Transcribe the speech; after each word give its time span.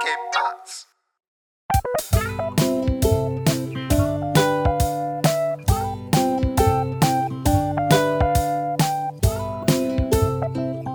¿Qué 0.00 0.14
pasa? 0.32 0.86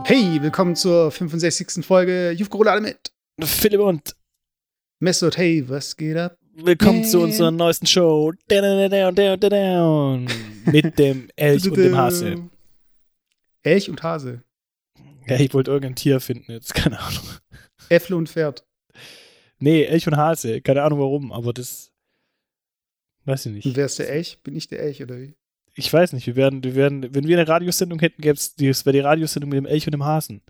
Hey, 0.06 0.42
willkommen 0.42 0.76
zur 0.76 1.12
65. 1.12 1.84
Folge 1.86 2.32
Jufko 2.32 2.62
alle 2.64 2.82
mit. 2.82 3.12
Philipp 3.42 3.82
und 3.82 4.16
Messot, 5.00 5.38
hey, 5.38 5.68
was 5.68 5.96
geht 5.98 6.18
ab? 6.18 6.38
willkommen 6.56 7.04
zu 7.04 7.18
Hey. 7.20 7.26
unserer 7.26 7.52
neuesten 7.52 7.88
Show. 7.88 8.32
Down, 8.48 8.62
down, 8.90 9.16
down, 9.16 9.40
down, 9.40 9.40
down. 9.50 10.28
Mit 10.66 10.98
dem 11.00 11.30
Elch 11.36 11.66
und 11.68 11.78
dem 11.78 11.98
Hase. 11.98 12.50
Elch 13.64 13.90
und 13.90 14.02
Hase. 14.04 14.44
Ja, 15.28 15.40
ich 15.40 15.54
wollte 15.54 15.72
irgendein 15.72 15.96
Tier 15.96 16.20
finden 16.20 16.52
jetzt, 16.52 16.74
keine 16.76 17.00
Ahnung. 17.00 17.24
Äffle 17.90 18.16
und 18.16 18.30
Pferd. 18.30 18.64
Nee, 19.64 19.86
Elch 19.86 20.06
und 20.08 20.18
Hase, 20.18 20.60
keine 20.60 20.84
Ahnung 20.84 21.00
warum, 21.00 21.32
aber 21.32 21.54
das 21.54 21.94
weiß 23.24 23.46
ich 23.46 23.54
nicht. 23.54 23.76
wer 23.78 23.86
ist 23.86 23.98
der 23.98 24.10
Elch? 24.10 24.40
Bin 24.44 24.58
ich 24.58 24.68
der 24.68 24.82
Elch 24.82 25.02
oder 25.02 25.18
wie? 25.18 25.38
Ich 25.74 25.92
weiß 25.92 26.12
nicht, 26.12 26.28
wir 26.28 26.36
werden, 26.36 26.66
wir 26.66 26.76
werden, 26.76 27.16
wenn 27.16 27.28
wir 27.28 27.40
eine 27.40 27.48
Radiosendung 27.48 27.98
hätten, 28.00 28.22
gäbe 28.22 28.34
es, 28.34 28.56
das 28.56 28.86
wäre 28.86 28.92
die 28.92 29.00
Radiosendung 29.00 29.50
mit 29.50 29.56
dem 29.56 29.66
Elch 29.66 29.88
und 29.88 29.94
dem 29.94 30.04
Hasen. 30.04 30.42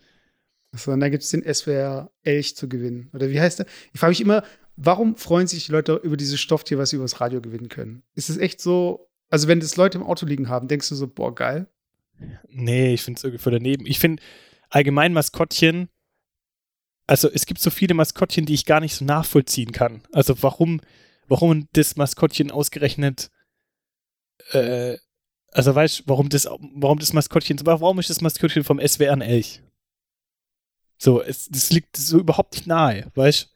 Achso, 0.71 0.91
und 0.91 0.99
dann 0.99 1.12
gibt 1.12 1.21
es 1.21 1.30
den 1.30 1.44
SWR 1.44 2.12
Elch 2.23 2.55
zu 2.55 2.68
gewinnen. 2.68 3.12
Oder 3.13 3.30
wie 3.30 3.40
heißt 3.40 3.59
der? 3.59 3.68
Ich 3.94 3.99
frage 3.99 4.09
mich 4.09 4.21
immer, 4.21 4.44
warum 4.77 5.16
freuen 5.16 5.45
sich 5.45 5.68
die 5.68 5.71
Leute 5.71 5.93
über 6.02 6.18
dieses 6.18 6.40
Stofftier, 6.40 6.80
was 6.80 6.90
sie 6.90 6.95
übers 6.95 7.21
Radio 7.21 7.40
gewinnen 7.40 7.70
können? 7.70 8.02
Ist 8.16 8.32
es 8.32 8.38
echt 8.40 8.62
so, 8.62 9.12
also 9.30 9.48
wenn 9.48 9.59
das 9.59 9.77
Leute 9.77 9.99
im 9.99 10.04
Auto 10.04 10.26
liegen 10.26 10.49
haben, 10.49 10.68
denkst 10.68 10.90
du 10.90 10.95
so, 10.95 11.07
boah, 11.07 11.35
geil? 11.35 11.68
Nee, 12.49 12.95
ich 12.95 13.04
finde 13.04 13.20
es 13.20 13.23
irgendwie 13.23 13.43
voll 13.43 13.54
daneben. 13.54 13.85
Ich 13.85 13.99
finde 13.99 14.23
allgemein 14.71 15.13
Maskottchen, 15.13 15.90
also 17.07 17.30
es 17.30 17.45
gibt 17.45 17.59
so 17.59 17.70
viele 17.70 17.93
Maskottchen, 17.93 18.45
die 18.45 18.53
ich 18.53 18.66
gar 18.66 18.80
nicht 18.80 18.95
so 18.95 19.05
nachvollziehen 19.05 19.71
kann. 19.71 20.03
Also 20.12 20.41
warum, 20.41 20.81
warum 21.27 21.68
das 21.73 21.95
Maskottchen 21.95 22.51
ausgerechnet, 22.51 23.29
äh, 24.51 24.98
also 25.51 25.76
weißt 25.76 25.99
du, 25.99 26.04
warum 26.07 26.29
das, 26.29 26.45
warum 26.45 26.99
das 26.99 27.13
Maskottchen, 27.13 27.60
warum 27.63 27.99
ist 27.99 28.10
das 28.10 28.21
Maskottchen 28.21 28.63
vom 28.63 28.79
SWR 28.79 29.13
ein 29.13 29.21
Elch? 29.21 29.62
So, 30.98 31.21
es, 31.21 31.49
das 31.49 31.71
liegt 31.71 31.98
so 31.98 32.20
überhaupt 32.20 32.54
nicht 32.54 32.68
nahe, 32.68 33.12
weißt 33.15 33.43
du? 33.43 33.54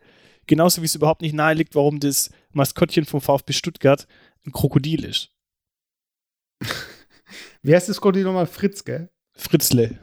Genauso 0.48 0.82
wie 0.82 0.86
es 0.86 0.96
überhaupt 0.96 1.22
nicht 1.22 1.34
nahe 1.34 1.54
liegt, 1.54 1.76
warum 1.76 2.00
das 2.00 2.30
Maskottchen 2.52 3.06
vom 3.06 3.20
VfB 3.20 3.54
Stuttgart 3.54 4.08
ein 4.46 4.52
Krokodil 4.52 5.04
ist. 5.04 5.32
Wie 7.62 7.76
heißt 7.76 7.90
das 7.90 8.00
Krokodil 8.00 8.24
nochmal? 8.24 8.48
Fritz, 8.48 8.86
gell? 8.86 9.10
Fritzle. 9.34 10.00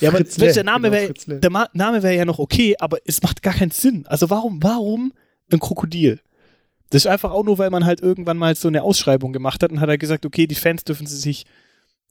Ja, 0.00 0.10
aber 0.10 0.18
Fritzle, 0.18 0.52
der 0.52 0.64
Name 0.64 0.88
genau, 0.90 1.00
wäre 1.00 1.06
Fritzle. 1.06 1.40
der 1.40 1.68
Name 1.72 2.02
wäre 2.02 2.16
ja 2.16 2.24
noch 2.24 2.38
okay, 2.38 2.76
aber 2.78 2.98
es 3.04 3.22
macht 3.22 3.42
gar 3.42 3.54
keinen 3.54 3.70
Sinn. 3.70 4.06
Also 4.06 4.30
warum, 4.30 4.62
warum 4.62 5.12
ein 5.52 5.60
Krokodil? 5.60 6.20
Das 6.90 7.04
ist 7.04 7.06
einfach 7.06 7.32
auch 7.32 7.44
nur, 7.44 7.58
weil 7.58 7.70
man 7.70 7.84
halt 7.84 8.00
irgendwann 8.00 8.38
mal 8.38 8.54
so 8.56 8.68
eine 8.68 8.82
Ausschreibung 8.82 9.32
gemacht 9.32 9.62
hat 9.62 9.72
und 9.72 9.80
hat 9.80 9.88
er 9.88 9.98
gesagt, 9.98 10.24
okay, 10.24 10.46
die 10.46 10.54
Fans 10.54 10.84
dürfen 10.84 11.06
sie 11.06 11.16
sich 11.16 11.44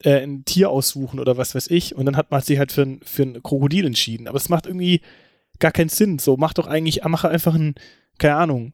äh, 0.03 0.21
ein 0.21 0.45
Tier 0.45 0.69
aussuchen 0.69 1.19
oder 1.19 1.38
was 1.38 1.55
weiß 1.55 1.69
ich. 1.71 1.95
Und 1.95 2.05
dann 2.05 2.17
hat 2.17 2.30
man 2.30 2.41
sich 2.41 2.59
halt 2.59 2.71
für 2.71 2.83
ein, 2.83 2.99
für 3.03 3.23
ein 3.23 3.41
Krokodil 3.41 3.85
entschieden. 3.85 4.27
Aber 4.27 4.38
es 4.38 4.49
macht 4.49 4.67
irgendwie 4.67 5.02
gar 5.59 5.71
keinen 5.71 5.89
Sinn. 5.89 6.19
So, 6.19 6.38
mach 6.38 6.53
doch 6.53 6.67
eigentlich, 6.67 7.03
mach 7.05 7.23
einfach 7.23 7.55
ein, 7.55 7.75
keine 8.19 8.35
Ahnung, 8.35 8.73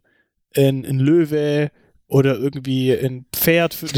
ein, 0.56 0.86
ein 0.86 1.00
Löwe 1.00 1.72
oder 2.08 2.38
irgendwie 2.38 2.94
ein 2.94 3.25
Pferd. 3.34 3.73
Für 3.73 3.88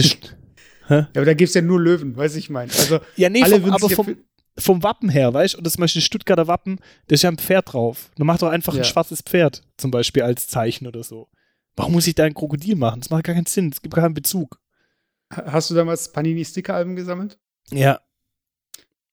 Ja, 0.88 1.08
aber 1.16 1.26
da 1.26 1.34
gibt 1.34 1.50
es 1.50 1.56
ja 1.56 1.64
nur 1.64 1.82
Löwen, 1.82 2.16
weiß 2.16 2.36
ich 2.36 2.52
mein. 2.52 2.70
Also, 2.70 3.00
ja, 3.16 3.28
nee, 3.30 3.42
alle 3.42 3.60
vom, 3.60 3.72
aber 3.72 3.90
vom, 3.90 4.18
vom 4.58 4.84
Wappen 4.84 5.10
her, 5.10 5.34
weißt 5.34 5.54
du? 5.56 5.58
Und 5.60 5.64
das 5.66 5.74
zum 5.74 5.82
Beispiel 5.82 6.00
das 6.02 6.06
Stuttgarter 6.08 6.48
Wappen, 6.48 6.80
da 7.08 7.14
ist 7.14 7.24
ja 7.24 7.30
ein 7.30 7.38
Pferd 7.38 7.74
drauf. 7.74 8.10
Du 8.16 8.24
machst 8.24 8.42
doch 8.42 8.50
einfach 8.50 8.74
Ja. 8.74 8.82
ein 8.82 8.86
schwarzes 8.86 9.22
Pferd, 9.22 9.64
zum 9.78 9.92
Beispiel 9.92 10.24
als 10.24 10.48
Zeichen 10.48 10.88
oder 10.88 11.04
so. 11.04 11.30
Warum 11.76 11.94
muss 11.94 12.08
ich 12.08 12.16
da 12.16 12.24
ein 12.24 12.34
Krokodil 12.34 12.76
machen? 12.76 13.02
Das 13.02 13.10
macht 13.10 13.26
gar 13.26 13.36
keinen 13.36 13.48
Sinn. 13.48 13.70
Es 13.70 13.82
gibt 13.82 13.94
keinen 13.96 14.14
Bezug. 14.14 14.60
Hast 15.34 15.70
du 15.70 15.74
damals 15.76 16.12
Panini-Sticker-Alben 16.14 16.96
gesammelt? 16.96 17.38
Ja. 17.72 18.00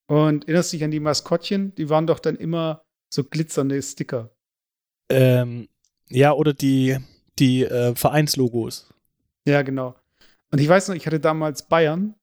Und 0.07 0.45
erinnerst 0.45 0.73
dich 0.73 0.85
an 0.85 0.91
die 0.91 1.01
Maskottchen? 1.01 1.75
Die 1.75 1.89
waren 1.89 2.07
doch 2.07 2.21
dann 2.21 2.37
immer 2.37 2.85
so 3.09 3.25
glitzernde 3.25 3.81
Sticker. 3.83 4.31
Ähm, 5.09 5.69
ja, 6.09 6.33
oder 6.33 6.53
die, 6.55 6.99
die 7.39 7.65
äh, 7.65 7.95
Vereinslogos. 7.95 8.93
Ja, 9.47 9.63
genau. 9.63 9.97
Und 10.51 10.61
ich 10.61 10.69
weiß 10.69 10.89
noch, 10.89 10.95
ich 10.95 11.07
hatte 11.07 11.19
damals 11.19 11.67
Bayern 11.67 12.15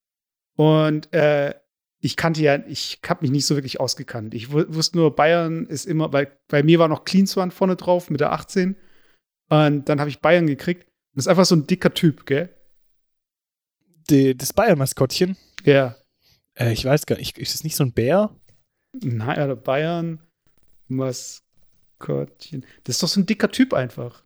und 0.56 1.12
äh, 1.14 1.54
ich 2.02 2.16
kannte 2.16 2.42
ja, 2.42 2.56
ich 2.68 3.00
habe 3.08 3.22
mich 3.22 3.32
nicht 3.32 3.46
so 3.46 3.56
wirklich 3.56 3.80
ausgekannt. 3.80 4.34
Ich 4.34 4.52
wu- 4.54 4.66
wusste 4.70 4.98
nur, 4.98 5.16
Bayern 5.16 5.66
ist 5.66 5.86
immer, 5.86 6.14
weil 6.14 6.38
bei 6.48 6.64
mir 6.64 6.80
war 6.80 6.88
noch 6.88 7.04
Cleanswan 7.04 7.52
vorne 7.52 7.76
drauf 7.76 8.10
mit 8.10 8.22
der 8.22 8.32
18. 8.32 8.76
Und 9.50 9.90
dann 9.90 10.00
habe 10.00 10.10
ich 10.10 10.20
Bayern 10.22 10.48
gekriegt. 10.48 10.84
Und 10.86 11.16
das 11.18 11.26
ist 11.26 11.30
einfach 11.30 11.46
so 11.46 11.56
ein 11.56 11.68
dicker 11.68 11.94
Typ, 11.94 12.26
gell? 12.26 12.56
Die, 14.10 14.36
das 14.38 14.54
Bayern-Maskottchen. 14.54 15.36
Ja. 15.64 15.96
Äh, 16.56 16.72
ich 16.74 16.86
weiß 16.86 17.06
gar 17.06 17.18
nicht. 17.18 17.38
Ist 17.38 17.54
das 17.54 17.64
nicht 17.64 17.76
so 17.76 17.84
ein 17.84 17.92
Bär? 17.94 18.34
Naja, 18.94 19.48
der 19.48 19.56
Bayern 19.56 20.20
Maskottchen. 20.88 22.66
Das 22.84 22.96
ist 22.96 23.04
doch 23.04 23.08
so 23.08 23.20
ein 23.20 23.26
dicker 23.26 23.52
Typ 23.52 23.74
einfach. 23.74 24.24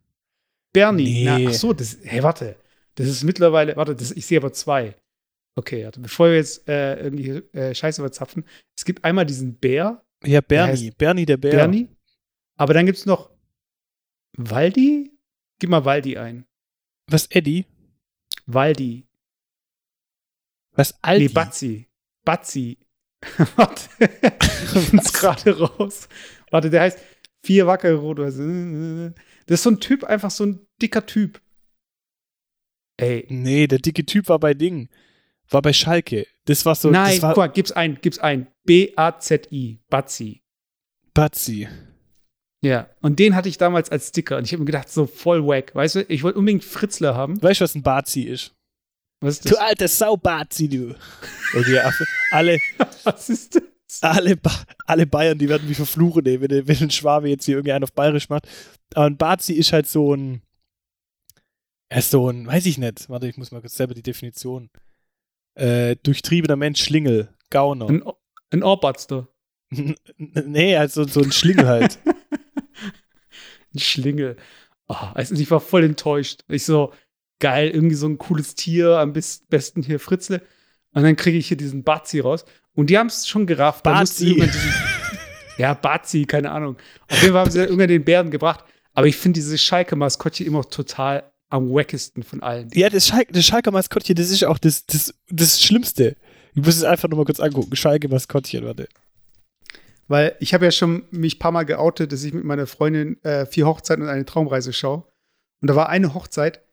Bernie. 0.74 1.04
Nee. 1.04 1.26
Na, 1.26 1.50
ach 1.50 1.54
so, 1.54 1.74
das, 1.74 1.98
hey, 2.04 2.24
warte. 2.24 2.56
Das 2.96 3.08
ist 3.08 3.24
mittlerweile, 3.24 3.76
warte, 3.76 3.96
das, 3.96 4.12
ich 4.12 4.26
sehe 4.26 4.38
aber 4.40 4.54
zwei. 4.54 4.96
Okay, 5.56 5.86
warte, 5.86 6.00
bevor 6.00 6.30
wir 6.30 6.38
jetzt 6.38 6.68
äh, 6.68 7.00
irgendwie 7.04 7.30
äh, 7.58 7.76
Scheiße 7.76 8.02
verzapfen. 8.02 8.44
Es 8.76 8.86
gibt 8.86 9.04
einmal 9.06 9.26
diesen 9.26 9.56
Bär, 9.60 10.04
Ja, 10.26 10.42
Bernie. 10.42 10.90
heißt- 10.90 10.98
Bernie 10.98 11.26
der 11.26 11.38
Bär. 11.38 11.52
Bernie. 11.52 11.90
Aber 12.58 12.74
dann 12.74 12.86
gibt 12.86 12.98
es 12.98 13.06
noch 13.06 13.30
Waldi? 14.38 15.12
Gib 15.60 15.70
mal 15.70 15.86
Waldi 15.86 16.18
ein. 16.18 16.46
Was, 17.10 17.28
Eddie? 17.28 17.66
Waldi. 18.48 19.08
Was, 20.76 21.02
Aldi? 21.04 21.26
Nee, 21.28 21.34
Batzi. 21.34 21.88
Batzi. 22.26 22.78
Warte. 23.56 23.90
Ich 24.00 24.90
find's 24.90 25.14
gerade 25.14 25.58
raus. 25.58 26.10
Warte, 26.50 26.70
der 26.70 26.82
heißt 26.82 27.00
Vier 27.46 27.68
wackere 27.68 27.96
Rot-Weiße. 27.96 29.14
Das 29.48 29.60
ist 29.60 29.64
so 29.64 29.70
ein 29.72 29.80
Typ, 29.82 30.06
einfach 30.06 30.32
so 30.32 30.46
ein 30.46 30.66
dicker 30.82 31.06
Typ. 31.06 31.42
Ey. 32.98 33.26
Nee, 33.30 33.68
der 33.68 33.80
dicke 33.80 34.06
Typ 34.06 34.30
war 34.30 34.40
bei 34.40 34.54
Ding. 34.54 34.90
War 35.50 35.62
bei 35.62 35.74
Schalke. 35.74 36.26
Das 36.46 36.66
war 36.66 36.76
so. 36.76 36.90
Nein, 36.90 37.22
war 37.22 37.32
guck 37.34 37.38
mal, 37.38 37.48
gib's 37.48 37.72
ein, 37.72 38.00
gib's 38.02 38.20
ein. 38.20 38.48
B-A-Z-I. 38.66 39.80
Batzi. 39.90 40.42
Batzi. 41.14 41.68
Ja. 42.64 42.90
Und 43.02 43.20
den 43.20 43.36
hatte 43.36 43.50
ich 43.50 43.58
damals 43.58 43.90
als 43.90 44.08
Sticker. 44.10 44.38
Und 44.38 44.46
ich 44.46 44.54
habe 44.54 44.62
mir 44.62 44.66
gedacht, 44.68 44.90
so 44.90 45.06
voll 45.06 45.46
wack. 45.46 45.76
Weißt 45.76 45.96
du, 45.96 46.02
ich 46.08 46.24
wollte 46.24 46.40
unbedingt 46.40 46.64
Fritzler 46.64 47.14
haben. 47.16 47.42
Weißt 47.42 47.60
du, 47.60 47.64
was 47.66 47.76
ein 47.76 47.84
Bazi 47.84 48.22
ist? 48.22 48.56
Was 49.22 49.36
ist 49.36 49.46
Du 49.46 49.50
das? 49.52 49.60
alter 49.60 49.88
Sau-Bazi, 49.88 50.68
du. 50.70 50.96
Okay, 51.58 51.80
alle, 52.32 52.58
Was 53.04 53.30
ist 53.30 53.56
das? 53.56 53.64
alle, 54.02 54.36
ba 54.36 54.52
alle 54.86 55.06
Bayern, 55.06 55.38
die 55.38 55.48
werden 55.48 55.68
mich 55.68 55.78
verfluchen, 55.78 56.26
ey, 56.26 56.42
wenn, 56.42 56.48
der- 56.50 56.68
wenn 56.68 56.78
ein 56.78 56.90
Schwabe 56.90 57.30
jetzt 57.30 57.46
hier 57.46 57.56
irgendwie 57.56 57.74
einen 57.74 57.84
auf 57.84 57.94
Bayerisch 57.94 58.28
macht. 58.30 58.48
Aber 58.96 59.06
ein 59.06 59.18
Bazi 59.18 59.54
ist 59.54 59.72
halt 59.72 59.88
so 59.88 60.14
ein. 60.16 60.42
Er 61.90 62.00
ist 62.00 62.12
so 62.12 62.30
ein, 62.30 62.48
weiß 62.48 62.66
ich 62.66 62.78
nicht. 62.78 63.08
Warte, 63.10 63.28
ich 63.28 63.38
muss 63.38 63.52
mal 63.52 63.62
kurz 63.62 63.76
selber 63.76 63.94
die 63.94 64.02
Definition. 64.02 64.70
Äh, 65.56 65.96
durchtriebener 66.04 66.56
Mensch, 66.56 66.84
Schlingel, 66.84 67.30
Gauner. 67.50 67.88
Ein, 67.90 68.04
ein 68.52 68.64
Ohrbatster. 68.64 69.28
nee, 70.18 70.76
also 70.76 71.06
so 71.08 71.22
ein 71.22 71.32
Schlingel 71.32 71.68
halt. 71.68 72.00
Ein 73.76 73.80
Schlingel. 73.80 74.38
Oh, 74.88 74.96
also 75.16 75.34
ich 75.34 75.50
war 75.50 75.60
voll 75.60 75.84
enttäuscht. 75.84 76.42
Ich 76.48 76.64
so, 76.64 76.94
geil, 77.40 77.70
irgendwie 77.70 77.96
so 77.96 78.08
ein 78.08 78.18
cooles 78.18 78.56
Tier, 78.56 79.00
am 79.00 79.14
besten 79.14 79.82
hier 79.82 80.00
Fritzle. 80.00 80.42
Und 80.94 81.04
dann 81.04 81.16
kriege 81.16 81.38
ich 81.38 81.48
hier 81.48 81.58
diesen 81.58 81.84
Bazi 81.84 82.20
raus. 82.20 82.46
Und 82.76 82.90
die 82.90 82.98
haben 82.98 83.08
es 83.08 83.28
schon 83.28 83.48
gerafft. 83.48 83.84
Bazi. 83.84 84.42
ja, 85.58 85.74
Bazi, 85.74 86.26
keine 86.26 86.52
Ahnung. 86.52 86.78
Auf 87.10 87.22
jeden 87.22 87.34
Fall 87.34 87.42
haben 87.42 87.52
sie 87.52 87.60
irgendwann 87.60 87.88
den 87.88 88.06
Bären 88.06 88.32
gebracht. 88.32 88.64
Aber 88.94 89.08
ich 89.08 89.18
finde 89.18 89.38
dieses 89.38 89.62
Schalke-Maskottchen 89.62 90.46
immer 90.46 90.64
total 90.70 91.33
am 91.54 91.70
wackesten 91.70 92.24
von 92.24 92.42
allen. 92.42 92.70
Ja, 92.74 92.90
das, 92.90 93.08
Schalke, 93.08 93.32
das 93.32 93.46
Schalker 93.46 93.70
Maskottchen, 93.70 94.16
das 94.16 94.32
ist 94.32 94.44
auch 94.44 94.58
das, 94.58 94.88
das, 94.88 95.14
das 95.30 95.62
Schlimmste. 95.62 96.16
Ich 96.56 96.66
muss 96.66 96.76
es 96.76 96.84
einfach 96.84 97.08
nur 97.08 97.20
mal 97.20 97.26
kurz 97.26 97.40
angucken. 97.40 97.76
Schalke 97.76 98.10
Maskottchen, 98.10 98.66
warte. 98.66 98.90
Weil 100.08 100.36
ich 100.40 100.56
habe 100.56 100.66
ja 100.66 100.72
schon 100.72 101.04
mich 101.12 101.36
ein 101.36 101.40
paar 101.40 101.52
Mal 101.52 101.64
geoutet, 101.64 102.12
dass 102.12 102.24
ich 102.24 102.34
mit 102.34 102.44
meiner 102.44 102.66
Freundin 102.66 103.24
äh, 103.24 103.46
vier 103.46 103.68
Hochzeiten 103.68 104.04
und 104.04 104.10
eine 104.10 104.26
Traumreise 104.26 104.74
schaue. 104.74 105.04
Und 105.62 105.70
da 105.70 105.76
war 105.76 105.90
eine 105.90 106.16
Hochzeit, 106.16 106.64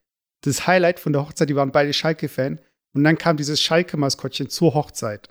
das 0.41 0.67
Highlight 0.67 0.99
von 0.99 1.13
der 1.13 1.23
Hochzeit, 1.27 1.51
die 1.51 1.57
waren 1.57 1.73
beide 1.73 1.93
Schalke-Fan. 1.93 2.59
Und 2.95 3.05
dann 3.05 3.19
kam 3.19 3.37
dieses 3.37 3.61
Schalke-Maskottchen 3.61 4.49
zur 4.49 4.73
Hochzeit. 4.73 5.29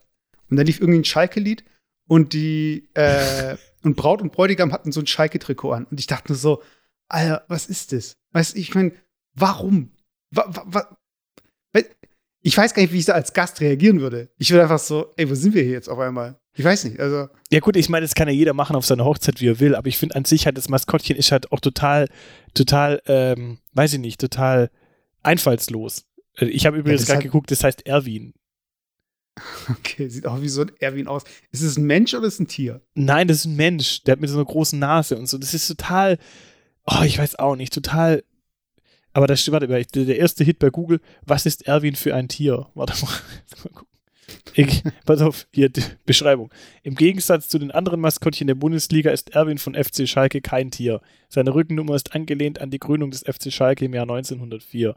Und 0.52 0.58
dann 0.58 0.68
lief 0.68 0.80
irgendwie 0.80 1.00
ein 1.00 1.06
Schalke-Lied 1.06 1.64
und 2.08 2.34
die 2.34 2.88
äh, 2.94 3.58
und 3.84 3.96
Braut 3.96 4.22
und 4.22 4.32
Bräutigam 4.32 4.72
hatten 4.72 4.92
so 4.92 5.00
ein 5.00 5.08
Schalke-Trikot 5.08 5.72
an. 5.72 5.86
Und 5.86 6.00
ich 6.00 6.06
dachte 6.06 6.32
nur 6.32 6.38
so, 6.38 6.62
Alter, 7.08 7.46
was 7.48 7.66
ist 7.66 7.94
das? 7.94 8.14
Weißt 8.32 8.54
du, 8.54 8.60
ich 8.60 8.76
meine, 8.76 8.92
warum? 9.40 9.92
Wa, 10.32 10.46
wa, 10.66 10.98
ich 12.42 12.58
weiß 12.58 12.74
gar 12.74 12.82
nicht, 12.82 12.94
wie 12.94 13.00
ich 13.00 13.06
da 13.06 13.14
als 13.14 13.34
Gast 13.34 13.60
reagieren 13.60 14.00
würde. 14.00 14.30
Ich 14.38 14.50
würde 14.52 14.64
einfach 14.64 14.80
so, 14.80 15.14
ey, 15.18 15.30
wo 15.30 15.36
sind 15.36 15.54
wir 15.54 15.62
hier 15.64 15.74
jetzt 15.74 15.90
auf 15.90 16.00
einmal? 16.00 16.40
Ich 16.54 16.64
weiß 16.64 16.86
nicht, 16.86 17.00
also. 17.00 17.28
Ja, 17.52 17.60
gut, 17.60 17.76
ich 17.76 17.90
meine, 17.90 18.06
das 18.06 18.16
kann 18.16 18.28
ja 18.28 18.34
jeder 18.34 18.54
machen 18.54 18.76
auf 18.76 18.86
seiner 18.86 19.06
Hochzeit, 19.06 19.42
wie 19.42 19.48
er 19.50 19.60
will, 19.60 19.76
aber 19.76 19.88
ich 19.88 19.98
finde 19.98 20.16
an 20.16 20.26
sich 20.26 20.46
halt, 20.46 20.58
das 20.58 20.70
Maskottchen 20.70 21.18
ist 21.18 21.32
halt 21.32 21.52
auch 21.52 21.60
total, 21.60 22.08
total, 22.54 23.02
ähm, 23.08 23.60
weiß 23.74 23.94
ich 23.94 24.00
nicht, 24.00 24.22
total 24.22 24.70
einfallslos. 25.22 26.06
Äh, 26.38 26.46
Ich 26.46 26.66
habe 26.66 26.78
übrigens 26.78 27.02
das 27.02 27.10
gerade 27.10 27.24
geguckt, 27.24 27.52
das 27.52 27.64
heißt 27.64 27.86
Erwin. 27.86 28.34
Okay, 29.70 30.10
sieht 30.10 30.26
auch 30.26 30.42
wie 30.42 30.50
so 30.50 30.62
ein 30.62 30.72
Erwin 30.80 31.08
aus. 31.08 31.24
Ist 31.52 31.62
es 31.62 31.78
ein 31.78 31.86
Mensch 31.86 32.14
oder 32.14 32.28
ist 32.28 32.36
es 32.36 32.40
ein 32.42 32.48
Tier? 32.48 32.82
Nein, 32.94 33.28
das 33.28 33.38
ist 33.38 33.46
ein 33.46 33.56
Mensch, 33.56 34.04
der 34.04 34.14
hat 34.14 34.20
mit 34.22 34.30
so 34.30 34.36
einer 34.36 34.46
großen 34.46 34.78
Nase 34.80 35.18
und 35.18 35.28
so. 35.28 35.38
Das 35.38 35.54
ist 35.54 35.68
total, 35.68 36.18
oh, 36.86 37.04
ich 37.06 37.18
weiß 37.20 37.38
auch 37.38 37.56
nicht, 37.56 37.74
total. 37.74 38.24
Aber 39.20 39.28
das 39.28 39.52
warte 39.52 39.68
mal, 39.68 39.84
der 39.84 40.06
der 40.06 40.18
erste 40.18 40.46
Hit 40.46 40.60
bei 40.60 40.70
Google, 40.70 41.02
was 41.26 41.46
ist 41.46 41.68
Erwin 41.68 41.98
für 41.98 42.16
ein 42.16 42.30
Tier? 42.30 42.68
Warte 42.74 42.94
mal, 43.04 43.12
mal 43.66 43.70
gucken. 43.74 43.90
Ich, 44.54 44.82
pass 45.06 45.20
auf, 45.20 45.46
hier 45.52 45.68
die 45.68 45.84
Beschreibung. 46.06 46.50
Im 46.84 46.96
Gegensatz 46.96 47.50
zu 47.50 47.60
den 47.60 47.72
anderen 47.72 48.00
Maskottchen 48.00 48.48
der 48.48 48.56
Bundesliga 48.56 49.12
ist 49.12 49.36
Erwin 49.36 49.58
von 49.58 49.76
FC 49.76 50.08
Schalke 50.08 50.40
kein 50.40 50.72
Tier. 50.72 51.02
Seine 51.28 51.54
Rückennummer 51.54 51.96
ist 51.96 52.16
angelehnt 52.16 52.62
an 52.62 52.72
die 52.72 52.80
Gründung 52.80 53.12
des 53.12 53.26
FC 53.26 53.52
Schalke 53.52 53.84
im 53.84 53.94
Jahr 53.94 54.04
1904, 54.04 54.96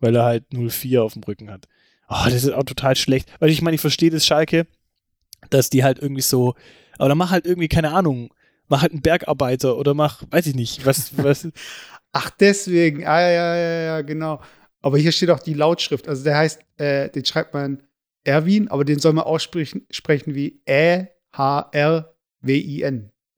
weil 0.00 0.16
er 0.16 0.24
halt 0.24 0.44
04 0.52 1.02
auf 1.02 1.14
dem 1.14 1.22
Rücken 1.22 1.50
hat. 1.50 1.66
Oh, 2.10 2.24
das 2.26 2.44
ist 2.44 2.52
auch 2.52 2.64
total 2.64 2.94
schlecht. 2.94 3.32
Weil 3.38 3.48
ich 3.48 3.62
meine, 3.62 3.76
ich 3.76 3.80
verstehe 3.80 4.10
das 4.10 4.26
Schalke, 4.26 4.66
dass 5.48 5.70
die 5.70 5.82
halt 5.82 5.98
irgendwie 5.98 6.20
so, 6.20 6.56
aber 6.98 7.08
dann 7.08 7.16
mach 7.16 7.30
halt 7.30 7.46
irgendwie, 7.46 7.68
keine 7.68 7.92
Ahnung, 7.92 8.34
mach 8.68 8.82
halt 8.82 8.92
einen 8.92 9.02
Bergarbeiter 9.02 9.76
oder 9.76 9.94
mach, 9.94 10.22
weiß 10.30 10.46
ich 10.46 10.54
nicht, 10.54 10.86
was, 10.86 11.16
was, 11.16 11.48
Ach, 12.12 12.30
deswegen. 12.30 13.04
Ah, 13.06 13.20
ja, 13.20 13.56
ja, 13.56 13.82
ja, 13.82 14.02
genau. 14.02 14.40
Aber 14.82 14.98
hier 14.98 15.12
steht 15.12 15.30
auch 15.30 15.40
die 15.40 15.54
Lautschrift. 15.54 16.06
Also 16.08 16.24
der 16.24 16.36
heißt, 16.36 16.60
äh, 16.76 17.08
den 17.08 17.24
schreibt 17.24 17.54
man 17.54 17.82
Erwin, 18.24 18.68
aber 18.68 18.84
den 18.84 18.98
soll 18.98 19.14
man 19.14 19.24
aussprechen 19.24 19.86
sprechen 19.90 20.34
wie 20.34 20.60
E-H-R-W-I-N. 20.66 21.10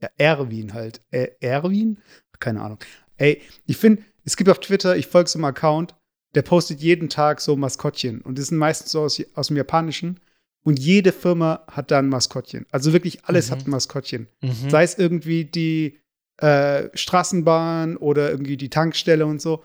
Ja, 0.02 0.08
Erwin 0.18 0.74
halt. 0.74 1.00
Äh, 1.10 1.28
Erwin? 1.40 1.98
Keine 2.40 2.60
Ahnung. 2.62 2.78
Ey, 3.16 3.40
ich 3.66 3.76
finde, 3.76 4.02
es 4.24 4.36
gibt 4.36 4.50
auf 4.50 4.58
Twitter, 4.58 4.96
ich 4.96 5.06
folge 5.06 5.30
so 5.30 5.38
einem 5.38 5.44
Account, 5.44 5.94
der 6.34 6.42
postet 6.42 6.80
jeden 6.80 7.08
Tag 7.08 7.40
so 7.40 7.54
Maskottchen. 7.56 8.20
Und 8.22 8.38
das 8.38 8.48
sind 8.48 8.58
meistens 8.58 8.90
so 8.90 9.02
aus, 9.02 9.22
aus 9.34 9.46
dem 9.48 9.56
Japanischen. 9.56 10.18
Und 10.64 10.78
jede 10.78 11.12
Firma 11.12 11.62
hat 11.70 11.90
da 11.90 11.98
ein 11.98 12.08
Maskottchen. 12.08 12.66
Also 12.72 12.92
wirklich 12.92 13.24
alles 13.26 13.48
Mhm. 13.48 13.52
hat 13.52 13.66
ein 13.66 13.70
Maskottchen. 13.70 14.28
mhm. 14.40 14.70
Sei 14.70 14.82
es 14.82 14.98
irgendwie 14.98 15.44
die 15.44 16.00
äh, 16.38 16.88
Straßenbahn 16.94 17.96
oder 17.96 18.30
irgendwie 18.30 18.56
die 18.56 18.70
Tankstelle 18.70 19.24
und 19.26 19.40
so. 19.40 19.62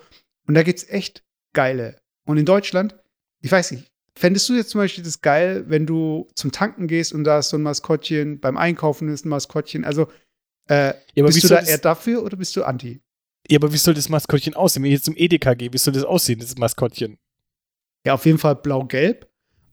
Und 0.47 0.53
da 0.55 0.63
gibt's 0.63 0.85
echt 0.87 1.23
geile. 1.53 1.95
Und 2.25 2.37
in 2.37 2.45
Deutschland, 2.45 2.95
ich 3.41 3.51
weiß 3.51 3.71
nicht, 3.71 3.89
fändest 4.15 4.47
du 4.49 4.53
jetzt 4.55 4.69
zum 4.71 4.79
Beispiel 4.81 5.03
das 5.03 5.21
geil, 5.21 5.63
wenn 5.67 5.85
du 5.85 6.27
zum 6.35 6.51
Tanken 6.51 6.87
gehst 6.87 7.13
und 7.13 7.23
da 7.23 7.39
ist 7.39 7.49
so 7.49 7.57
ein 7.57 7.63
Maskottchen, 7.63 8.39
beim 8.39 8.57
Einkaufen 8.57 9.09
ist 9.09 9.25
ein 9.25 9.29
Maskottchen. 9.29 9.83
Also 9.85 10.09
äh, 10.67 10.93
ja, 11.15 11.25
bist 11.25 11.43
du 11.43 11.47
da 11.47 11.61
eher 11.61 11.77
dafür 11.79 12.23
oder 12.23 12.37
bist 12.37 12.55
du 12.55 12.63
anti? 12.63 13.01
ja, 13.49 13.57
aber 13.57 13.73
wie 13.73 13.77
soll 13.77 13.95
das 13.95 14.09
Maskottchen 14.09 14.53
aussehen? 14.53 14.83
Wenn 14.83 14.91
ich 14.91 14.97
jetzt 14.97 15.05
zum 15.05 15.15
Edeka 15.17 15.55
gehe, 15.55 15.73
wie 15.73 15.77
soll 15.79 15.93
das 15.93 16.03
aussehen, 16.03 16.39
das 16.39 16.55
Maskottchen? 16.57 17.17
Ja, 18.05 18.13
auf 18.13 18.25
jeden 18.25 18.37
Fall 18.37 18.55
blau-gelb. 18.57 19.27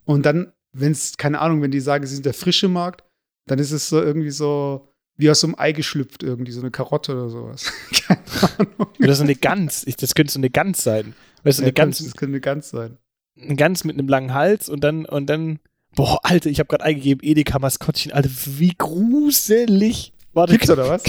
Und 0.07 0.25
dann, 0.25 0.53
wenn 0.79 0.93
es, 0.93 1.17
keine 1.17 1.41
Ahnung, 1.41 1.63
wenn 1.63 1.71
die 1.71 1.81
sagen, 1.81 2.07
sie 2.07 2.15
sind 2.15 2.27
der 2.27 2.35
frische 2.35 2.69
Markt, 2.69 3.03
dann 3.47 3.59
ist 3.59 3.71
es 3.73 3.89
so 3.89 4.01
irgendwie 4.01 4.31
so 4.31 4.93
wie 5.17 5.31
aus 5.31 5.41
so 5.41 5.47
einem 5.47 5.57
Ei 5.59 5.73
geschlüpft, 5.73 6.23
irgendwie 6.23 6.53
so 6.53 6.61
eine 6.61 6.71
Karotte 6.71 7.13
oder 7.13 7.31
sowas. 7.31 7.73
keine 8.07 8.21
Ahnung. 8.59 8.87
Oder 9.01 9.15
so 9.15 9.23
eine 9.23 9.35
Gans, 9.35 9.87
ich, 9.87 9.97
das 9.97 10.15
könnte 10.15 10.33
so 10.33 10.39
eine 10.39 10.51
Gans 10.51 10.83
sein. 10.83 11.15
Weißt 11.43 11.59
du, 11.59 11.63
Ja, 11.63 11.67
eine 11.67 11.73
Gans, 11.73 11.99
das 11.99 12.15
könnte 12.15 12.33
eine 12.33 12.41
Gans 12.41 12.71
sein. 12.71 12.99
eine 13.41 13.57
Gans 13.57 13.85
mit 13.85 13.99
einem 13.99 14.09
langen 14.09 14.35
Hals 14.35 14.69
und 14.69 14.85
dann, 14.85 15.07
und 15.07 15.27
dann, 15.27 15.59
boah, 15.95 16.21
Alter, 16.23 16.51
ich 16.51 16.59
habe 16.59 16.69
gerade 16.69 16.85
eingegeben, 16.85 17.27
Edeka-Maskottchen, 17.27 18.13
Alter, 18.13 18.31
wie 18.31 18.75
gruselig. 18.77 20.13
Warte, 20.35 20.53
Gibt's 20.53 20.69
oder 20.69 20.89
was? 20.91 21.03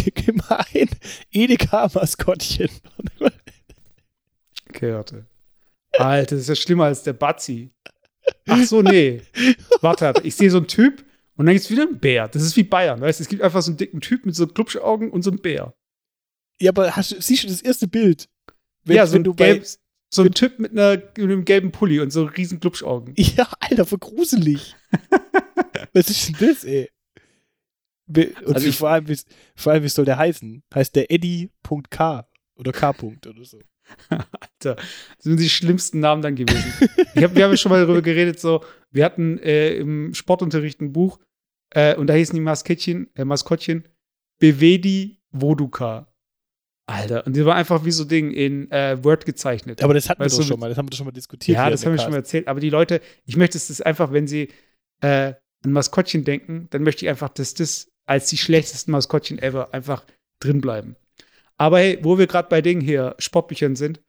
Mal 0.50 0.66
ein 0.74 0.90
Edeka-Maskottchen. 1.32 2.70
Okay, 4.70 4.94
warte. 4.94 5.26
Alter, 5.98 6.36
das 6.36 6.44
ist 6.44 6.50
ja 6.50 6.56
schlimmer 6.56 6.86
als 6.86 7.04
der 7.04 7.14
Bazzi. 7.14 7.72
Ach 8.48 8.64
so, 8.66 8.82
nee. 8.82 9.22
Warte, 9.82 10.14
ich 10.24 10.36
sehe 10.36 10.50
so 10.52 10.58
einen 10.58 10.68
Typ 10.68 11.04
und 11.36 11.46
dann 11.46 11.54
gibt's 11.56 11.70
wieder 11.70 11.84
einen 11.84 12.00
Bär. 12.00 12.28
Das 12.28 12.42
ist 12.44 12.56
wie 12.56 12.64
Bayern, 12.64 13.00
weißt 13.02 13.20
du? 13.20 13.24
Es 13.24 13.30
gibt 13.30 13.42
einfach 13.42 13.62
so 13.62 13.72
einen 13.72 13.78
dicken 13.78 14.02
Typ 14.02 14.26
mit 14.26 14.36
so 14.36 14.48
Klubschaugen 14.48 15.12
und 15.12 15.22
so 15.24 15.30
einen 15.32 15.40
Bär. 15.42 15.74
Ja, 16.62 16.72
aber 16.72 16.96
hast, 16.96 17.12
du- 17.12 17.22
siehst 17.22 17.44
du 17.44 17.48
das 17.48 17.62
erste 17.62 17.88
Bild? 17.88 18.30
Wenn, 18.84 18.96
ja, 18.98 19.06
so 19.06 19.14
wenn 19.14 19.22
ein, 19.22 19.24
du 19.26 19.34
bei, 19.34 19.54
gelb, 19.54 19.66
so 20.14 20.24
ein 20.24 20.32
Typ 20.34 20.60
mit, 20.60 20.72
einer, 20.72 20.96
mit 20.98 21.18
einem 21.20 21.46
gelben 21.46 21.72
Pulli 21.72 22.00
und 22.00 22.12
so 22.12 22.24
riesen 22.24 22.60
Klubschaugen. 22.60 23.14
Ja, 23.36 23.48
Alter, 23.60 23.86
voll 23.86 24.00
gruselig. 24.00 24.76
Was 25.94 26.10
ist 26.10 26.28
denn 26.40 26.48
das, 26.48 26.64
ey? 26.64 26.90
Und 28.08 28.56
Also 28.56 28.68
ich- 28.68 28.78
vor, 28.78 28.90
allem, 28.90 29.08
wie, 29.08 29.18
vor 29.56 29.74
allem, 29.74 29.84
wie 29.84 29.90
soll 29.90 30.06
der 30.06 30.18
heißen? 30.18 30.64
Heißt 30.74 30.96
der 30.96 31.12
Eddie.k 31.12 32.28
oder 32.56 32.72
K. 32.72 32.90
oder 33.28 33.44
so. 33.46 33.60
Alter, 34.10 34.76
das 34.76 34.86
sind 35.20 35.40
die 35.40 35.50
schlimmsten 35.50 36.00
Namen 36.00 36.22
dann 36.22 36.36
gewesen. 36.36 36.74
hab, 37.16 37.36
wir 37.36 37.44
haben 37.44 37.52
ja 37.52 37.58
schon 37.58 37.72
mal 37.72 37.82
darüber 37.82 38.02
geredet, 38.02 38.40
so, 38.40 38.64
wir 38.92 39.06
hatten 39.06 39.38
äh, 39.40 39.76
im 39.76 40.14
Sportunterricht 40.14 40.82
ein 40.82 40.94
Buch 40.94 41.20
äh, 41.72 41.96
und 41.96 42.08
da 42.08 42.14
hießen 42.14 42.36
die 42.36 42.42
Maskottchen, 42.42 43.10
äh, 43.16 43.26
Maskottchen 43.26 43.88
Bevedi 44.40 45.20
Voduka. 45.32 46.14
Alter, 46.90 47.28
und 47.28 47.36
die 47.36 47.46
war 47.46 47.56
einfach 47.56 47.84
wie 47.84 47.92
so 47.92 48.06
Ding 48.06 48.32
in 48.32 48.72
äh, 48.72 48.98
Word 49.04 49.26
gezeichnet. 49.26 49.84
Aber 49.84 49.94
das 49.94 50.10
hatten 50.10 50.22
Weißt 50.22 50.38
wir 50.38 50.44
doch 50.44 50.48
schon 50.48 50.60
mal, 50.60 50.70
das 50.70 50.78
haben 50.78 50.86
wir 50.86 50.92
doch 50.92 50.98
schon 50.98 51.06
mal 51.06 51.12
diskutiert. 51.12 51.58
ja, 51.58 51.70
das 51.70 51.86
haben 51.86 51.92
wir 51.92 52.00
schon 52.00 52.12
mal 52.12 52.18
erzählt. 52.18 52.48
Aber 52.48 52.62
die 52.62 52.70
Leute, 52.70 53.02
ich 53.26 53.36
möchte 53.36 53.58
es 53.58 53.68
das 53.68 53.82
einfach, 53.82 54.14
wenn 54.14 54.26
sie 54.26 54.50
äh, 55.02 55.34
an 55.66 55.72
Maskottchen 55.72 56.24
denken, 56.24 56.68
dann 56.70 56.84
möchte 56.84 57.04
ich 57.04 57.10
einfach, 57.10 57.30
dass 57.30 57.54
das 57.54 57.92
als 58.06 58.30
die 58.30 58.38
schlechtesten 58.38 58.92
Maskottchen 58.92 59.38
ever 59.38 59.74
einfach 59.74 60.06
drin 60.40 60.62
bleiben. 60.62 60.96
Aber 61.58 61.80
hey, 61.80 62.00
wo 62.02 62.18
wir 62.18 62.28
gerade 62.28 62.50
bei 62.50 62.62
Dingen 62.62 62.82
hier, 62.82 63.16
Sportbüchern 63.20 63.76
sind, 63.76 64.02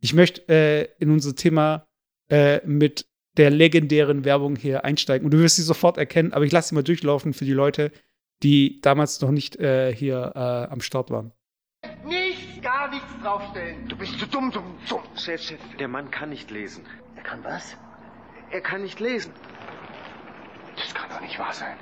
ich 0.00 0.14
möchte 0.14 0.48
äh, 0.48 0.88
in 0.98 1.10
unser 1.10 1.34
Thema 1.34 1.86
äh, 2.28 2.60
mit 2.66 3.06
der 3.36 3.50
legendären 3.50 4.24
Werbung 4.24 4.56
hier 4.56 4.84
einsteigen. 4.84 5.24
Und 5.24 5.32
du 5.32 5.38
wirst 5.38 5.56
sie 5.56 5.62
sofort 5.62 5.96
erkennen, 5.98 6.32
aber 6.32 6.44
ich 6.44 6.52
lasse 6.52 6.70
sie 6.70 6.74
mal 6.74 6.82
durchlaufen 6.82 7.32
für 7.32 7.44
die 7.44 7.52
Leute, 7.52 7.92
die 8.42 8.80
damals 8.80 9.20
noch 9.20 9.30
nicht 9.30 9.56
äh, 9.56 9.94
hier 9.94 10.32
äh, 10.34 10.72
am 10.72 10.80
Start 10.80 11.10
waren. 11.10 11.32
Nichts, 12.04 12.60
gar 12.60 12.90
nichts 12.90 13.08
draufstellen. 13.22 13.88
Du 13.88 13.96
bist 13.96 14.18
zu 14.18 14.26
dumm, 14.26 14.50
dumm, 14.50 14.76
dumm. 14.88 15.02
Chef, 15.16 15.40
Chef, 15.42 15.60
der 15.78 15.88
Mann 15.88 16.10
kann 16.10 16.30
nicht 16.30 16.50
lesen. 16.50 16.84
Er 17.16 17.22
kann 17.22 17.42
was? 17.44 17.76
Er 18.50 18.60
kann 18.60 18.82
nicht 18.82 19.00
lesen. 19.00 19.32
Das 20.76 20.94
kann 20.94 21.08
doch 21.10 21.20
nicht 21.20 21.38
wahr 21.38 21.52
sein. 21.52 21.76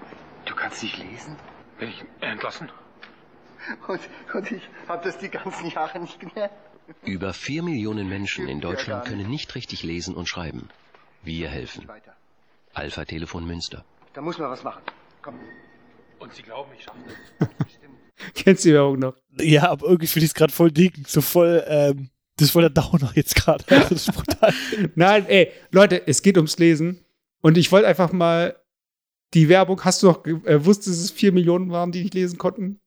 Du 0.45 0.55
kannst 0.55 0.83
nicht 0.83 0.99
lesen? 0.99 1.37
Ich 1.81 2.05
entlassen? 2.21 2.71
Und, 3.89 4.01
und 4.35 4.53
ich 4.53 4.63
habe 4.89 5.05
das 5.05 5.19
die 5.19 5.29
ganzen 5.29 5.71
Jahre 5.71 6.01
nicht 6.01 6.19
gemerkt. 6.19 6.55
Über 7.05 7.33
vier 7.33 7.63
Millionen 7.63 8.09
Menschen 8.09 8.49
in 8.49 8.61
Deutschland 8.61 9.05
können 9.05 9.29
nicht 9.29 9.55
richtig 9.55 9.83
lesen 9.83 10.15
und 10.15 10.29
schreiben. 10.29 10.69
Wir 11.23 11.49
helfen. 11.49 11.89
Alpha 12.75 13.05
Telefon 13.05 13.47
Münster. 13.47 13.85
Da 14.15 14.21
muss 14.21 14.39
man 14.39 14.51
was 14.51 14.65
machen. 14.65 14.83
Komm. 15.23 15.35
Und 16.19 16.35
Sie 16.35 16.43
glauben, 16.43 16.71
ich 16.77 16.85
schaffe 16.85 16.99
das? 17.39 17.49
Kennst 18.35 18.65
du 18.65 18.71
die 18.71 18.75
Werbung 18.75 18.99
noch? 18.99 19.15
Ja, 19.39 19.71
aber 19.71 19.87
irgendwie 19.87 20.07
finde 20.07 20.25
ich 20.25 20.31
es 20.31 20.35
gerade 20.35 20.53
voll 20.53 20.71
dick, 20.71 20.95
so 21.07 21.21
voll, 21.21 21.65
ähm, 21.67 22.11
das 22.37 22.47
ist 22.49 22.53
voll 22.53 22.63
der 22.63 22.71
Downer 22.71 23.13
jetzt 23.15 23.35
gerade. 23.37 23.65
Also 23.69 23.89
das 23.95 24.09
ist 24.09 24.15
brutal. 24.15 24.53
Nein, 24.95 25.27
ey, 25.27 25.53
Leute, 25.71 26.07
es 26.07 26.23
geht 26.23 26.37
ums 26.37 26.59
Lesen. 26.59 27.05
Und 27.41 27.57
ich 27.57 27.73
wollte 27.73 27.87
einfach 27.87 28.13
mal 28.13 28.57
die 29.33 29.49
Werbung, 29.49 29.83
hast 29.85 30.03
du 30.03 30.09
noch 30.09 30.23
gewusst, 30.23 30.87
dass 30.87 30.99
es 30.99 31.11
vier 31.11 31.33
Millionen 31.33 31.71
waren, 31.71 31.93
die 31.93 32.03
nicht 32.03 32.15
lesen 32.15 32.37
konnten? 32.37 32.81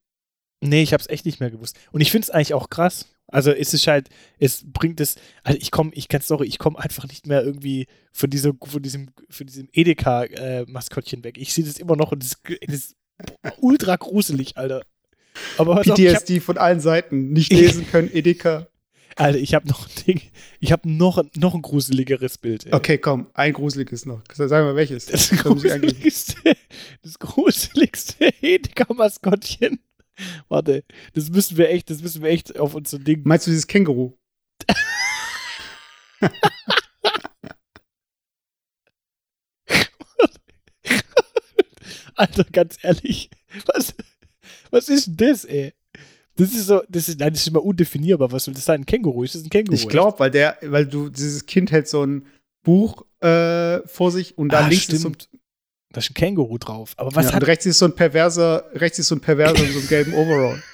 Nee, 0.63 0.83
ich 0.83 0.93
habe 0.93 1.01
es 1.01 1.09
echt 1.09 1.25
nicht 1.25 1.39
mehr 1.39 1.51
gewusst. 1.51 1.77
Und 1.91 2.01
ich 2.01 2.11
finde 2.11 2.25
es 2.25 2.29
eigentlich 2.29 2.53
auch 2.53 2.69
krass. 2.69 3.07
Also 3.27 3.51
es 3.51 3.73
ist 3.73 3.87
halt, 3.87 4.09
es 4.37 4.63
bringt 4.65 4.99
es, 4.99 5.15
also 5.43 5.57
ich 5.59 5.71
komme, 5.71 5.91
ich 5.93 6.07
kann 6.07 6.21
sorry, 6.21 6.47
ich 6.47 6.59
komme 6.59 6.77
einfach 6.77 7.07
nicht 7.07 7.25
mehr 7.25 7.43
irgendwie 7.43 7.87
von 8.11 8.29
dieser, 8.29 8.53
von 8.61 8.81
diesem, 8.81 9.09
von 9.29 9.47
diesem 9.47 9.69
Edeka-Maskottchen 9.71 11.23
weg. 11.23 11.37
Ich 11.37 11.53
sehe 11.53 11.63
das 11.63 11.77
immer 11.79 11.95
noch 11.95 12.11
und 12.11 12.23
das, 12.23 12.37
das 12.67 12.75
ist 12.75 12.95
ultra 13.59 13.95
gruselig, 13.95 14.57
Alter. 14.57 14.83
Aber 15.57 15.75
pass 15.75 15.89
auf, 15.89 15.97
PTSD 15.97 16.41
von 16.41 16.57
allen 16.57 16.79
Seiten. 16.79 17.33
Nicht 17.33 17.51
lesen 17.51 17.87
können, 17.89 18.13
Edeka. 18.13 18.67
Alter, 19.15 19.37
ich 19.39 19.53
habe 19.53 19.67
noch 19.67 19.87
ein 19.87 20.05
Ding, 20.07 20.21
ich 20.59 20.71
habe 20.71 20.89
noch, 20.89 21.23
noch 21.35 21.53
ein 21.53 21.61
gruseligeres 21.61 22.37
Bild. 22.37 22.65
Ey. 22.65 22.73
Okay, 22.73 22.97
komm, 22.97 23.27
ein 23.33 23.53
gruseliges 23.53 24.05
noch. 24.05 24.21
Sag 24.31 24.49
mal 24.49 24.75
welches. 24.75 25.05
Das 25.07 25.29
Da 25.29 25.49
muss 25.49 25.63
ich 25.63 25.71
angeben. 25.71 25.93
gruseligste, 25.93 26.55
das 27.01 27.19
gruseligste 27.19 28.33
Edeka-Maskottchen. 28.41 29.79
Warte, 30.49 30.83
das 31.13 31.29
müssen 31.29 31.57
wir 31.57 31.69
echt, 31.69 31.89
das 31.89 32.01
müssen 32.01 32.21
wir 32.21 32.29
echt 32.29 32.59
auf 32.59 32.75
unser 32.75 32.99
Ding. 32.99 33.21
Meinst 33.25 33.47
du 33.47 33.51
dieses 33.51 33.67
Känguru? 33.67 34.13
Alter, 42.15 42.43
ganz 42.51 42.77
ehrlich, 42.83 43.31
was, 43.65 43.95
was 44.69 44.87
ist 44.87 45.07
denn 45.07 45.17
das, 45.17 45.45
ey? 45.45 45.73
Das 46.35 46.53
ist 46.53 46.67
so, 46.67 46.83
das 46.89 47.09
ist, 47.09 47.19
nein, 47.19 47.33
das 47.33 47.41
ist 47.41 47.47
immer 47.47 47.63
undefinierbar. 47.63 48.31
Was 48.31 48.45
soll 48.45 48.53
das 48.53 48.65
sein? 48.65 48.81
Ein 48.81 48.85
Känguru? 48.85 49.23
Ist 49.23 49.35
das 49.35 49.43
ein 49.43 49.49
Känguru? 49.49 49.75
Ich 49.75 49.87
glaube, 49.87 50.19
weil 50.19 50.29
der, 50.31 50.57
weil 50.61 50.85
du, 50.85 51.09
dieses 51.09 51.45
Kind 51.45 51.71
hält 51.71 51.87
so 51.87 52.03
ein, 52.05 52.27
Buch 52.63 53.05
äh, 53.19 53.85
vor 53.87 54.11
sich 54.11 54.37
und 54.37 54.49
da 54.49 54.61
Ah, 54.61 54.67
links 54.67 54.87
ist 54.89 55.01
so, 55.01 55.09
stimmt. 55.09 55.29
Da 55.93 55.99
ist 55.99 56.09
ein 56.09 56.15
Känguru 56.15 56.57
drauf. 56.57 56.93
Aber 56.97 57.15
was 57.15 57.27
ja, 57.27 57.33
hat 57.33 57.43
und 57.43 57.47
rechts 57.47 57.65
ist 57.65 57.77
so 57.77 57.85
ein 57.85 57.95
perverser, 57.95 58.65
rechts 58.73 58.99
ist 58.99 59.07
so 59.07 59.15
ein 59.15 59.21
perverser 59.21 59.63
in 59.63 59.71
so 59.71 59.79
einem 59.79 59.87
gelben 59.87 60.13
Overall. 60.13 60.61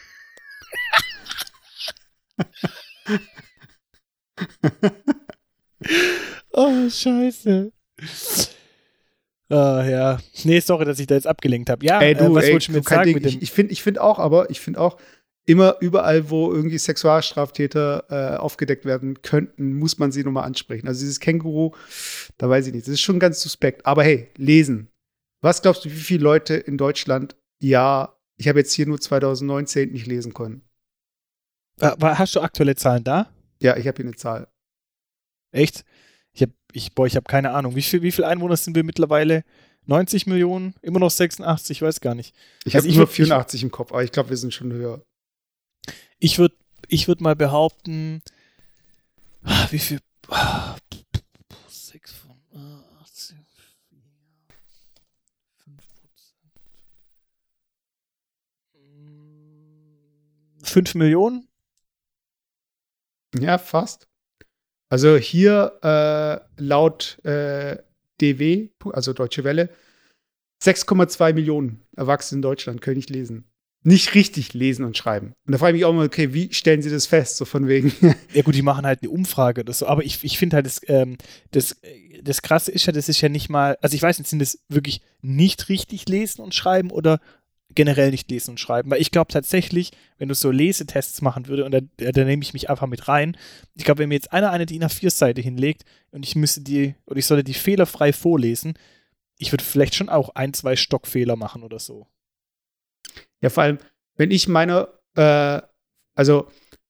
Oh, 6.52 6.90
scheiße. 6.90 7.72
Ah, 9.50 9.84
ja. 9.88 10.20
Nee, 10.44 10.60
sorry, 10.60 10.84
dass 10.84 11.00
ich 11.00 11.08
da 11.08 11.16
jetzt 11.16 11.28
abgelenkt 11.28 11.70
habe. 11.70 11.86
Ja, 11.86 12.02
Ey, 12.02 12.16
du, 12.16 12.26
äh, 12.26 12.36
was 12.36 12.44
ey, 12.44 12.52
wolltest 12.52 12.68
du 12.68 12.74
mir 12.74 12.84
sagen 12.84 13.04
Ding. 13.06 13.14
mit 13.16 13.24
dem? 13.24 13.30
Ich, 13.30 13.42
ich 13.44 13.52
finde 13.52 13.72
ich 13.72 13.82
find 13.82 13.98
auch, 14.00 14.20
aber 14.20 14.50
ich 14.50 14.60
finde 14.60 14.82
auch, 14.82 14.98
immer 15.46 15.78
überall, 15.80 16.30
wo 16.30 16.52
irgendwie 16.54 16.78
Sexualstraftäter 16.78 18.04
äh, 18.10 18.38
aufgedeckt 18.38 18.86
werden 18.86 19.22
könnten, 19.24 19.74
muss 19.74 19.98
man 19.98 20.12
sie 20.12 20.24
nochmal 20.24 20.44
ansprechen. 20.44 20.88
Also 20.88 21.00
dieses 21.00 21.20
Känguru, 21.20 21.72
da 22.38 22.48
weiß 22.48 22.68
ich 22.68 22.74
nicht. 22.74 22.86
Das 22.86 22.94
ist 22.94 23.02
schon 23.02 23.20
ganz 23.20 23.42
suspekt. 23.42 23.86
Aber 23.86 24.04
hey, 24.04 24.30
lesen. 24.38 24.90
Was 25.41 25.62
glaubst 25.62 25.86
du, 25.86 25.89
wie 25.89 25.96
viele 26.00 26.24
Leute 26.24 26.55
in 26.55 26.77
Deutschland, 26.77 27.36
ja, 27.62 28.15
ich 28.38 28.48
habe 28.48 28.60
jetzt 28.60 28.74
hier 28.74 28.88
nur 28.88 29.00
2019 29.00 29.91
nicht 29.91 30.08
lesen 30.08 30.34
können? 30.34 30.63
Ah, 31.79 31.96
wa- 32.00 32.17
Hast 32.17 32.36
du 32.36 32.41
aktuelle 32.41 32.75
Zahlen 32.75 33.03
da? 33.03 33.31
Ja, 33.62 33.77
ich 33.77 33.88
habe 33.88 33.98
hier 33.98 34.05
eine 34.05 34.15
Zahl. 34.15 34.48
Echt? 35.51 35.86
Ich 36.34 36.41
habe 36.41 36.53
ich, 36.72 36.93
boah, 36.93 37.08
ich 37.08 37.15
hab 37.15 37.27
keine 37.27 37.51
Ahnung. 37.51 37.75
Wie 37.75 37.81
viel, 37.81 38.01
wie 38.01 38.12
viele 38.12 38.27
Einwohner 38.27 38.58
sind 38.58 38.75
wir 38.75 38.84
mittlerweile? 38.84 39.43
90 39.86 40.27
Millionen? 40.27 40.75
Immer 40.81 41.00
noch 41.00 41.10
86? 41.10 41.77
Ich 41.77 41.81
weiß 41.81 42.01
gar 42.01 42.15
nicht. 42.15 42.36
Ich 42.65 42.75
Also 42.75 42.88
habe 42.88 42.96
nur 42.98 43.08
würd- 43.08 43.12
ich- 43.12 43.15
84 43.15 43.63
im 43.63 43.72
Kopf, 43.72 43.91
aber 43.91 44.03
ich 44.03 44.12
glaube, 44.12 44.29
wir 44.29 44.38
sind 44.38 44.53
schon 44.53 44.72
höher. 44.72 45.03
Ich 46.19 46.38
würde 46.38 46.55
ich 46.89 47.08
würd 47.08 47.22
mal 47.22 47.36
behaupten, 47.36 48.22
ah, 49.43 49.67
wie 49.72 49.79
viel? 49.79 50.00
Ah, 50.27 50.75
6 51.67 52.13
von 52.13 52.31
ah, 52.53 52.84
18, 53.01 53.38
5 55.63 55.84
5 60.70 60.96
Millionen? 60.96 61.48
Ja, 63.38 63.58
fast. 63.58 64.08
Also 64.90 65.18
hier 65.18 65.80
äh, 65.84 66.62
laut 66.62 67.24
äh, 67.24 67.78
DW, 68.20 68.70
also 68.92 69.14
Deutsche 69.14 69.44
Welle, 69.44 69.70
6,2 70.64 71.34
Millionen 71.34 71.82
Erwachsene 71.96 72.40
in 72.40 72.42
Deutschland 72.42 72.82
können 72.82 72.98
nicht 72.98 73.10
lesen. 73.10 73.46
Nicht 73.84 74.14
richtig 74.14 74.54
lesen 74.54 74.84
und 74.84 74.98
schreiben. 74.98 75.34
Und 75.46 75.54
da 75.54 75.58
frage 75.58 75.78
ich 75.78 75.82
mich 75.82 75.86
auch 75.86 75.94
mal, 75.94 76.06
okay, 76.06 76.34
wie 76.34 76.52
stellen 76.54 76.82
sie 76.82 76.90
das 76.90 77.06
fest? 77.06 77.38
So 77.38 77.46
von 77.46 77.68
wegen. 77.68 77.94
Ja 78.34 78.42
gut, 78.42 78.56
die 78.56 78.62
machen 78.62 78.86
halt 78.86 79.02
eine 79.02 79.10
Umfrage 79.10 79.62
oder 79.62 79.74
so, 79.74 79.88
aber 79.88 80.04
ich, 80.04 80.24
ich 80.24 80.38
finde 80.38 80.58
halt, 80.58 80.66
das, 80.66 80.82
ähm, 80.88 81.18
das, 81.52 81.78
das 82.22 82.42
Krasse 82.42 82.72
ist 82.72 82.86
ja, 82.86 82.94
das 82.94 83.08
ist 83.08 83.22
ja 83.22 83.30
nicht 83.30 83.50
mal, 83.50 83.78
also 83.82 83.96
ich 83.96 84.02
weiß 84.02 84.20
nicht, 84.20 84.30
sind 84.30 84.40
das 84.40 84.60
wirklich 84.68 85.02
nicht 85.22 85.70
richtig 85.70 86.10
lesen 86.10 86.42
und 86.42 86.54
schreiben 86.54 86.92
oder 86.92 87.22
generell 87.76 88.12
nicht 88.12 88.30
lesen 88.30 88.52
und 88.52 88.60
schreiben? 88.60 88.90
Weil 88.92 89.02
ich 89.02 89.12
glaube 89.12 89.32
tatsächlich, 89.32 89.92
wenn 90.18 90.30
du 90.30 90.36
so 90.36 90.52
Lesetests 90.52 91.22
machen 91.22 91.48
würde 91.48 91.66
und 91.66 91.72
da, 91.72 91.82
da 91.98 92.24
nehme 92.24 92.44
ich 92.44 92.54
mich 92.54 92.70
einfach 92.70 92.88
mit 92.88 93.08
rein, 93.08 93.38
ich 93.76 93.84
glaube, 93.84 94.00
wenn 94.00 94.10
mir 94.10 94.16
jetzt 94.16 94.34
einer 94.34 94.52
eine 94.52 94.66
DIN 94.66 94.84
A4-Seite 94.84 95.42
hinlegt 95.42 95.84
und 96.12 96.26
ich 96.26 96.36
müsste 96.36 96.62
die, 96.62 96.96
oder 97.06 97.18
ich 97.18 97.26
sollte 97.26 97.44
die 97.44 97.54
fehlerfrei 97.54 98.14
vorlesen, 98.14 98.74
ich 99.38 99.52
würde 99.52 99.64
vielleicht 99.64 99.96
schon 99.96 100.10
auch 100.10 100.30
ein, 100.36 100.54
zwei 100.54 100.76
Stockfehler 100.76 101.36
machen 101.36 101.64
oder 101.64 101.80
so. 101.80 102.08
Ja, 103.42 103.50
vor 103.50 103.64
allem, 103.64 103.78
wenn 104.16 104.32
ich 104.32 104.48
meine, 104.48 104.90
äh, 105.16 105.62
also 106.16 106.48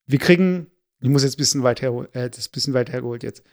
wir 0.08 0.20
kriegen, 0.20 0.68
ich 1.00 1.10
muss 1.10 1.24
jetzt 1.24 1.36
ein 1.36 1.38
bisschen 1.38 1.64
weit 1.64 1.82
herholen, 1.82 2.12
äh, 2.14 2.30
das 2.30 2.40
ist 2.40 2.50
ein 2.50 2.54
bisschen 2.54 2.74
weit 2.74 2.92
hergeholt 2.92 3.24
jetzt. 3.24 3.44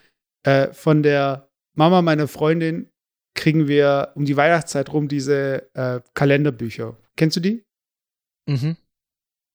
Äh, 0.44 0.72
von 0.72 1.02
der 1.02 1.50
Mama 1.74 2.00
meiner 2.00 2.28
Freundin 2.28 2.90
kriegen 3.34 3.68
wir 3.68 4.12
um 4.14 4.24
die 4.24 4.36
Weihnachtszeit 4.36 4.92
rum 4.92 5.08
diese 5.08 5.68
äh, 5.74 6.00
Kalenderbücher. 6.14 6.96
Kennst 7.16 7.36
du 7.36 7.40
die? 7.40 7.64
Mhm. 8.48 8.76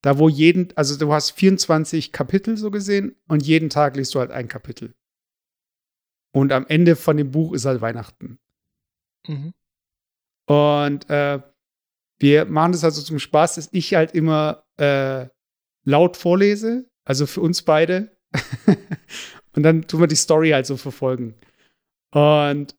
Da, 0.02 0.18
wo 0.18 0.30
jeden, 0.30 0.76
also 0.76 0.98
du 0.98 1.14
hast 1.14 1.32
24 1.32 2.12
Kapitel 2.12 2.58
so 2.58 2.72
gesehen 2.72 3.16
und 3.28 3.46
jeden 3.46 3.70
Tag 3.70 3.96
liest 3.96 4.16
du 4.16 4.20
halt 4.20 4.32
ein 4.32 4.48
Kapitel. 4.48 4.96
Und 6.34 6.52
am 6.52 6.66
Ende 6.68 6.96
von 6.96 7.18
dem 7.18 7.32
Buch 7.32 7.54
ist 7.54 7.66
halt 7.66 7.82
Weihnachten. 7.82 8.40
Mhm. 9.28 9.54
Und 10.48 11.10
äh, 11.10 11.42
wir 12.20 12.46
machen 12.46 12.72
das 12.72 12.84
also 12.84 13.02
zum 13.02 13.20
Spaß, 13.20 13.56
dass 13.56 13.70
ich 13.72 13.94
halt 13.94 14.14
immer 14.14 14.64
äh, 14.78 15.28
laut 15.84 16.18
vorlese, 16.18 16.90
also 17.06 17.26
für 17.28 17.42
uns 17.42 17.62
beide. 17.62 18.18
und 19.56 19.64
dann 19.64 19.88
tun 19.88 20.00
wir 20.00 20.08
die 20.08 20.16
Story 20.16 20.50
halt 20.52 20.66
so 20.66 20.78
verfolgen. 20.78 21.36
Und 22.14 22.76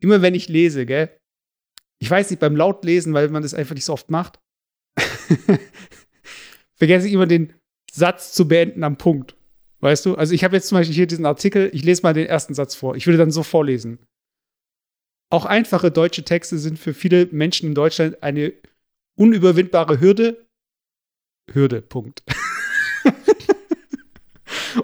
immer 0.00 0.22
wenn 0.22 0.34
ich 0.34 0.48
lese, 0.48 0.86
gell, 0.86 1.18
ich 2.02 2.10
weiß 2.10 2.30
nicht, 2.30 2.40
beim 2.40 2.56
Lautlesen, 2.56 3.14
weil 3.14 3.28
man 3.28 3.44
das 3.44 3.54
einfach 3.54 3.76
nicht 3.76 3.84
so 3.84 3.92
oft 3.92 4.10
macht, 4.10 4.40
vergesse 6.74 7.06
ich 7.06 7.12
immer 7.12 7.28
den 7.28 7.52
Satz 7.92 8.32
zu 8.32 8.48
beenden 8.48 8.82
am 8.82 8.98
Punkt. 8.98 9.36
Weißt 9.78 10.04
du? 10.06 10.16
Also 10.16 10.34
ich 10.34 10.42
habe 10.42 10.56
jetzt 10.56 10.66
zum 10.66 10.78
Beispiel 10.78 10.96
hier 10.96 11.06
diesen 11.06 11.26
Artikel, 11.26 11.70
ich 11.72 11.84
lese 11.84 12.02
mal 12.02 12.12
den 12.12 12.26
ersten 12.26 12.54
Satz 12.54 12.74
vor. 12.74 12.96
Ich 12.96 13.06
würde 13.06 13.18
dann 13.18 13.30
so 13.30 13.44
vorlesen. 13.44 14.00
Auch 15.30 15.44
einfache 15.44 15.92
deutsche 15.92 16.24
Texte 16.24 16.58
sind 16.58 16.76
für 16.76 16.92
viele 16.92 17.26
Menschen 17.26 17.68
in 17.68 17.74
Deutschland 17.76 18.20
eine 18.20 18.52
unüberwindbare 19.14 20.00
Hürde. 20.00 20.44
Hürde, 21.52 21.82
Punkt. 21.82 22.24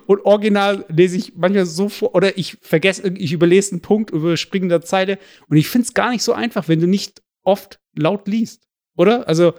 Und 0.06 0.24
original 0.24 0.84
lese 0.88 1.16
ich 1.16 1.34
manchmal 1.36 1.66
so 1.66 1.88
vor, 1.88 2.14
oder 2.14 2.36
ich 2.36 2.58
vergesse, 2.60 3.08
ich 3.08 3.32
überlese 3.32 3.72
einen 3.72 3.80
Punkt, 3.80 4.10
überspringe 4.10 4.68
der 4.68 4.82
Zeile. 4.82 5.18
Und 5.48 5.56
ich 5.56 5.68
finde 5.68 5.86
es 5.86 5.94
gar 5.94 6.10
nicht 6.10 6.22
so 6.22 6.32
einfach, 6.32 6.68
wenn 6.68 6.80
du 6.80 6.86
nicht 6.86 7.22
oft 7.42 7.80
laut 7.94 8.28
liest. 8.28 8.68
Oder? 8.96 9.26
Also, 9.28 9.54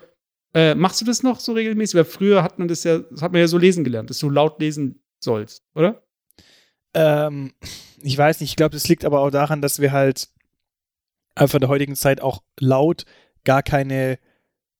äh, 0.54 0.76
machst 0.76 1.02
du 1.02 1.06
das 1.06 1.24
noch 1.24 1.40
so 1.40 1.54
regelmäßig? 1.54 1.96
Weil 1.96 2.06
früher 2.06 2.44
hat 2.44 2.60
man 2.60 2.68
das 2.68 2.84
ja, 2.84 3.00
das 3.00 3.22
hat 3.22 3.32
man 3.32 3.42
ja 3.42 3.48
so 3.48 3.58
lesen 3.58 3.84
gelernt, 3.84 4.10
dass 4.10 4.20
du 4.20 4.30
laut 4.30 4.60
lesen 4.60 5.02
sollst, 5.20 5.64
oder? 5.76 6.04
Ähm, 6.94 7.54
ich 8.02 8.18
weiß 8.18 8.40
nicht, 8.40 8.52
ich 8.52 8.56
glaube, 8.56 8.74
das 8.74 8.88
liegt 8.88 9.06
aber 9.06 9.22
auch 9.22 9.30
daran, 9.30 9.62
dass 9.62 9.80
wir 9.80 9.92
halt 9.92 10.30
einfach 11.36 11.56
in 11.56 11.62
der 11.62 11.70
heutigen 11.70 11.96
Zeit 11.96 12.22
auch 12.22 12.42
laut 12.60 13.06
gar 13.44 13.64
keine 13.64 14.20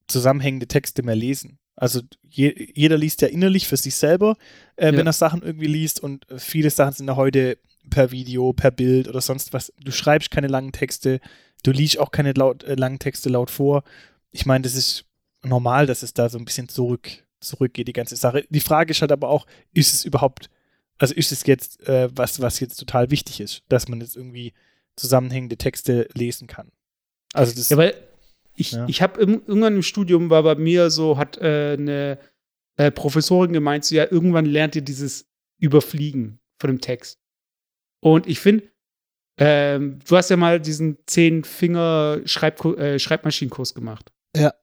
zusammenhängende 0.08 0.68
Texte 0.68 1.04
mehr 1.04 1.16
lesen. 1.16 1.60
Also 1.80 2.02
je, 2.30 2.72
jeder 2.76 2.98
liest 2.98 3.22
ja 3.22 3.28
innerlich 3.30 3.68
für 3.68 3.78
sich 3.78 3.96
selber, 3.96 4.36
äh, 4.76 4.88
Ja. 4.92 4.98
wenn 4.98 5.08
er 5.08 5.14
Sachen 5.14 5.42
irgendwie 5.42 5.68
liest 5.68 6.02
und 6.02 6.26
viele 6.38 6.70
Sachen 6.70 6.94
sind 6.94 7.08
ja 7.08 7.16
heute 7.16 7.58
per 7.90 8.12
Video, 8.12 8.52
per 8.54 8.72
Bild 8.72 9.08
oder 9.08 9.22
sonst 9.22 9.54
was. 9.54 9.72
Du 9.84 9.92
schreibst 9.92 10.30
keine 10.30 10.48
langen 10.48 10.72
Texte, 10.72 11.20
du 11.64 11.72
liest 11.72 11.98
auch 12.00 12.12
keine 12.12 12.34
laut, 12.34 12.64
äh, 12.64 12.76
langen 12.76 13.00
Texte 13.00 13.30
laut 13.30 13.50
vor. 13.50 13.84
Ich 14.32 14.46
meine, 14.46 14.64
das 14.64 14.76
ist 14.76 15.06
normal, 15.42 15.86
dass 15.86 16.04
es 16.04 16.14
da 16.14 16.28
so 16.30 16.38
ein 16.38 16.46
bisschen 16.46 16.68
zurück, 16.70 17.10
zurückgeht, 17.40 17.88
die 17.88 17.94
ganze 17.94 18.16
Sache. 18.18 18.46
Die 18.50 18.60
Frage 18.60 18.92
ist 18.92 19.02
halt 19.02 19.12
aber 19.14 19.30
auch, 19.30 19.48
ist 19.74 19.94
es 19.94 20.06
überhaupt 20.06 20.50
also 21.02 21.14
ist 21.16 21.32
es 21.32 21.46
jetzt 21.46 21.88
äh, 21.88 22.10
was, 22.12 22.42
was 22.42 22.60
jetzt 22.60 22.76
total 22.76 23.10
wichtig 23.10 23.40
ist, 23.40 23.64
dass 23.70 23.88
man 23.88 24.02
jetzt 24.02 24.18
irgendwie 24.18 24.52
zusammenhängende 24.98 25.56
Texte 25.56 26.10
lesen 26.14 26.46
kann. 26.46 26.74
Also 27.32 27.56
das 27.56 27.70
Ja, 27.70 27.78
weil 27.78 27.94
ich, 28.60 28.72
Ja. 28.74 28.86
ich 28.88 29.02
habe 29.02 29.20
irgendwann 29.20 29.76
im 29.76 29.84
Studium 29.84 30.30
war 30.30 30.44
bei 30.44 30.56
mir 30.56 30.90
so, 30.90 31.18
hat 31.18 31.38
äh, 31.38 31.76
eine 31.78 32.20
äh, 32.78 32.92
Professorin 32.92 33.54
gemeint, 33.54 33.86
so 33.86 33.96
ja, 33.96 34.12
irgendwann 34.12 34.46
lernt 34.46 34.76
ihr 34.76 34.82
dieses 34.82 35.30
Überfliegen 35.60 36.40
von 36.62 36.70
dem 36.70 36.82
Text. 36.82 37.20
Und 38.02 38.28
ich 38.28 38.40
finde, 38.40 38.70
ähm, 39.38 40.00
du 40.08 40.18
hast 40.18 40.30
ja 40.30 40.38
mal 40.38 40.60
diesen 40.60 40.98
Zehn-Finger-Schreibmaschinenkurs 41.06 43.74
gemacht. 43.74 44.12
Ja. 44.36 44.54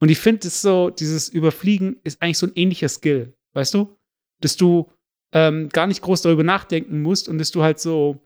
Und 0.00 0.08
ich 0.10 0.18
finde, 0.18 0.40
das 0.40 0.62
so, 0.62 0.90
dieses 0.90 1.28
Überfliegen 1.28 2.00
ist 2.04 2.20
eigentlich 2.22 2.38
so 2.38 2.46
ein 2.46 2.52
ähnlicher 2.54 2.88
Skill, 2.88 3.34
weißt 3.54 3.74
du? 3.74 3.96
Dass 4.40 4.56
du 4.56 4.90
ähm, 5.32 5.68
gar 5.70 5.86
nicht 5.86 6.02
groß 6.02 6.22
darüber 6.22 6.44
nachdenken 6.44 7.02
musst 7.02 7.28
und 7.28 7.38
dass 7.38 7.50
du 7.50 7.62
halt 7.62 7.80
so 7.80 8.20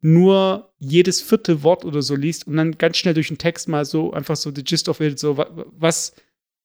nur 0.00 0.69
jedes 0.80 1.20
vierte 1.20 1.62
Wort 1.62 1.84
oder 1.84 2.00
so 2.02 2.16
liest 2.16 2.46
und 2.46 2.56
dann 2.56 2.78
ganz 2.78 2.96
schnell 2.96 3.14
durch 3.14 3.28
den 3.28 3.38
Text 3.38 3.68
mal 3.68 3.84
so 3.84 4.12
einfach 4.12 4.36
so 4.36 4.50
the 4.54 4.64
gist 4.64 4.88
of 4.88 4.98
it, 5.00 5.18
so 5.18 5.36
wa- 5.36 5.48
was, 5.76 6.12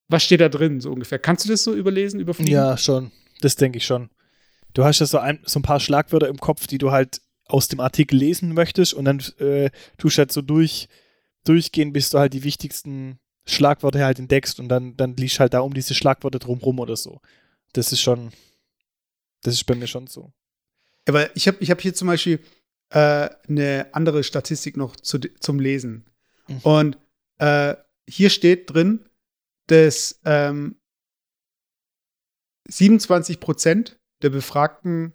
was 0.07 0.23
steht 0.23 0.39
da 0.41 0.49
drin, 0.49 0.79
so 0.81 0.91
ungefähr. 0.91 1.19
Kannst 1.19 1.45
du 1.45 1.49
das 1.49 1.63
so 1.63 1.75
überlesen, 1.75 2.19
überfliegen? 2.19 2.51
ja 2.53 2.77
schon, 2.77 3.11
das 3.41 3.55
denke 3.57 3.77
ich 3.77 3.85
schon. 3.85 4.09
Du 4.73 4.83
hast 4.85 4.99
ja 4.99 5.05
so 5.05 5.19
ein, 5.19 5.39
so 5.45 5.59
ein 5.59 5.63
paar 5.63 5.79
Schlagwörter 5.79 6.27
im 6.29 6.37
Kopf, 6.37 6.65
die 6.67 6.77
du 6.77 6.91
halt 6.91 7.21
aus 7.45 7.67
dem 7.67 7.79
Artikel 7.81 8.15
lesen 8.17 8.53
möchtest 8.53 8.93
und 8.93 9.05
dann 9.05 9.19
äh, 9.39 9.69
tust 9.97 10.17
du 10.17 10.19
halt 10.19 10.31
so 10.31 10.41
durch, 10.41 10.87
durchgehen, 11.43 11.93
bis 11.93 12.09
du 12.09 12.17
halt 12.17 12.33
die 12.33 12.43
wichtigsten 12.43 13.19
Schlagwörter 13.45 14.03
halt 14.03 14.17
entdeckst 14.17 14.59
und 14.59 14.69
dann, 14.69 14.95
dann 14.97 15.15
liest 15.17 15.39
halt 15.39 15.53
da 15.53 15.59
um 15.59 15.73
diese 15.73 15.93
Schlagwörter 15.93 16.39
drumrum 16.39 16.79
oder 16.79 16.95
so. 16.95 17.19
Das 17.73 17.91
ist 17.91 18.01
schon, 18.01 18.31
das 19.43 19.53
ist 19.55 19.65
bei 19.65 19.75
mir 19.75 19.87
schon 19.87 20.07
so. 20.07 20.31
Aber 21.07 21.35
ich 21.35 21.47
habe 21.47 21.57
ich 21.59 21.69
hab 21.69 21.81
hier 21.81 21.93
zum 21.93 22.07
Beispiel 22.07 22.39
äh, 22.89 23.29
eine 23.47 23.89
andere 23.93 24.23
Statistik 24.23 24.77
noch 24.77 24.95
zu, 24.95 25.19
zum 25.19 25.59
Lesen. 25.59 26.05
Mhm. 26.47 26.59
Und 26.59 26.97
äh, 27.39 27.75
hier 28.07 28.29
steht 28.29 28.73
drin, 28.73 29.09
dass 29.67 30.21
ähm, 30.25 30.79
27 32.67 33.39
Prozent 33.39 33.99
der 34.21 34.29
Befragten 34.29 35.13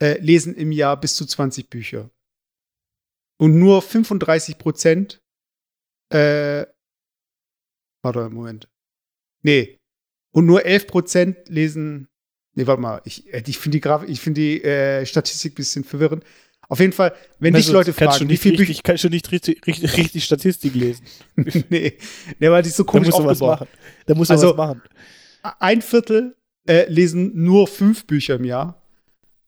äh, 0.00 0.18
lesen 0.18 0.54
im 0.54 0.72
Jahr 0.72 0.98
bis 1.00 1.16
zu 1.16 1.26
20 1.26 1.70
Bücher. 1.70 2.10
und 3.38 3.58
nur 3.58 3.82
35 3.82 4.58
Prozent, 4.58 5.22
äh, 6.10 6.66
warte, 8.02 8.30
Moment. 8.30 8.68
Nee. 9.42 9.78
Und 10.32 10.46
nur 10.46 10.64
11 10.64 10.86
Prozent 10.86 11.48
lesen, 11.48 12.08
nee, 12.54 12.66
warte 12.66 12.80
mal, 12.80 13.02
ich, 13.04 13.32
äh, 13.32 13.42
ich 13.46 13.58
finde 13.58 13.76
die, 13.76 13.80
Graf, 13.80 14.04
ich 14.04 14.20
find 14.20 14.36
die 14.36 14.62
äh, 14.62 15.04
Statistik 15.06 15.52
ein 15.52 15.56
bisschen 15.56 15.84
verwirrend. 15.84 16.24
Auf 16.68 16.80
jeden 16.80 16.92
Fall, 16.92 17.12
wenn 17.38 17.54
dich 17.54 17.64
Also, 17.66 17.72
Leute 17.74 17.92
kannst 17.92 18.18
fragen, 18.18 18.30
wie 18.30 18.36
viel 18.36 18.56
richtig, 18.56 18.82
kannst 18.82 19.04
du 19.04 19.08
nicht 19.08 19.30
richtig, 19.32 19.66
richtig, 19.66 19.96
richtig 19.96 20.24
Statistik 20.24 20.74
lesen. 20.74 21.04
Bücher. 21.36 21.62
nee, 21.70 21.96
nee, 22.38 22.50
weil 22.50 22.62
die 22.62 22.68
ist 22.70 22.76
so 22.76 22.82
Da 22.84 22.90
komisch 22.90 23.08
musst 23.08 23.18
du 23.20 23.24
was 23.24 23.40
aufgebaut. 23.42 23.60
machen. 23.60 23.68
Da 24.06 24.14
muss 24.14 24.28
man 24.28 24.36
Also- 24.38 24.48
was 24.50 24.56
machen. 24.56 24.82
Ein 25.60 25.80
Viertel 25.82 26.34
äh, 26.68 26.90
lesen 26.90 27.30
nur 27.34 27.68
fünf 27.68 28.06
Bücher 28.06 28.34
im 28.34 28.44
Jahr 28.44 28.82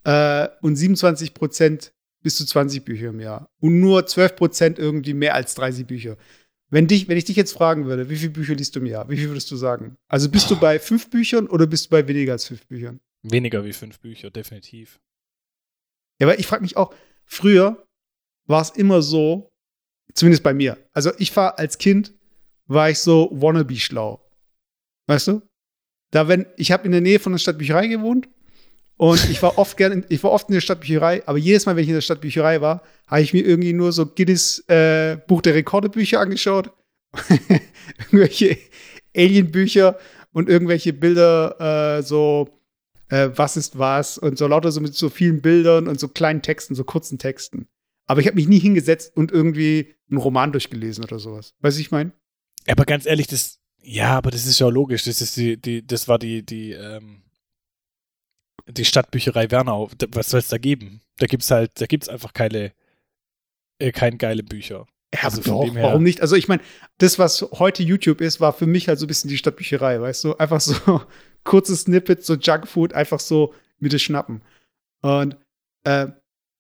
äh, 0.05 0.49
und 0.63 0.77
27 0.77 1.35
Prozent 1.35 1.93
bis 2.23 2.37
zu 2.37 2.47
20 2.47 2.85
Bücher 2.85 3.09
im 3.09 3.21
Jahr. 3.21 3.51
Und 3.61 3.81
nur 3.81 4.07
12 4.07 4.37
Prozent 4.37 4.79
irgendwie 4.79 5.15
mehr 5.15 5.35
als 5.35 5.55
30 5.57 5.87
Bücher. 5.87 6.17
Wenn, 6.71 6.87
dich, 6.87 7.09
wenn 7.09 7.17
ich 7.17 7.25
dich 7.25 7.37
jetzt 7.37 7.53
fragen 7.53 7.87
würde, 7.87 8.11
wie 8.11 8.17
viele 8.17 8.31
Bücher 8.31 8.55
liest 8.55 8.77
du 8.77 8.81
im 8.81 8.87
Jahr? 8.87 9.09
Wie 9.09 9.17
viel 9.17 9.29
würdest 9.29 9.51
du 9.51 9.57
sagen? 9.57 9.97
Also 10.07 10.29
bist 10.29 10.51
du 10.51 10.57
bei 10.57 10.79
fünf 10.79 11.11
Büchern 11.11 11.47
oder 11.47 11.67
bist 11.67 11.87
du 11.87 11.91
bei 11.91 12.07
weniger 12.07 12.33
als 12.33 12.47
fünf 12.47 12.67
Büchern? 12.67 13.01
Weniger 13.23 13.65
wie 13.65 13.73
fünf 13.73 13.99
Bücher, 13.99 14.31
definitiv. 14.31 15.01
Ja, 16.21 16.27
weil 16.27 16.41
ich 16.41 16.47
frage 16.47 16.63
mich 16.63 16.77
auch, 16.77 16.95
früher 17.27 17.87
war 18.47 18.63
es 18.63 18.71
immer 18.71 19.03
so, 19.03 19.51
zumindest 20.15 20.43
bei 20.43 20.55
mir. 20.55 20.79
Also 20.93 21.13
ich 21.19 21.35
war 21.37 21.59
als 21.59 21.79
Kind, 21.79 22.15
war 22.67 22.91
ich 22.91 22.99
so 22.99 23.31
wannabe 23.33 23.77
schlau. 23.77 24.25
Weißt 25.07 25.29
du? 25.29 25.43
Da 26.11 26.29
wenn, 26.29 26.47
ich 26.57 26.73
habe 26.73 26.87
in 26.87 26.93
der 26.93 27.01
Nähe 27.01 27.19
von 27.19 27.33
der 27.33 27.39
Stadtbücherei 27.39 27.87
gewohnt 27.87 28.29
und 28.97 29.29
ich 29.31 29.43
war 29.43 29.59
oft 29.59 29.77
gern, 29.77 30.05
ich 30.09 30.23
war 30.25 30.33
oft 30.33 30.49
in 30.49 30.55
der 30.55 30.61
Stadtbücherei, 30.61 31.23
aber 31.27 31.39
jedes 31.39 31.67
Mal, 31.67 31.77
wenn 31.77 31.83
ich 31.83 31.89
in 31.89 31.95
der 31.95 32.01
Stadtbücherei 32.01 32.61
war, 32.61 32.83
habe 33.07 33.21
ich 33.21 33.33
mir 33.33 33.45
irgendwie 33.45 33.73
nur 33.73 33.93
so 33.93 34.07
Guinness 34.07 34.61
äh, 34.69 35.19
Buch 35.27 35.43
der 35.43 35.55
Rekorde 35.55 35.89
Bücher 35.89 36.21
angeschaut. 36.21 36.73
irgendwelche 37.99 38.59
Alien-Bücher 39.17 39.99
und 40.33 40.49
irgendwelche 40.49 40.93
Bilder, 40.93 41.99
äh, 41.99 42.03
so 42.03 42.58
äh, 43.09 43.31
was 43.35 43.57
ist 43.57 43.79
was 43.79 44.19
und 44.19 44.39
so 44.39 44.47
lauter 44.47 44.73
so 44.73 44.81
mit 44.81 44.95
so 44.95 45.09
vielen 45.09 45.41
Bildern 45.41 45.89
und 45.89 45.99
so 45.99 46.09
kleinen 46.09 46.43
Texten, 46.43 46.75
so 46.75 46.85
kurzen 46.85 47.19
Texten. 47.19 47.69
Aber 48.07 48.21
ich 48.21 48.27
habe 48.27 48.37
mich 48.37 48.49
nie 48.49 48.59
hingesetzt 48.59 49.17
und 49.17 49.31
irgendwie 49.33 49.95
einen 50.11 50.19
Roman 50.19 50.53
durchgelesen 50.53 51.05
oder 51.05 51.19
sowas. 51.19 51.55
Weißt 51.61 51.77
du, 51.77 51.81
ich 51.83 51.91
meine? 51.91 52.13
Aber 52.67 52.85
ganz 52.85 53.07
ehrlich, 53.07 53.27
das, 53.27 53.61
ja, 53.83 54.17
aber 54.17 54.31
das 54.31 54.47
ist 54.47 54.59
ja 54.59 54.69
logisch. 54.69 55.05
Das 55.05 55.21
ist 55.21 55.37
die, 55.37 55.61
die, 55.61 55.87
das 55.87 56.09
war 56.09 56.19
die, 56.19 56.45
die, 56.45 56.73
ähm, 56.73 57.23
die 58.67 58.85
Stadtbücherei 58.85 59.51
Wernau. 59.51 59.91
Was 60.09 60.31
soll 60.31 60.41
es 60.41 60.49
da 60.49 60.59
geben? 60.59 61.03
Da 61.19 61.27
gibt's 61.27 61.51
halt, 61.51 61.81
da 61.81 61.87
gibt's 61.87 62.09
einfach 62.09 62.33
keine, 62.33 62.73
äh, 63.79 63.93
keine 63.93 64.17
geile 64.17 64.43
Bücher. 64.43 64.87
Ja, 65.15 65.25
Also 65.25 65.43
doch, 65.43 65.65
dem 65.65 65.77
warum 65.77 66.03
nicht? 66.03 66.21
Also 66.21 66.37
ich 66.37 66.49
meine, 66.49 66.63
das, 66.99 67.19
was 67.19 67.43
heute 67.53 67.83
YouTube 67.83 68.21
ist, 68.21 68.41
war 68.41 68.53
für 68.53 68.67
mich 68.67 68.89
halt 68.89 68.99
so 68.99 69.07
ein 69.07 69.09
bisschen 69.09 69.31
die 69.31 69.39
Stadtbücherei, 69.39 70.01
weißt 70.01 70.25
du? 70.25 70.37
Einfach 70.37 70.61
so 70.61 71.01
kurze 71.45 71.77
Snippets, 71.77 72.27
so 72.27 72.35
Junkfood, 72.35 72.93
einfach 72.93 73.21
so 73.21 73.55
mit 73.79 73.93
dir 73.93 73.99
schnappen. 73.99 74.43
Und 75.03 75.37
äh, 75.85 76.09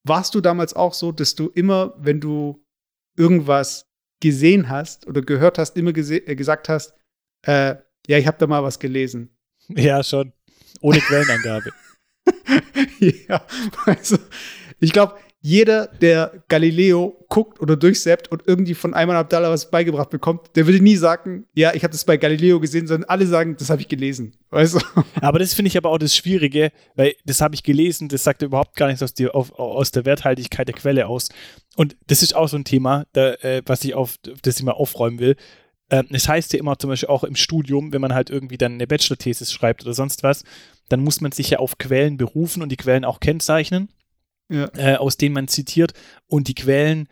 warst 0.04 0.34
du 0.34 0.40
damals 0.40 0.74
auch 0.74 0.94
so, 0.94 1.12
dass 1.12 1.34
du 1.34 1.48
immer, 1.48 1.94
wenn 1.98 2.20
du 2.20 2.64
irgendwas 3.16 3.86
gesehen 4.20 4.68
hast 4.68 5.06
oder 5.06 5.22
gehört 5.22 5.58
hast, 5.58 5.76
immer 5.76 5.90
äh, 5.96 6.36
gesagt 6.36 6.68
hast, 6.68 6.94
äh, 7.42 7.76
ja, 8.06 8.16
ich 8.18 8.26
habe 8.26 8.38
da 8.38 8.46
mal 8.46 8.62
was 8.62 8.78
gelesen. 8.78 9.34
Ja, 9.76 10.02
schon. 10.02 10.32
Ohne 10.80 10.98
Quellenangabe. 11.00 11.72
ja, 13.00 13.44
also 13.84 14.16
ich 14.80 14.92
glaube, 14.92 15.18
jeder, 15.40 15.86
der 15.86 16.42
Galileo 16.48 17.24
guckt 17.28 17.60
oder 17.60 17.76
durchseppt 17.76 18.30
und 18.32 18.42
irgendwie 18.46 18.74
von 18.74 18.92
Ayman 18.92 19.16
Abdallah 19.16 19.50
was 19.50 19.70
beigebracht 19.70 20.10
bekommt, 20.10 20.50
der 20.56 20.66
würde 20.66 20.80
nie 20.80 20.96
sagen, 20.96 21.46
ja, 21.54 21.74
ich 21.74 21.84
habe 21.84 21.92
das 21.92 22.04
bei 22.04 22.16
Galileo 22.16 22.58
gesehen, 22.58 22.88
sondern 22.88 23.08
alle 23.08 23.26
sagen, 23.26 23.56
das 23.56 23.70
habe 23.70 23.80
ich 23.80 23.88
gelesen. 23.88 24.34
Weißt 24.50 24.74
du? 24.74 24.80
Aber 25.20 25.38
das 25.38 25.54
finde 25.54 25.68
ich 25.68 25.76
aber 25.76 25.90
auch 25.90 25.98
das 25.98 26.16
Schwierige, 26.16 26.72
weil 26.96 27.14
das 27.24 27.40
habe 27.40 27.54
ich 27.54 27.62
gelesen, 27.62 28.08
das 28.08 28.24
sagt 28.24 28.42
überhaupt 28.42 28.76
gar 28.76 28.88
nichts 28.88 29.02
aus, 29.02 29.14
die, 29.14 29.28
auf, 29.28 29.52
aus 29.58 29.92
der 29.92 30.04
Werthaltigkeit 30.04 30.66
der 30.66 30.74
Quelle 30.74 31.06
aus. 31.06 31.28
Und 31.76 31.96
das 32.08 32.22
ist 32.22 32.34
auch 32.34 32.48
so 32.48 32.56
ein 32.56 32.64
Thema, 32.64 33.06
da, 33.12 33.34
äh, 33.34 33.62
was 33.66 33.84
ich 33.84 33.94
auf, 33.94 34.16
das 34.42 34.58
ich 34.58 34.64
mal 34.64 34.72
aufräumen 34.72 35.20
will. 35.20 35.36
Ähm, 35.90 36.06
Es 36.10 36.28
heißt 36.28 36.52
ja 36.52 36.58
immer 36.58 36.78
zum 36.78 36.90
Beispiel 36.90 37.08
auch 37.08 37.24
im 37.24 37.36
Studium, 37.36 37.92
wenn 37.92 38.00
man 38.00 38.14
halt 38.14 38.30
irgendwie 38.30 38.58
dann 38.58 38.72
eine 38.72 38.86
Bachelor-Thesis 38.86 39.52
schreibt 39.52 39.84
oder 39.84 39.94
sonst 39.94 40.22
was, 40.22 40.44
dann 40.88 41.00
muss 41.00 41.20
man 41.20 41.32
sich 41.32 41.50
ja 41.50 41.58
auf 41.58 41.78
Quellen 41.78 42.16
berufen 42.16 42.62
und 42.62 42.70
die 42.70 42.76
Quellen 42.76 43.04
auch 43.04 43.20
kennzeichnen, 43.20 43.88
Ja. 44.48 44.70
äh, 44.76 44.96
aus 44.96 45.16
denen 45.16 45.34
man 45.34 45.48
zitiert. 45.48 45.92
Und 46.26 46.48
die 46.48 46.54
Quellen, 46.54 47.08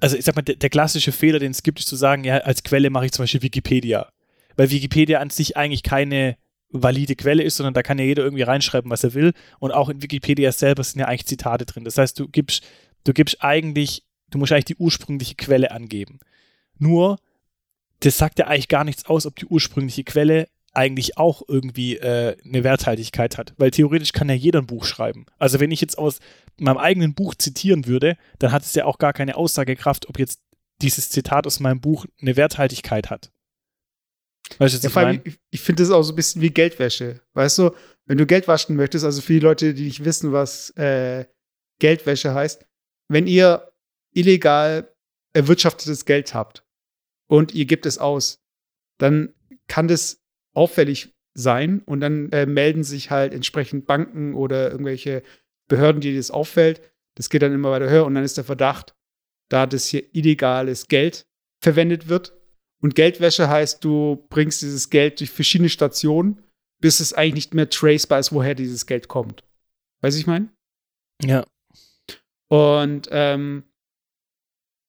also 0.00 0.16
ich 0.16 0.24
sag 0.24 0.36
mal, 0.36 0.42
der, 0.42 0.56
der 0.56 0.70
klassische 0.70 1.12
Fehler, 1.12 1.38
den 1.38 1.50
es 1.50 1.62
gibt, 1.62 1.80
ist 1.80 1.88
zu 1.88 1.96
sagen, 1.96 2.24
ja, 2.24 2.38
als 2.38 2.62
Quelle 2.62 2.90
mache 2.90 3.06
ich 3.06 3.12
zum 3.12 3.24
Beispiel 3.24 3.42
Wikipedia. 3.42 4.10
Weil 4.56 4.70
Wikipedia 4.70 5.20
an 5.20 5.30
sich 5.30 5.56
eigentlich 5.56 5.82
keine 5.82 6.36
valide 6.70 7.16
Quelle 7.16 7.42
ist, 7.42 7.56
sondern 7.56 7.74
da 7.74 7.82
kann 7.82 7.98
ja 7.98 8.04
jeder 8.04 8.22
irgendwie 8.22 8.42
reinschreiben, 8.42 8.90
was 8.90 9.04
er 9.04 9.14
will. 9.14 9.32
Und 9.58 9.72
auch 9.72 9.88
in 9.88 10.02
Wikipedia 10.02 10.52
selber 10.52 10.84
sind 10.84 11.00
ja 11.00 11.06
eigentlich 11.06 11.26
Zitate 11.26 11.66
drin. 11.66 11.84
Das 11.84 11.98
heißt, 11.98 12.18
du 12.18 12.28
gibst, 12.28 12.64
du 13.04 13.12
gibst 13.12 13.42
eigentlich, 13.42 14.04
du 14.30 14.38
musst 14.38 14.52
eigentlich 14.52 14.66
die 14.66 14.76
ursprüngliche 14.76 15.34
Quelle 15.34 15.70
angeben. 15.72 16.20
Nur, 16.78 17.18
das 18.00 18.16
sagt 18.16 18.38
ja 18.38 18.46
eigentlich 18.46 18.68
gar 18.68 18.84
nichts 18.84 19.06
aus, 19.06 19.26
ob 19.26 19.36
die 19.36 19.46
ursprüngliche 19.46 20.04
Quelle 20.04 20.48
eigentlich 20.72 21.18
auch 21.18 21.42
irgendwie 21.48 21.96
äh, 21.96 22.36
eine 22.44 22.64
Werthaltigkeit 22.64 23.38
hat. 23.38 23.54
Weil 23.56 23.70
theoretisch 23.70 24.12
kann 24.12 24.28
ja 24.28 24.34
jeder 24.34 24.60
ein 24.60 24.66
Buch 24.66 24.84
schreiben. 24.84 25.26
Also 25.38 25.60
wenn 25.60 25.70
ich 25.70 25.80
jetzt 25.80 25.98
aus 25.98 26.20
meinem 26.58 26.78
eigenen 26.78 27.14
Buch 27.14 27.34
zitieren 27.34 27.86
würde, 27.86 28.16
dann 28.38 28.52
hat 28.52 28.62
es 28.62 28.74
ja 28.74 28.84
auch 28.84 28.98
gar 28.98 29.12
keine 29.12 29.36
Aussagekraft, 29.36 30.08
ob 30.08 30.18
jetzt 30.18 30.40
dieses 30.80 31.10
Zitat 31.10 31.46
aus 31.46 31.60
meinem 31.60 31.80
Buch 31.80 32.06
eine 32.20 32.36
Werthaltigkeit 32.36 33.10
hat. 33.10 33.30
Weißt 34.58 34.74
du, 34.74 34.78
was 34.78 34.82
Ja, 34.82 34.88
ich 34.88 34.94
meine? 34.94 35.20
ich, 35.24 35.38
ich 35.50 35.60
finde 35.60 35.82
das 35.82 35.90
auch 35.90 36.02
so 36.02 36.12
ein 36.12 36.16
bisschen 36.16 36.42
wie 36.42 36.50
Geldwäsche. 36.50 37.20
Weißt 37.34 37.58
du, 37.58 37.70
wenn 38.06 38.18
du 38.18 38.26
Geld 38.26 38.48
waschen 38.48 38.76
möchtest, 38.76 39.04
also 39.04 39.20
für 39.20 39.34
die 39.34 39.40
Leute, 39.40 39.74
die 39.74 39.84
nicht 39.84 40.04
wissen, 40.04 40.32
was 40.32 40.70
äh, 40.70 41.26
Geldwäsche 41.78 42.34
heißt, 42.34 42.66
wenn 43.08 43.26
ihr 43.26 43.72
illegal 44.12 44.92
erwirtschaftetes 45.32 46.04
Geld 46.04 46.34
habt 46.34 46.64
und 47.28 47.54
ihr 47.54 47.66
gebt 47.66 47.86
es 47.86 47.98
aus, 47.98 48.40
dann 48.98 49.34
kann 49.68 49.88
das 49.88 50.19
auffällig 50.54 51.14
sein 51.34 51.82
und 51.84 52.00
dann 52.00 52.30
äh, 52.32 52.46
melden 52.46 52.84
sich 52.84 53.10
halt 53.10 53.32
entsprechend 53.32 53.86
Banken 53.86 54.34
oder 54.34 54.70
irgendwelche 54.70 55.22
Behörden, 55.68 56.00
die 56.00 56.16
das 56.16 56.30
auffällt. 56.30 56.80
Das 57.14 57.30
geht 57.30 57.42
dann 57.42 57.54
immer 57.54 57.70
weiter 57.70 57.88
höher 57.88 58.06
und 58.06 58.14
dann 58.14 58.24
ist 58.24 58.36
der 58.36 58.44
Verdacht, 58.44 58.94
da 59.48 59.66
das 59.66 59.86
hier 59.86 60.14
illegales 60.14 60.88
Geld 60.88 61.26
verwendet 61.60 62.08
wird. 62.08 62.34
Und 62.82 62.94
Geldwäsche 62.94 63.48
heißt, 63.48 63.84
du 63.84 64.26
bringst 64.30 64.62
dieses 64.62 64.90
Geld 64.90 65.20
durch 65.20 65.30
verschiedene 65.30 65.68
Stationen, 65.68 66.42
bis 66.80 67.00
es 67.00 67.12
eigentlich 67.12 67.34
nicht 67.46 67.54
mehr 67.54 67.68
tracebar 67.68 68.18
ist, 68.18 68.32
woher 68.32 68.54
dieses 68.54 68.86
Geld 68.86 69.08
kommt. 69.08 69.44
Weißt 70.00 70.16
du, 70.16 70.20
ich 70.20 70.26
meine? 70.26 70.48
Ja. 71.22 71.44
Und 72.48 73.08
ähm, 73.10 73.64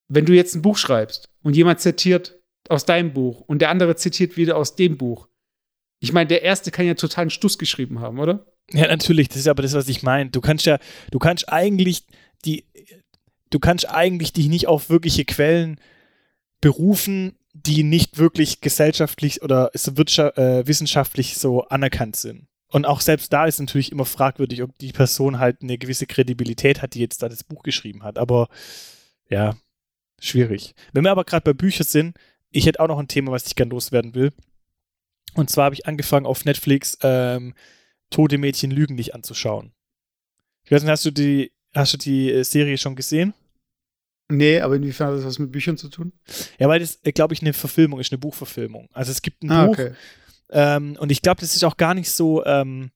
wenn 0.08 0.26
du 0.26 0.34
jetzt 0.34 0.56
ein 0.56 0.62
Buch 0.62 0.78
schreibst 0.78 1.30
und 1.44 1.56
jemand 1.56 1.80
zitiert 1.80 2.40
aus 2.70 2.86
deinem 2.86 3.14
Buch 3.14 3.42
und 3.42 3.62
der 3.62 3.70
andere 3.70 3.96
zitiert 3.96 4.38
wieder 4.38 4.58
aus 4.58 4.76
dem 4.76 4.98
Buch, 4.98 5.28
ich 6.02 6.14
meine, 6.14 6.28
der 6.28 6.42
erste 6.42 6.72
kann 6.72 6.88
ja 6.88 6.96
totalen 6.96 7.30
Stuss 7.30 7.60
geschrieben 7.60 8.00
haben, 8.00 8.20
oder? 8.20 8.46
Ja, 8.72 8.88
natürlich, 8.88 9.30
das 9.30 9.38
ist 9.38 9.48
aber 9.48 9.62
das, 9.62 9.74
was 9.74 9.88
ich 9.88 10.02
meine. 10.02 10.32
Du 10.32 10.42
kannst 10.42 10.66
ja, 10.66 10.80
du 11.12 11.20
kannst 11.20 11.48
eigentlich 11.48 12.06
die, 12.44 12.66
du 13.52 13.60
kannst 13.60 13.88
eigentlich 13.88 14.34
dich 14.34 14.48
nicht 14.48 14.68
auf 14.68 14.90
wirkliche 14.90 15.26
Quellen 15.26 15.80
berufen, 16.60 17.38
die 17.54 17.84
nicht 17.84 18.18
wirklich 18.18 18.62
gesellschaftlich 18.62 19.44
oder 19.44 19.72
äh, 19.76 20.68
wissenschaftlich 20.68 21.38
so 21.38 21.66
anerkannt 21.66 22.16
sind. 22.16 22.48
Und 22.70 22.86
auch 22.86 23.02
selbst 23.02 23.32
da 23.32 23.46
ist 23.46 23.60
natürlich 23.60 23.92
immer 23.92 24.06
fragwürdig, 24.06 24.64
ob 24.64 24.76
die 24.80 24.94
Person 24.94 25.38
halt 25.38 25.62
eine 25.62 25.78
gewisse 25.78 26.08
Kredibilität 26.08 26.82
hat, 26.82 26.96
die 26.96 27.02
jetzt 27.02 27.22
da 27.22 27.30
das 27.30 27.44
Buch 27.44 27.62
geschrieben 27.62 28.04
hat. 28.04 28.18
Aber 28.18 28.48
ja, 29.30 29.56
schwierig. 30.20 30.74
Wenn 30.94 31.04
wir 31.04 31.12
aber 31.12 31.26
gerade 31.26 31.44
bei 31.44 31.54
Büchern 31.54 31.86
sind, 31.86 32.18
ich 32.50 32.66
hätte 32.66 32.80
auch 32.80 32.88
noch 32.88 32.98
ein 32.98 33.08
Thema, 33.08 33.32
was 33.32 33.46
ich 33.46 33.56
gern 33.56 33.70
loswerden 33.70 34.16
will. 34.16 34.32
Und 35.36 35.50
zwar 35.50 35.66
habe 35.66 35.76
ich 35.76 35.86
angefangen 35.86 36.26
auf 36.26 36.46
Netflix 36.46 36.98
ähm, 37.02 37.54
Tote 38.10 38.38
Mädchen 38.38 38.72
lügen 38.72 38.96
nicht 38.96 39.16
anzuschauen. 39.16 39.72
Ich 40.64 40.72
weiß 40.72 40.82
nicht, 40.84 40.92
hast 40.92 41.06
du 41.06 41.12
die, 41.12 41.52
hast 41.74 41.94
du 41.94 41.98
die 41.98 42.32
äh, 42.32 42.44
Serie 42.44 42.78
schon 42.78 42.96
gesehen? 42.96 43.34
Nee, 44.30 44.60
aber 44.62 44.76
inwiefern 44.76 45.08
hat 45.10 45.18
das 45.18 45.26
was 45.26 45.40
mit 45.40 45.52
Büchern 45.52 45.78
zu 45.78 45.90
tun? 45.90 46.14
Ja, 46.60 46.68
weil 46.70 46.80
das, 46.80 47.00
glaube 47.16 47.34
ich, 47.34 47.42
eine 47.42 47.54
Verfilmung 47.54 48.00
ist, 48.00 48.12
eine 48.12 48.20
Buchverfilmung. 48.20 48.90
Also 48.94 49.12
es 49.12 49.22
gibt 49.22 49.44
ein 49.44 49.52
Ah, 49.52 49.66
Buch 49.66 49.74
okay. 49.74 49.92
ähm, 50.52 50.96
und 51.00 51.12
ich 51.12 51.22
glaube, 51.22 51.42
das 51.42 51.56
ist 51.56 51.64
auch 51.64 51.76
gar 51.78 51.94
nicht 51.94 52.10
so, 52.12 52.46
ähm, 52.46 52.92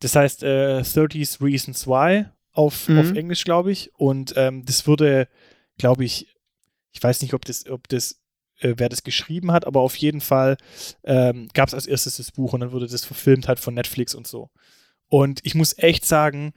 das 0.00 0.16
heißt 0.16 0.42
äh, 0.42 0.82
30 0.82 1.40
Reasons 1.42 1.86
Why 1.86 2.24
auf, 2.52 2.88
Mhm. 2.88 2.98
auf 2.98 3.12
Englisch, 3.12 3.44
glaube 3.44 3.70
ich. 3.72 3.90
Und 3.94 4.32
ähm, 4.36 4.64
das 4.64 4.86
wurde, 4.86 5.28
glaube 5.78 6.04
ich, 6.04 6.34
ich 6.92 7.02
weiß 7.02 7.20
nicht, 7.22 7.34
ob 7.34 7.44
das, 7.44 7.68
ob 7.68 7.86
das, 7.88 8.19
äh, 8.60 8.74
wer 8.76 8.88
das 8.88 9.02
geschrieben 9.02 9.52
hat, 9.52 9.66
aber 9.66 9.80
auf 9.80 9.96
jeden 9.96 10.20
Fall 10.20 10.56
ähm, 11.04 11.48
gab 11.54 11.68
es 11.68 11.74
als 11.74 11.86
erstes 11.86 12.16
das 12.16 12.32
Buch 12.32 12.52
und 12.52 12.60
dann 12.60 12.72
wurde 12.72 12.86
das 12.86 13.04
verfilmt 13.04 13.48
halt 13.48 13.60
von 13.60 13.74
Netflix 13.74 14.14
und 14.14 14.26
so. 14.26 14.50
Und 15.08 15.40
ich 15.44 15.54
muss 15.54 15.76
echt 15.78 16.06
sagen, 16.06 16.52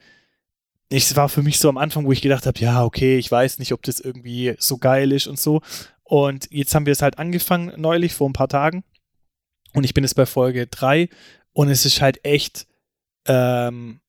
es 0.88 1.16
war 1.16 1.28
für 1.28 1.42
mich 1.42 1.58
so 1.58 1.68
am 1.68 1.78
Anfang, 1.78 2.06
wo 2.06 2.12
ich 2.12 2.22
gedacht 2.22 2.46
habe, 2.46 2.58
ja, 2.60 2.84
okay, 2.84 3.18
ich 3.18 3.30
weiß 3.30 3.58
nicht, 3.58 3.72
ob 3.72 3.82
das 3.82 4.00
irgendwie 4.00 4.54
so 4.58 4.78
geil 4.78 5.12
ist 5.12 5.26
und 5.26 5.40
so. 5.40 5.60
Und 6.02 6.46
jetzt 6.50 6.74
haben 6.74 6.86
wir 6.86 6.92
es 6.92 7.02
halt 7.02 7.18
angefangen, 7.18 7.72
neulich, 7.76 8.14
vor 8.14 8.28
ein 8.28 8.34
paar 8.34 8.48
Tagen. 8.48 8.84
Und 9.72 9.84
ich 9.84 9.94
bin 9.94 10.04
jetzt 10.04 10.14
bei 10.14 10.26
Folge 10.26 10.66
3 10.66 11.08
und 11.52 11.68
es 11.68 11.84
ist 11.84 12.00
halt 12.00 12.24
echt 12.24 12.66
ähm, 13.26 14.00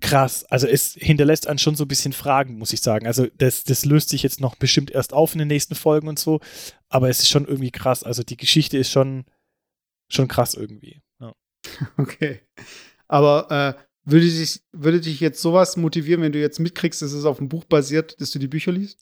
krass. 0.00 0.44
Also 0.44 0.66
es 0.66 0.94
hinterlässt 0.94 1.46
einen 1.46 1.58
schon 1.58 1.74
so 1.74 1.84
ein 1.84 1.88
bisschen 1.88 2.12
Fragen, 2.12 2.58
muss 2.58 2.72
ich 2.72 2.80
sagen. 2.80 3.06
Also 3.06 3.26
das, 3.36 3.64
das 3.64 3.84
löst 3.84 4.08
sich 4.10 4.22
jetzt 4.22 4.40
noch 4.40 4.56
bestimmt 4.56 4.90
erst 4.90 5.12
auf 5.12 5.32
in 5.32 5.40
den 5.40 5.48
nächsten 5.48 5.74
Folgen 5.74 6.08
und 6.08 6.18
so. 6.18 6.40
Aber 6.88 7.08
es 7.08 7.20
ist 7.20 7.28
schon 7.28 7.46
irgendwie 7.46 7.70
krass. 7.70 8.02
Also 8.02 8.22
die 8.22 8.36
Geschichte 8.36 8.78
ist 8.78 8.90
schon, 8.90 9.24
schon 10.08 10.28
krass 10.28 10.54
irgendwie. 10.54 11.02
Ja. 11.20 11.34
Okay. 11.96 12.40
Aber 13.08 13.76
äh, 13.78 13.82
würde, 14.04 14.26
dich, 14.26 14.60
würde 14.72 15.00
dich 15.00 15.20
jetzt 15.20 15.40
sowas 15.40 15.76
motivieren, 15.76 16.22
wenn 16.22 16.32
du 16.32 16.40
jetzt 16.40 16.60
mitkriegst, 16.60 17.00
dass 17.02 17.12
es 17.12 17.24
auf 17.24 17.38
einem 17.38 17.48
Buch 17.48 17.64
basiert, 17.64 18.20
dass 18.20 18.30
du 18.30 18.38
die 18.38 18.48
Bücher 18.48 18.72
liest? 18.72 18.98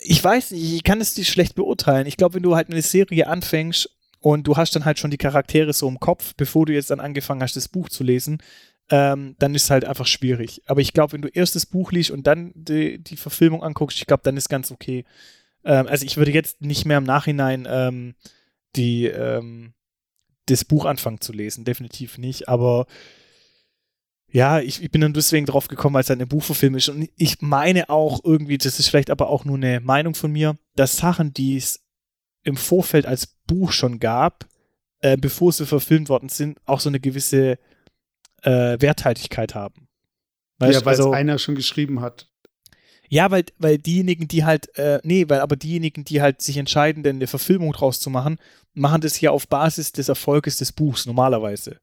Ich 0.00 0.22
weiß 0.22 0.50
nicht, 0.52 0.72
ich 0.72 0.82
kann 0.82 1.00
es 1.00 1.14
dir 1.14 1.24
schlecht 1.24 1.54
beurteilen. 1.54 2.06
Ich 2.06 2.16
glaube, 2.16 2.34
wenn 2.34 2.42
du 2.42 2.56
halt 2.56 2.70
eine 2.70 2.82
Serie 2.82 3.28
anfängst 3.28 3.90
und 4.18 4.46
du 4.46 4.56
hast 4.56 4.74
dann 4.74 4.84
halt 4.84 4.98
schon 4.98 5.10
die 5.10 5.18
Charaktere 5.18 5.72
so 5.72 5.88
im 5.88 6.00
Kopf, 6.00 6.34
bevor 6.36 6.66
du 6.66 6.72
jetzt 6.72 6.90
dann 6.90 7.00
angefangen 7.00 7.42
hast, 7.42 7.56
das 7.56 7.68
Buch 7.68 7.88
zu 7.88 8.02
lesen, 8.02 8.38
ähm, 8.90 9.36
dann 9.38 9.54
ist 9.54 9.64
es 9.64 9.70
halt 9.70 9.84
einfach 9.84 10.06
schwierig. 10.06 10.62
Aber 10.66 10.80
ich 10.80 10.92
glaube, 10.92 11.12
wenn 11.12 11.22
du 11.22 11.28
erst 11.28 11.54
das 11.54 11.64
Buch 11.64 11.92
liest 11.92 12.10
und 12.10 12.26
dann 12.26 12.52
die, 12.54 12.98
die 12.98 13.16
Verfilmung 13.16 13.62
anguckst, 13.62 13.98
ich 13.98 14.06
glaube, 14.06 14.24
dann 14.24 14.36
ist 14.36 14.48
ganz 14.48 14.70
okay. 14.72 15.04
Ähm, 15.64 15.86
also 15.86 16.04
ich 16.04 16.16
würde 16.16 16.32
jetzt 16.32 16.60
nicht 16.60 16.84
mehr 16.84 16.98
im 16.98 17.04
Nachhinein 17.04 17.68
ähm, 17.70 18.14
die, 18.74 19.06
ähm, 19.06 19.74
das 20.46 20.64
Buch 20.64 20.84
anfangen 20.84 21.20
zu 21.20 21.32
lesen, 21.32 21.64
definitiv 21.64 22.18
nicht. 22.18 22.48
Aber 22.48 22.86
ja, 24.32 24.58
ich, 24.60 24.82
ich 24.82 24.90
bin 24.90 25.00
dann 25.00 25.12
deswegen 25.12 25.46
drauf 25.46 25.68
gekommen, 25.68 25.94
weil 25.94 26.02
es 26.02 26.08
halt 26.08 26.18
eine 26.18 26.26
Buchverfilmung 26.26 26.78
ist. 26.78 26.88
Und 26.88 27.08
ich 27.16 27.40
meine 27.40 27.90
auch 27.90 28.20
irgendwie, 28.24 28.58
das 28.58 28.80
ist 28.80 28.88
vielleicht 28.88 29.10
aber 29.10 29.28
auch 29.28 29.44
nur 29.44 29.56
eine 29.56 29.80
Meinung 29.80 30.14
von 30.14 30.32
mir, 30.32 30.58
dass 30.74 30.96
Sachen, 30.96 31.32
die 31.32 31.56
es 31.56 31.84
im 32.42 32.56
Vorfeld 32.56 33.06
als 33.06 33.26
Buch 33.46 33.70
schon 33.70 34.00
gab, 34.00 34.48
äh, 35.00 35.16
bevor 35.16 35.52
sie 35.52 35.66
verfilmt 35.66 36.08
worden 36.08 36.28
sind, 36.28 36.58
auch 36.64 36.80
so 36.80 36.88
eine 36.88 37.00
gewisse 37.00 37.58
äh, 38.42 38.80
Werthaltigkeit 38.80 39.54
haben. 39.54 39.88
Weißt, 40.58 40.80
ja, 40.80 40.84
weil 40.84 40.96
also, 40.96 41.10
es 41.12 41.16
einer 41.16 41.38
schon 41.38 41.54
geschrieben 41.54 42.00
hat. 42.00 42.28
Ja, 43.08 43.30
weil, 43.30 43.44
weil 43.58 43.78
diejenigen, 43.78 44.28
die 44.28 44.44
halt, 44.44 44.76
äh, 44.78 45.00
nee, 45.02 45.28
weil 45.28 45.40
aber 45.40 45.56
diejenigen, 45.56 46.04
die 46.04 46.22
halt 46.22 46.42
sich 46.42 46.56
entscheiden, 46.56 47.02
denn 47.02 47.16
eine 47.16 47.26
Verfilmung 47.26 47.72
draus 47.72 47.98
zu 47.98 48.08
machen, 48.08 48.38
machen 48.72 49.00
das 49.00 49.20
ja 49.20 49.32
auf 49.32 49.48
Basis 49.48 49.90
des 49.92 50.08
Erfolges 50.08 50.58
des 50.58 50.72
Buchs 50.72 51.06
normalerweise. 51.06 51.80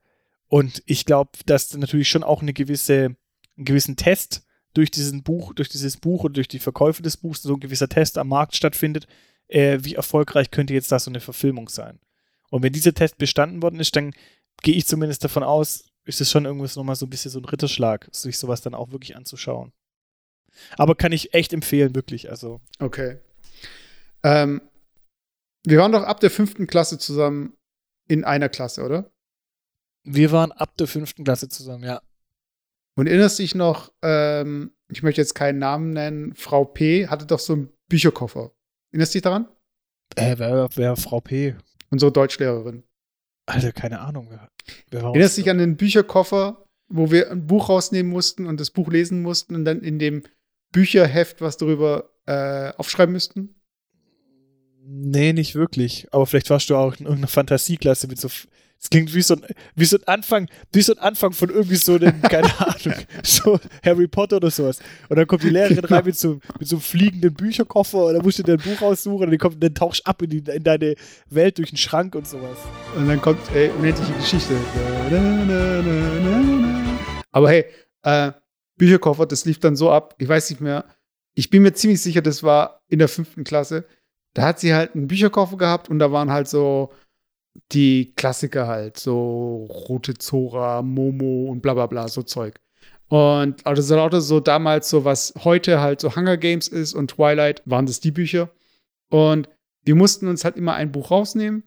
Und 0.48 0.82
ich 0.86 1.06
glaube, 1.06 1.32
dass 1.46 1.74
natürlich 1.76 2.08
schon 2.08 2.24
auch 2.24 2.42
eine 2.42 2.54
gewisse, 2.54 3.16
einen 3.58 3.66
gewissen 3.66 3.98
Test 3.98 4.46
durch 4.74 4.92
diesen 4.92 5.24
Buch, 5.24 5.54
durch 5.54 5.70
dieses 5.70 5.98
Buch 5.98 6.24
und 6.24 6.38
durch 6.38 6.48
die 6.48 6.60
Verkäufe 6.60 7.02
des 7.02 7.18
Buchs, 7.18 7.42
so 7.42 7.56
ein 7.56 7.60
gewisser 7.60 7.90
Test 7.90 8.18
am 8.18 8.30
Markt 8.30 8.56
stattfindet, 8.56 9.08
äh, 9.48 9.80
wie 9.82 9.96
erfolgreich 9.96 10.52
könnte 10.52 10.74
jetzt 10.74 10.92
da 10.92 11.00
so 11.00 11.12
eine 11.12 11.20
Verfilmung 11.20 11.68
sein. 11.68 12.00
Und 12.50 12.64
wenn 12.64 12.74
dieser 12.74 12.94
Test 12.94 13.18
bestanden 13.18 13.62
worden 13.62 13.80
ist, 13.80 13.96
dann 13.96 14.14
gehe 14.62 14.76
ich 14.76 14.86
zumindest 14.86 15.24
davon 15.24 15.44
aus, 15.44 15.86
ist 16.08 16.22
es 16.22 16.32
schon 16.32 16.46
irgendwas 16.46 16.76
nochmal 16.76 16.96
so 16.96 17.06
ein 17.06 17.10
bisschen 17.10 17.32
so 17.32 17.40
ein 17.40 17.46
Ritterschlag, 17.46 18.08
sich 18.12 18.38
sowas 18.38 18.62
dann 18.62 18.74
auch 18.74 18.92
wirklich 18.92 19.16
anzuschauen. 19.16 19.74
Aber 20.78 20.96
kann 20.96 21.12
ich 21.12 21.34
echt 21.34 21.54
empfehlen, 21.54 21.96
wirklich. 21.96 22.30
Also. 22.30 22.62
Okay. 22.80 23.20
Ähm, 24.24 24.62
wir 25.66 25.78
waren 25.80 25.92
doch 25.92 26.04
ab 26.04 26.20
der 26.20 26.32
fünften 26.32 26.66
Klasse 26.66 26.98
zusammen 26.98 27.56
in 28.08 28.24
einer 28.24 28.50
Klasse, 28.50 28.84
oder? 28.84 29.12
Wir 30.04 30.32
waren 30.32 30.52
ab 30.54 30.78
der 30.78 30.88
fünften 30.88 31.26
Klasse 31.26 31.50
zusammen, 31.50 31.84
ja. 31.84 32.02
Und 32.98 33.08
erinnerst 33.08 33.40
dich 33.40 33.54
noch, 33.54 33.94
ähm, 34.02 34.72
ich 34.90 35.04
möchte 35.04 35.22
jetzt 35.22 35.36
keinen 35.36 35.60
Namen 35.60 35.92
nennen, 35.92 36.34
Frau 36.36 36.66
P. 36.66 37.08
hatte 37.08 37.26
doch 37.26 37.40
so 37.40 37.54
einen 37.54 37.74
Bücherkoffer. 37.90 38.52
Erinnerst 38.92 39.14
du 39.14 39.18
dich 39.18 39.24
daran? 39.24 39.48
Äh, 40.16 40.36
wer, 40.38 40.70
wer 40.74 40.96
Frau 40.96 41.20
P? 41.20 41.56
Unsere 41.90 42.12
Deutschlehrerin. 42.12 42.87
Alter, 43.48 43.72
keine 43.72 44.02
Ahnung. 44.02 44.30
Erinnerst 44.92 45.38
du 45.38 45.42
dich 45.42 45.50
an 45.50 45.58
den 45.58 45.78
Bücherkoffer, 45.78 46.66
wo 46.90 47.12
wir 47.12 47.32
ein 47.32 47.48
Buch 47.48 47.70
rausnehmen 47.70 48.12
mussten 48.12 48.46
und 48.46 48.60
das 48.60 48.72
Buch 48.72 48.90
lesen 48.90 49.22
mussten 49.22 49.56
und 49.56 49.66
dann 49.66 49.82
in 49.82 50.00
dem 50.00 50.24
Bücherheft 50.72 51.42
was 51.42 51.58
darüber 51.58 52.10
äh, 52.26 52.74
aufschreiben 52.78 53.14
müssten? 53.14 53.56
Nee, 54.84 55.34
nicht 55.34 55.56
wirklich. 55.56 56.08
Aber 56.12 56.26
vielleicht 56.26 56.50
warst 56.50 56.70
du 56.70 56.76
auch 56.76 56.96
in 56.96 57.06
irgendeiner 57.06 57.28
Fantasieklasse 57.28 58.08
mit 58.08 58.20
so 58.20 58.30
es 58.80 58.90
klingt 58.90 59.14
wie 59.14 59.22
so, 59.22 59.36
ein, 59.36 59.42
wie 59.76 59.86
so 59.86 59.98
ein 59.98 60.04
Anfang, 60.08 60.48
wie 60.72 60.82
so 60.82 60.94
ein 60.94 61.00
Anfang 61.00 61.34
von 61.34 61.50
irgendwie 61.50 61.76
so 61.76 61.96
einem, 61.96 62.22
keine 62.22 62.48
Ahnung, 62.60 62.96
so 63.24 63.60
Harry 63.84 64.08
Potter 64.08 64.38
oder 64.38 64.52
sowas. 64.52 64.80
Und 65.10 65.18
dann 65.18 65.26
kommt 65.28 65.44
die 65.44 65.50
Lehrerin 65.50 65.84
rein 65.86 66.06
mit 66.06 66.18
so, 66.18 66.40
mit 66.60 66.68
so 66.68 66.76
einem 66.76 66.82
fliegenden 66.82 67.34
Bücherkoffer 67.34 68.06
und 68.06 68.14
dann 68.14 68.24
musst 68.24 68.40
du 68.40 68.44
dir 68.44 68.54
ein 68.54 68.60
Buch 68.60 68.82
raussuchen 68.82 69.26
und 69.26 69.32
dann, 69.32 69.40
kommt, 69.40 69.64
dann 69.64 69.74
tauchst 69.74 70.06
ab 70.06 70.22
in, 70.22 70.30
die, 70.30 70.44
in 70.52 70.64
deine 70.64 70.96
Welt 71.30 71.58
durch 71.58 71.70
den 71.70 71.78
Schrank 71.78 72.14
und 72.16 72.28
sowas. 72.28 72.58
Und 72.96 73.08
dann 73.08 73.22
kommt, 73.22 73.40
ey, 73.54 73.70
unendliche 73.72 74.14
Geschichte. 74.14 74.56
Aber 77.32 77.50
hey, 77.50 77.66
äh, 78.04 78.32
Bücherkoffer, 78.78 79.26
das 79.26 79.46
lief 79.46 79.60
dann 79.60 79.76
so 79.76 79.92
ab, 79.92 80.16
ich 80.20 80.28
weiß 80.28 80.52
nicht 80.52 80.62
mehr, 80.62 80.86
ich 81.34 81.50
bin 81.50 81.64
mir 81.64 81.74
ziemlich 81.74 82.02
sicher, 82.02 82.22
das 82.22 82.44
war 82.44 82.82
in 82.88 83.00
der 83.00 83.08
fünften 83.08 83.44
Klasse. 83.44 83.86
Da 84.34 84.44
hat 84.44 84.60
sie 84.60 84.74
halt 84.74 84.96
einen 84.96 85.08
Bücherkoffer 85.08 85.58
gehabt 85.58 85.90
und 85.90 86.00
da 86.00 86.12
waren 86.12 86.32
halt 86.32 86.48
so 86.48 86.92
die 87.72 88.14
Klassiker 88.16 88.68
halt, 88.68 88.98
so 88.98 89.66
Rote 89.66 90.16
Zora, 90.16 90.82
Momo 90.82 91.50
und 91.50 91.62
bla 91.62 91.74
bla 91.74 91.88
bla, 91.88 92.08
so 92.08 92.24
Zeug. 92.24 92.60
Und 93.10 93.66
also 93.66 93.96
lauter 93.96 94.22
so 94.22 94.40
damals 94.40 94.90
so, 94.90 95.06
was 95.06 95.34
heute 95.44 95.80
halt 95.80 96.02
so 96.02 96.16
Hunger 96.16 96.38
Games 96.38 96.68
ist 96.68 96.94
und 96.94 97.12
Twilight, 97.12 97.62
waren 97.66 97.86
das 97.86 98.00
die 98.00 98.12
Bücher. 98.12 98.50
Und 99.10 99.50
wir 99.84 99.96
mussten 99.96 100.28
uns 100.28 100.44
halt 100.44 100.58
immer 100.58 100.74
ein 100.74 100.92
Buch 100.92 101.12
rausnehmen 101.12 101.64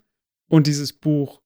und 0.48 0.66
dieses 0.66 0.92
Buch, 0.92 1.40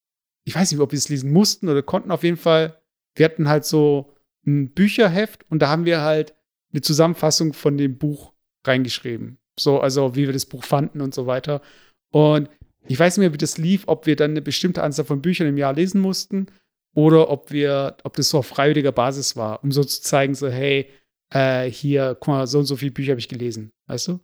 ich 0.44 0.54
weiß 0.54 0.72
nicht, 0.72 0.80
ob 0.80 0.90
wir 0.90 0.96
es 0.96 1.09
lesen 1.09 1.33
mussten 1.33 1.68
oder 1.68 1.83
konnten, 1.83 2.11
auf 2.11 2.24
jeden 2.24 2.37
Fall, 2.37 2.80
wir 3.14 3.24
hatten 3.24 3.48
halt 3.48 3.64
so 3.64 4.12
ein 4.46 4.72
Bücherheft 4.72 5.48
und 5.50 5.61
da 5.61 5.68
haben 5.68 5.85
wir 5.85 6.00
halt 6.00 6.35
eine 6.72 6.83
Zusammenfassung 6.83 7.52
von 7.52 7.78
dem 7.78 7.96
Buch 7.96 8.33
reingeschrieben. 8.66 9.38
So, 9.59 9.80
also 9.80 10.16
wie 10.16 10.26
wir 10.26 10.33
das 10.33 10.46
Buch 10.46 10.64
fanden 10.64 11.00
und 11.00 11.14
so 11.14 11.26
weiter. 11.26 11.62
Und 12.11 12.48
ich 12.87 12.99
weiß 12.99 13.16
nicht 13.16 13.23
mehr, 13.23 13.33
wie 13.33 13.38
das 13.38 13.59
lief, 13.59 13.85
ob 13.87 14.07
wir 14.07 14.16
dann 14.16 14.33
eine 14.33 14.42
bestimmte 14.42 14.83
Anzahl 14.83 15.05
von 15.05 15.23
Büchern 15.23 15.47
im 15.47 15.57
Jahr 15.57 15.73
lesen 15.73 16.01
mussten 16.01 16.47
oder 16.94 17.31
ob 17.31 17.51
wir, 17.51 17.97
ob 18.05 18.14
das 18.14 18.29
so 18.29 18.38
auf 18.38 18.47
freiwilliger 18.47 18.92
Basis 18.92 19.37
war, 19.37 19.62
um 19.64 19.73
so 19.73 19.83
zu 19.85 20.03
zeigen, 20.03 20.35
so, 20.35 20.49
hey, 20.49 20.88
äh, 21.31 21.70
hier, 21.70 22.16
guck 22.20 22.29
mal, 22.29 22.47
so 22.47 22.59
und 22.59 22.66
so 22.66 22.77
viele 22.77 22.92
Bücher 22.92 23.12
habe 23.12 23.20
ich 23.20 23.29
gelesen, 23.29 23.73
weißt 23.87 24.09
du? 24.09 24.20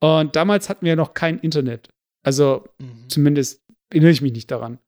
Und 0.00 0.34
damals 0.34 0.68
hatten 0.68 0.86
wir 0.86 0.96
noch 0.96 1.14
kein 1.14 1.38
Internet. 1.38 1.88
Also 2.22 2.64
mhm. 2.78 3.08
zumindest 3.08 3.62
erinnere 3.90 4.10
ich 4.10 4.22
mich 4.22 4.32
nicht 4.32 4.50
daran. 4.50 4.78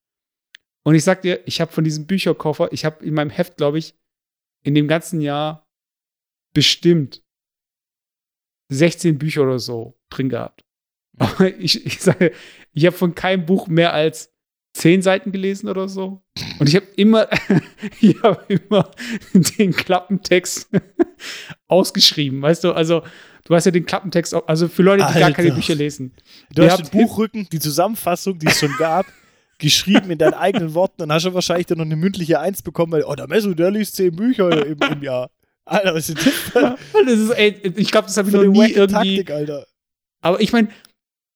Und 0.83 0.95
ich 0.95 1.03
sag 1.03 1.21
dir, 1.21 1.41
ich 1.45 1.61
habe 1.61 1.71
von 1.71 1.83
diesem 1.83 2.07
Bücherkoffer, 2.07 2.73
ich 2.73 2.83
habe 2.83 3.05
in 3.05 3.13
meinem 3.13 3.29
Heft, 3.29 3.57
glaube 3.57 3.79
ich, 3.79 3.95
in 4.63 4.75
dem 4.75 4.87
ganzen 4.87 5.21
Jahr 5.21 5.67
bestimmt 6.53 7.23
16 8.69 9.17
Bücher 9.17 9.43
oder 9.43 9.59
so 9.59 9.99
drin 10.09 10.29
gehabt. 10.29 10.65
Aber 11.17 11.47
ich, 11.59 11.85
ich 11.85 11.99
sage, 11.99 12.31
ich 12.73 12.85
habe 12.85 12.95
von 12.95 13.15
keinem 13.15 13.45
Buch 13.45 13.67
mehr 13.67 13.93
als 13.93 14.33
zehn 14.73 15.01
Seiten 15.01 15.31
gelesen 15.31 15.69
oder 15.69 15.87
so. 15.87 16.23
Und 16.59 16.67
ich 16.67 16.75
habe 16.75 16.87
immer, 16.95 17.27
ich 18.01 18.21
habe 18.23 18.41
immer 18.47 18.91
den 19.57 19.73
Klappentext 19.73 20.69
ausgeschrieben, 21.67 22.41
weißt 22.41 22.63
du? 22.63 22.73
Also, 22.73 23.03
du 23.45 23.55
hast 23.55 23.65
ja 23.65 23.71
den 23.71 23.85
Klappentext, 23.85 24.33
also 24.33 24.67
für 24.67 24.81
Leute, 24.81 25.03
die 25.03 25.03
Alter. 25.03 25.19
gar 25.19 25.31
keine 25.31 25.51
Bücher 25.51 25.75
lesen. 25.75 26.13
Du 26.53 26.63
hast 26.67 26.79
den 26.79 26.89
Buchrücken, 26.89 27.47
die 27.51 27.59
Zusammenfassung, 27.59 28.39
die 28.39 28.47
es 28.47 28.59
schon 28.59 28.75
gab, 28.77 29.05
geschrieben 29.59 30.09
in 30.09 30.17
deinen 30.17 30.33
eigenen 30.33 30.73
Worten. 30.73 30.95
Dann 30.97 31.11
hast 31.11 31.25
du 31.25 31.33
wahrscheinlich 31.33 31.67
dann 31.67 31.77
noch 31.77 31.85
eine 31.85 31.95
mündliche 31.95 32.39
Eins 32.39 32.63
bekommen, 32.63 32.93
weil, 32.93 33.03
oh, 33.03 33.13
der 33.13 33.27
Messi, 33.27 33.55
der 33.55 33.71
liest 33.71 33.95
zehn 33.95 34.15
Bücher 34.15 34.65
im, 34.65 34.79
im 34.79 35.03
Jahr. 35.03 35.29
Alter, 35.65 35.93
was 35.93 36.09
ist 36.09 36.25
das? 36.25 36.77
das 37.05 37.19
ist, 37.19 37.29
ey, 37.31 37.61
ich 37.75 37.91
glaube, 37.91 38.07
das 38.07 38.17
habe 38.17 38.27
ich 38.27 38.35
noch 38.35 38.43
nie 38.43 38.71
irgendwie. 38.71 39.17
Taktik, 39.17 39.31
Alter. 39.31 39.65
Aber 40.21 40.41
ich 40.41 40.51
meine, 40.51 40.69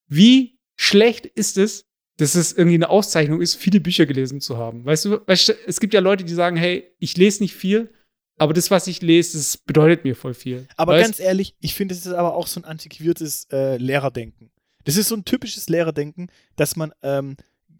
wie 0.08 0.60
schlecht 0.76 1.26
ist 1.26 1.58
es, 1.58 1.86
dass 2.18 2.36
es 2.36 2.54
irgendwie 2.54 2.76
eine 2.76 2.90
Auszeichnung 2.90 3.42
ist, 3.42 3.56
viele 3.56 3.80
Bücher 3.80 4.06
gelesen 4.06 4.42
zu 4.42 4.58
haben? 4.58 4.86
Weißt 4.86 5.06
du, 5.06 5.22
weißt 5.26 5.50
du 5.50 5.54
es 5.68 5.80
gibt 5.80 5.94
ja 5.94 6.00
Leute, 6.00 6.24
die 6.24 6.34
sagen, 6.34 6.58
hey, 6.58 6.92
ich 7.00 7.16
lese 7.18 7.44
nicht 7.44 7.56
viel, 7.56 7.90
aber 8.38 8.54
das, 8.54 8.72
was 8.72 8.88
ich 8.88 9.02
lese, 9.02 9.38
das 9.38 9.58
bedeutet 9.58 10.04
mir 10.04 10.16
voll 10.16 10.34
viel. 10.34 10.68
Aber 10.78 10.94
weißt? 10.94 11.06
ganz 11.06 11.20
ehrlich, 11.20 11.56
ich 11.60 11.74
finde, 11.74 11.94
es 11.94 12.06
ist 12.06 12.14
aber 12.14 12.36
auch 12.36 12.48
so 12.48 12.60
ein 12.60 12.66
antiquiertes 12.66 13.48
äh, 13.52 13.78
Lehrerdenken. 13.78 14.52
Das 14.84 14.96
ist 14.96 15.10
so 15.10 15.16
ein 15.16 15.26
typisches 15.26 15.70
Lehrerdenken, 15.70 16.32
dass 16.56 16.76
man 16.76 16.94
ähm, 17.02 17.36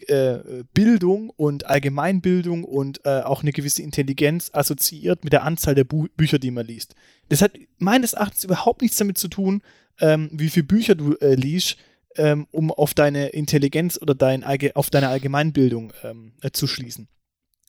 äh, 0.08 0.64
Bildung 0.74 1.30
und 1.30 1.66
Allgemeinbildung 1.68 2.64
und 2.64 3.02
äh, 3.06 3.22
auch 3.22 3.42
eine 3.42 3.52
gewisse 3.52 3.82
Intelligenz 3.82 4.50
assoziiert 4.54 5.24
mit 5.24 5.34
der 5.34 5.44
Anzahl 5.44 5.76
der 5.76 5.84
Bu 5.84 6.08
Bücher, 6.18 6.40
die 6.40 6.52
man 6.52 6.66
liest. 6.66 6.96
Das 7.30 7.42
hat 7.42 7.54
meines 7.78 8.14
Erachtens 8.14 8.44
überhaupt 8.44 8.82
nichts 8.82 8.98
damit 8.98 9.18
zu 9.18 9.28
tun, 9.28 9.62
ähm, 10.00 10.30
wie 10.32 10.50
viele 10.50 10.66
Bücher 10.66 10.96
du 10.96 11.16
äh, 11.16 11.36
liest, 11.36 11.78
ähm, 12.18 12.48
um 12.52 12.72
auf 12.72 12.94
deine 12.94 13.30
Intelligenz 13.30 14.00
oder 14.02 14.16
dein, 14.16 14.44
auf 14.76 14.90
deine 14.90 15.10
Allgemeinbildung 15.10 15.94
ähm, 16.04 16.34
äh, 16.42 16.52
zu 16.52 16.68
schließen. 16.68 17.08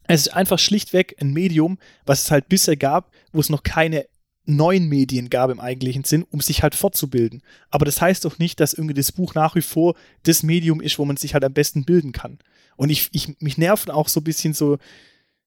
Es 0.07 0.23
ist 0.23 0.35
einfach 0.35 0.59
schlichtweg 0.59 1.17
ein 1.21 1.33
Medium, 1.33 1.79
was 2.07 2.23
es 2.25 2.31
halt 2.31 2.49
bisher 2.49 2.77
gab, 2.77 3.13
wo 3.33 3.41
es 3.41 3.51
noch 3.51 3.63
keine 3.63 4.07
neuen 4.47 4.89
Medien 4.89 5.29
gab 5.29 5.51
im 5.51 5.61
eigentlichen 5.61 6.05
Sinn, 6.05 6.25
um 6.31 6.41
sich 6.41 6.63
halt 6.63 6.75
fortzubilden. 6.75 7.43
Aber 7.71 7.85
das 7.85 8.01
heißt 8.01 8.25
doch 8.25 8.39
nicht, 8.39 8.61
dass 8.61 8.73
irgendwie 8.73 8.95
das 8.95 9.13
Buch 9.13 9.35
nach 9.35 9.55
wie 9.55 9.63
vor 9.63 9.95
das 10.23 10.43
Medium 10.43 10.81
ist, 10.81 10.99
wo 10.99 11.05
man 11.05 11.19
sich 11.19 11.35
halt 11.35 11.45
am 11.45 11.53
besten 11.53 11.85
bilden 11.85 12.13
kann. 12.13 12.39
Und 12.77 12.89
ich, 12.89 13.11
ich 13.13 13.41
mich 13.41 13.59
nerven 13.59 13.91
auch 13.91 14.09
so 14.09 14.21
ein 14.21 14.25
bisschen 14.25 14.55
so, 14.55 14.79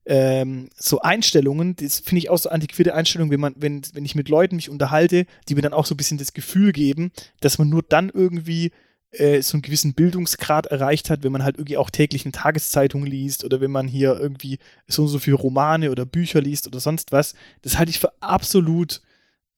ähm, 0.05 0.69
so 0.75 1.01
Einstellungen, 1.01 1.75
das 1.75 1.99
finde 1.99 2.19
ich 2.19 2.29
auch 2.29 2.37
so 2.37 2.49
antiquierte 2.49 2.93
Einstellungen, 2.93 3.31
wenn 3.31 3.39
man, 3.39 3.55
wenn, 3.57 3.81
wenn 3.93 4.05
ich 4.05 4.13
mit 4.13 4.29
Leuten 4.29 4.55
mich 4.55 4.69
unterhalte, 4.69 5.25
die 5.49 5.55
mir 5.55 5.61
dann 5.61 5.73
auch 5.73 5.85
so 5.85 5.95
ein 5.95 5.97
bisschen 5.97 6.19
das 6.19 6.33
Gefühl 6.33 6.71
geben, 6.71 7.11
dass 7.39 7.57
man 7.57 7.69
nur 7.69 7.81
dann 7.81 8.11
irgendwie 8.13 8.71
äh, 9.11 9.41
so 9.41 9.55
einen 9.55 9.61
gewissen 9.61 9.93
Bildungsgrad 9.93 10.67
erreicht 10.67 11.09
hat, 11.09 11.23
wenn 11.23 11.31
man 11.31 11.43
halt 11.43 11.57
irgendwie 11.57 11.77
auch 11.77 11.89
täglich 11.89 12.25
eine 12.25 12.31
Tageszeitung 12.31 13.05
liest 13.05 13.43
oder 13.43 13.61
wenn 13.61 13.71
man 13.71 13.87
hier 13.87 14.17
irgendwie 14.19 14.59
so 14.87 15.03
und 15.03 15.07
so 15.09 15.19
viele 15.19 15.35
Romane 15.37 15.91
oder 15.91 16.05
Bücher 16.05 16.41
liest 16.41 16.67
oder 16.67 16.79
sonst 16.79 17.11
was. 17.11 17.33
Das 17.61 17.77
halte 17.77 17.89
ich 17.89 17.99
für 17.99 18.13
absolut, 18.21 19.01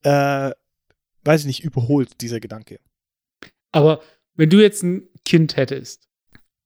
äh, 0.04 0.52
weiß 1.24 1.42
ich 1.42 1.46
nicht, 1.48 1.64
überholt, 1.64 2.22
dieser 2.22 2.40
Gedanke. 2.40 2.80
Aber 3.72 4.02
wenn 4.36 4.50
du 4.50 4.62
jetzt 4.62 4.84
ein 4.84 5.08
Kind 5.26 5.56
hättest, 5.56 6.08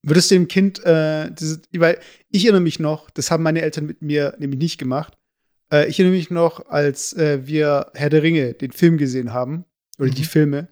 würdest 0.04 0.32
du 0.32 0.36
dem 0.36 0.48
Kind, 0.48 0.84
äh, 0.86 1.30
dieses, 1.32 1.62
weil 1.74 2.00
ich 2.30 2.46
erinnere 2.46 2.62
mich 2.62 2.80
noch, 2.80 3.10
das 3.10 3.32
haben 3.32 3.44
meine 3.44 3.62
Eltern 3.62 3.86
mit 3.86 4.02
mir 4.02 4.36
nämlich 4.40 4.60
nicht 4.60 4.78
gemacht. 4.78 5.18
Äh, 5.72 5.88
ich 5.90 6.00
erinnere 6.00 6.18
mich 6.18 6.30
noch, 6.30 6.68
als 6.68 7.14
äh, 7.14 7.46
wir 7.46 7.92
Herr 7.94 8.10
der 8.10 8.24
Ringe, 8.24 8.54
den 8.54 8.72
Film 8.72 8.98
gesehen 8.98 9.34
haben, 9.34 9.66
oder 10.00 10.10
Mhm. 10.10 10.16
die 10.16 10.24
Filme, 10.24 10.68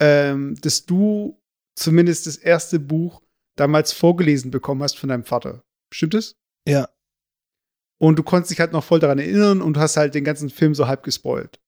ähm, 0.00 0.56
dass 0.60 0.84
du 0.84 1.37
zumindest 1.78 2.26
das 2.26 2.36
erste 2.36 2.80
Buch 2.80 3.22
damals 3.56 3.92
vorgelesen 3.92 4.50
bekommen 4.50 4.82
hast 4.82 4.98
von 4.98 5.08
deinem 5.08 5.24
Vater. 5.24 5.62
Stimmt 5.92 6.14
es? 6.14 6.34
Ja. 6.66 6.88
Und 8.00 8.18
du 8.18 8.22
konntest 8.22 8.50
dich 8.50 8.60
halt 8.60 8.72
noch 8.72 8.84
voll 8.84 9.00
daran 9.00 9.18
erinnern 9.18 9.60
und 9.62 9.76
hast 9.76 9.96
halt 9.96 10.14
den 10.14 10.24
ganzen 10.24 10.50
Film 10.50 10.74
so 10.74 10.86
halb 10.86 11.02
gespoilt. 11.02 11.58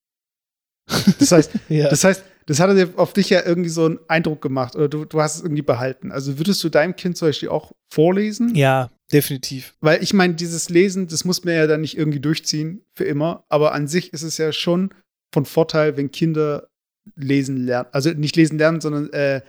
Das 1.18 1.32
heißt, 1.32 1.50
Ja. 1.68 1.88
das 1.88 2.04
heißt, 2.04 2.24
das 2.46 2.60
hat 2.60 2.96
auf 2.96 3.12
dich 3.12 3.30
ja 3.30 3.44
irgendwie 3.44 3.68
so 3.70 3.84
einen 3.86 3.98
Eindruck 4.08 4.40
gemacht 4.42 4.74
oder 4.74 4.88
du, 4.88 5.04
du 5.04 5.20
hast 5.20 5.36
es 5.36 5.42
irgendwie 5.42 5.62
behalten. 5.62 6.10
Also 6.12 6.38
würdest 6.38 6.62
du 6.64 6.68
deinem 6.68 6.96
Kind 6.96 7.16
zum 7.16 7.28
Beispiel 7.28 7.48
auch 7.48 7.72
vorlesen? 7.92 8.54
ja, 8.54 8.90
definitiv. 9.12 9.74
Weil 9.80 10.02
ich 10.02 10.14
meine, 10.14 10.34
dieses 10.34 10.68
Lesen, 10.68 11.08
das 11.08 11.24
muss 11.24 11.44
man 11.44 11.54
ja 11.54 11.66
dann 11.66 11.80
nicht 11.80 11.96
irgendwie 11.96 12.20
durchziehen 12.20 12.84
für 12.96 13.04
immer, 13.04 13.44
aber 13.48 13.72
an 13.72 13.88
sich 13.88 14.12
ist 14.12 14.22
es 14.22 14.38
ja 14.38 14.52
schon 14.52 14.94
von 15.32 15.44
Vorteil, 15.46 15.96
wenn 15.96 16.10
Kinder 16.10 16.68
lesen 17.16 17.56
lernen. 17.56 17.88
Also 17.92 18.10
nicht 18.10 18.36
lesen 18.36 18.58
lernen, 18.58 18.80
sondern 18.80 19.12
äh, 19.12 19.42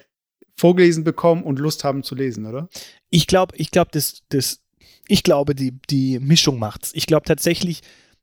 vorgelesen 0.56 1.04
bekommen 1.04 1.44
und 1.44 1.60
Lust 1.60 1.84
haben 1.84 2.04
zu 2.04 2.16
lesen, 2.16 2.46
oder? 2.46 2.70
Ich 3.10 3.28
glaube, 3.28 3.56
ich 3.58 3.72
glaube, 3.72 3.90
das, 3.92 4.24
das, 4.30 4.62
ich 5.08 5.24
glaube, 5.24 5.56
die, 5.56 5.74
die 5.90 6.20
Mischung 6.20 6.60
macht's. 6.60 6.92
Ich 6.94 7.08
glaube 7.08 7.26
tatsächlich, 7.26 7.82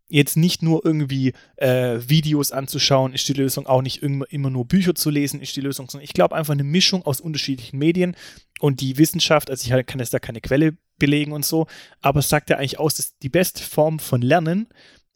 jetzt 0.09 0.37
nicht 0.37 0.62
nur 0.62 0.85
irgendwie 0.85 1.35
äh, 1.57 1.99
Videos 2.07 2.51
anzuschauen, 2.51 3.12
ist 3.12 3.29
die 3.29 3.35
Lösung 3.35 3.67
auch 3.67 3.83
nicht 3.83 4.03
immer, 4.03 4.51
nur 4.51 4.64
Bücher 4.64 4.95
zu 4.95 5.11
lesen, 5.11 5.41
ist 5.41 5.55
die 5.55 5.61
Lösung, 5.61 5.88
sondern 5.88 6.05
ich 6.05 6.14
glaube 6.14 6.35
einfach 6.35 6.55
eine 6.55 6.64
Mischung 6.64 7.05
aus 7.05 7.21
unterschiedlichen 7.21 7.79
Medien 7.79 8.17
und 8.61 8.81
die 8.81 8.97
Wissenschaft, 8.97 9.51
also 9.51 9.62
ich 9.71 9.87
kann 9.87 10.01
jetzt 10.01 10.14
da 10.14 10.19
keine 10.19 10.41
Quelle 10.41 10.77
belegen 10.99 11.33
und 11.33 11.45
so, 11.45 11.67
aber 12.01 12.21
es 12.21 12.29
sagt 12.29 12.51
ja 12.51 12.57
eigentlich 12.57 12.79
aus, 12.79 12.95
dass 12.95 13.19
die 13.19 13.29
beste 13.29 13.62
Form 13.62 13.99
von 13.99 14.23
Lernen 14.23 14.69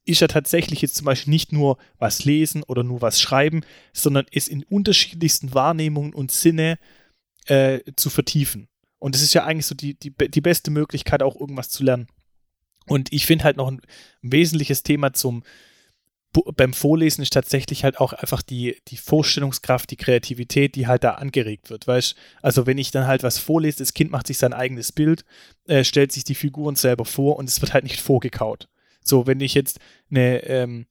ist 0.04 0.20
ja 0.20 0.26
tatsächlich 0.26 0.82
jetzt 0.82 0.96
zum 0.96 1.06
Beispiel 1.06 1.30
nicht 1.30 1.52
nur 1.52 1.78
was 1.98 2.24
lesen 2.24 2.62
oder 2.64 2.82
nur 2.82 3.00
was 3.00 3.20
schreiben, 3.20 3.62
sondern 3.92 4.26
es 4.32 4.48
in 4.48 4.64
unterschiedlichsten 4.64 5.54
Wahrnehmungen 5.54 6.12
und 6.12 6.32
Sinne 6.32 6.72
äh, 6.72 6.76
zu 7.96 8.10
vertiefen. 8.10 8.68
Und 8.98 9.14
das 9.14 9.22
ist 9.22 9.34
ja 9.34 9.44
eigentlich 9.44 9.66
so 9.66 9.74
die, 9.74 9.98
die, 9.98 10.12
die 10.12 10.40
beste 10.40 10.70
Möglichkeit, 10.70 11.22
auch 11.22 11.38
irgendwas 11.38 11.70
zu 11.70 11.82
lernen. 11.82 12.06
Und 12.86 13.12
ich 13.12 13.26
finde 13.26 13.44
halt 13.44 13.56
noch 13.56 13.70
ein 13.70 13.80
wesentliches 14.22 14.82
Thema 14.82 15.12
zum 15.12 15.42
beim 16.56 16.72
Vorlesen 16.72 17.22
ist 17.22 17.34
tatsächlich 17.34 17.84
halt 17.84 18.00
auch 18.00 18.14
einfach 18.14 18.40
die, 18.40 18.80
die 18.88 18.96
Vorstellungskraft, 18.96 19.90
die 19.90 19.96
Kreativität, 19.96 20.76
die 20.76 20.86
halt 20.86 21.04
da 21.04 21.12
angeregt 21.12 21.68
wird, 21.68 21.86
weißt 21.86 22.16
Also 22.40 22.66
wenn 22.66 22.78
ich 22.78 22.90
dann 22.90 23.06
halt 23.06 23.22
was 23.22 23.38
vorlese, 23.38 23.78
das 23.78 23.92
Kind 23.92 24.10
macht 24.10 24.26
sich 24.26 24.38
sein 24.38 24.54
eigenes 24.54 24.92
Bild, 24.92 25.24
äh, 25.66 25.84
stellt 25.84 26.10
sich 26.10 26.24
die 26.24 26.34
Figuren 26.34 26.74
selber 26.74 27.04
vor 27.04 27.36
und 27.36 27.48
es 27.48 27.60
wird 27.60 27.74
halt 27.74 27.84
nicht 27.84 28.00
vorgekaut. 28.00 28.68
So, 29.04 29.26
wenn 29.26 29.40
ich 29.40 29.52
jetzt 29.52 29.78
eine, 30.10 30.42
ähm, 30.44 30.86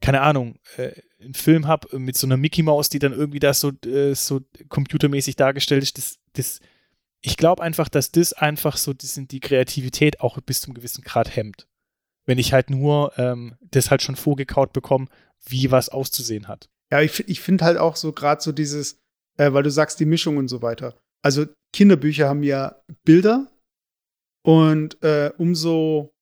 keine 0.00 0.20
Ahnung, 0.20 0.58
äh, 0.76 0.92
einen 1.24 1.34
Film 1.34 1.66
habe 1.66 1.98
mit 1.98 2.16
so 2.16 2.26
einer 2.26 2.36
Mickey 2.36 2.62
Maus, 2.62 2.88
die 2.88 2.98
dann 2.98 3.12
irgendwie 3.12 3.40
da 3.40 3.54
so, 3.54 3.72
äh, 3.86 4.14
so 4.14 4.40
computermäßig 4.68 5.36
dargestellt 5.36 5.82
ist, 5.82 5.98
das, 5.98 6.18
das 6.34 6.60
ich 7.20 7.38
glaube 7.38 7.62
einfach, 7.62 7.88
dass 7.88 8.12
das 8.12 8.34
einfach 8.34 8.76
so 8.76 8.92
die, 8.92 9.26
die 9.26 9.40
Kreativität 9.40 10.20
auch 10.20 10.38
bis 10.42 10.60
zum 10.60 10.74
gewissen 10.74 11.02
Grad 11.02 11.34
hemmt. 11.34 11.66
Wenn 12.26 12.38
ich 12.38 12.52
halt 12.52 12.68
nur 12.68 13.12
ähm, 13.18 13.56
das 13.62 13.90
halt 13.90 14.02
schon 14.02 14.16
vorgekaut 14.16 14.72
bekomme, 14.72 15.06
wie 15.46 15.70
was 15.70 15.88
auszusehen 15.88 16.48
hat. 16.48 16.68
Ja, 16.92 17.00
ich, 17.00 17.26
ich 17.28 17.40
finde 17.40 17.64
halt 17.64 17.78
auch 17.78 17.96
so 17.96 18.12
gerade 18.12 18.42
so 18.42 18.52
dieses, 18.52 18.98
äh, 19.38 19.52
weil 19.52 19.62
du 19.62 19.70
sagst, 19.70 20.00
die 20.00 20.04
Mischung 20.04 20.36
und 20.36 20.48
so 20.48 20.60
weiter. 20.60 20.98
Also 21.22 21.46
Kinderbücher 21.72 22.28
haben 22.28 22.42
ja 22.42 22.76
Bilder 23.04 23.50
und 24.42 25.02
äh, 25.02 25.32
umso 25.38 26.14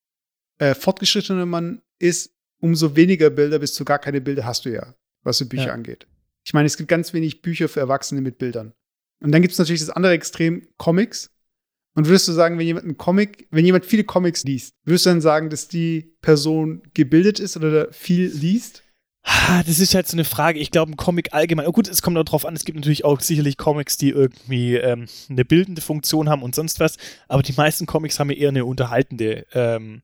äh, 0.59 0.75
fortgeschrittener 0.75 1.47
man 1.47 1.83
ist, 1.99 2.33
umso 2.63 2.97
weniger 2.97 3.29
Bilder 3.31 3.59
bis 3.59 3.75
zu 3.75 3.85
gar 3.85 3.99
keine 3.99 4.21
Bilder 4.21 4.45
hast 4.47 4.65
du 4.65 4.71
ja, 4.71 4.95
was 5.23 5.39
so 5.39 5.47
Bücher 5.47 5.67
Ja. 5.67 5.73
angeht. 5.75 6.07
Ich 6.45 6.55
meine, 6.55 6.67
es 6.67 6.77
gibt 6.77 6.89
ganz 6.89 7.13
wenig 7.13 7.43
Bücher 7.43 7.69
für 7.69 7.81
Erwachsene 7.81 8.21
mit 8.21 8.39
Bildern. 8.39 8.73
Und 9.23 9.33
dann 9.33 9.43
gibt 9.43 9.53
es 9.53 9.59
natürlich 9.59 9.81
das 9.81 9.91
andere 9.91 10.13
Extrem, 10.13 10.67
Comics. 10.79 11.31
Und 11.95 12.07
würdest 12.07 12.27
du 12.27 12.33
sagen, 12.33 12.59
wenn 12.59 12.67
jemand 12.67 12.85
einen 12.87 12.97
Comic, 12.97 13.47
wenn 13.51 13.65
jemand 13.67 13.85
viele 13.85 14.05
Comics 14.05 14.45
liest, 14.45 14.75
würdest 14.85 15.07
du 15.07 15.11
dann 15.11 15.21
sagen, 15.21 15.51
dass 15.51 15.69
die 15.69 16.17
Person 16.23 16.83
gebildet 16.95 17.39
ist 17.39 17.57
oder 17.57 17.93
viel 17.93 18.29
liest? 18.29 18.83
Das 19.67 19.79
ist 19.79 19.95
halt 19.95 20.09
so 20.09 20.17
eine 20.17 20.25
Frage. 20.25 20.59
Ich 20.59 20.71
glaube, 20.73 20.91
ein 20.91 20.97
Comic 20.97 21.33
allgemein. 21.33 21.67
Oh 21.67 21.73
gut, 21.73 21.87
es 21.87 22.03
kommt 22.03 22.17
auch 22.19 22.25
drauf 22.25 22.45
an. 22.45 22.57
Es 22.57 22.65
gibt 22.65 22.77
natürlich 22.77 23.05
auch 23.05 23.21
sicherlich 23.21 23.57
Comics, 23.57 23.97
die 23.97 24.09
irgendwie 24.11 24.75
ähm, 24.77 25.07
eine 25.29 25.45
bildende 25.45 25.81
Funktion 25.83 26.29
haben 26.29 26.43
und 26.43 26.55
sonst 26.57 26.81
was. 26.81 26.97
Aber 27.29 27.43
die 27.43 27.53
meisten 27.53 27.87
Comics 27.87 28.19
haben 28.19 28.31
ja 28.31 28.37
eher 28.37 28.49
eine 28.49 28.65
unterhaltende 28.65 29.47
ähm, 29.53 30.03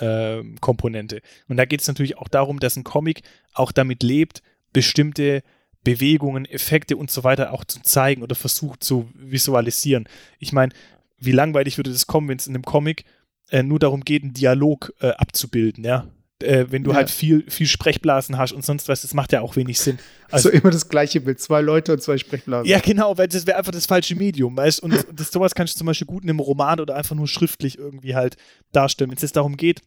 ähm, 0.00 0.56
Komponente. 0.60 1.22
Und 1.48 1.56
da 1.56 1.64
geht 1.64 1.80
es 1.80 1.88
natürlich 1.88 2.18
auch 2.18 2.28
darum, 2.28 2.60
dass 2.60 2.76
ein 2.76 2.84
Comic 2.84 3.22
auch 3.52 3.72
damit 3.72 4.02
lebt, 4.02 4.42
bestimmte 4.72 5.42
Bewegungen, 5.84 6.44
Effekte 6.46 6.96
und 6.96 7.10
so 7.10 7.22
weiter 7.24 7.52
auch 7.52 7.64
zu 7.64 7.80
zeigen 7.82 8.22
oder 8.22 8.34
versucht 8.34 8.82
zu 8.82 9.08
visualisieren. 9.14 10.08
Ich 10.38 10.52
meine, 10.52 10.72
wie 11.18 11.32
langweilig 11.32 11.78
würde 11.78 11.92
das 11.92 12.06
kommen, 12.06 12.28
wenn 12.28 12.38
es 12.38 12.46
in 12.46 12.54
einem 12.54 12.64
Comic 12.64 13.04
äh, 13.50 13.62
nur 13.62 13.78
darum 13.78 14.02
geht, 14.02 14.22
einen 14.22 14.34
Dialog 14.34 14.92
äh, 15.00 15.10
abzubilden, 15.10 15.84
ja? 15.84 16.08
Äh, 16.42 16.66
wenn 16.68 16.84
du 16.84 16.90
Ja. 16.90 16.96
halt 16.98 17.10
viel, 17.10 17.50
viel 17.50 17.66
Sprechblasen 17.66 18.36
hast 18.36 18.52
und 18.52 18.62
sonst 18.64 18.88
was, 18.88 19.00
das 19.02 19.14
macht 19.14 19.32
ja 19.32 19.40
auch 19.40 19.56
wenig 19.56 19.78
Sinn. 19.80 19.98
Also 20.30 20.50
immer 20.50 20.70
das 20.70 20.88
gleiche 20.88 21.20
Bild, 21.22 21.40
zwei 21.40 21.62
Leute 21.62 21.94
und 21.94 22.02
zwei 22.02 22.18
Sprechblasen. 22.18 22.68
Ja, 22.68 22.78
genau, 22.80 23.16
weil 23.16 23.28
das 23.28 23.46
wäre 23.46 23.56
einfach 23.56 23.72
das 23.72 23.86
falsche 23.86 24.14
Medium, 24.16 24.54
weißt 24.56 24.80
Und 24.80 24.92
das, 25.18 25.32
sowas 25.32 25.54
kannst 25.54 25.74
du 25.74 25.78
zum 25.78 25.86
Beispiel 25.86 26.06
gut 26.06 26.24
in 26.24 26.30
einem 26.30 26.40
Roman 26.40 26.78
oder 26.80 26.94
einfach 26.94 27.16
nur 27.16 27.26
schriftlich 27.26 27.78
irgendwie 27.78 28.14
halt 28.14 28.36
darstellen. 28.72 29.10
Wenn 29.10 29.16
es 29.16 29.22
jetzt 29.22 29.36
darum 29.36 29.56
geht, 29.56 29.80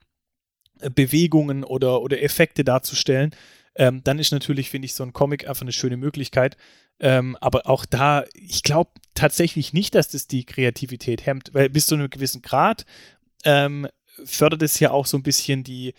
äh, 0.80 0.90
Bewegungen 0.90 1.64
oder, 1.64 2.02
oder 2.02 2.20
Effekte 2.24 2.64
darzustellen, 2.64 3.36
ähm, 3.76 4.02
dann 4.04 4.18
ist 4.18 4.32
natürlich, 4.32 4.72
finde 4.72 4.88
ich, 4.88 4.96
so 4.96 5.04
ein 5.04 5.14
Comic 5.14 5.48
einfach 5.48 5.62
eine 5.62 5.72
schöne 5.72 5.98
Möglichkeit. 5.98 6.58
Ähm, 7.00 7.38
aber 7.40 7.68
auch 7.70 7.86
da, 7.86 8.26
ich 8.34 8.64
glaube 8.64 8.90
tatsächlich 9.14 9.72
nicht, 9.72 9.94
dass 9.94 10.10
das 10.10 10.26
die 10.28 10.46
Kreativität 10.46 11.26
hemmt, 11.28 11.52
weil 11.54 11.70
bis 11.70 11.86
zu 11.86 11.94
einem 11.96 12.10
gewissen 12.10 12.42
Grad 12.42 12.86
ähm, 13.46 13.88
fördert 14.26 14.64
es 14.64 14.80
ja 14.80 14.90
auch 14.92 15.06
so 15.06 15.16
ein 15.16 15.24
bisschen 15.24 15.64
die, 15.64 15.94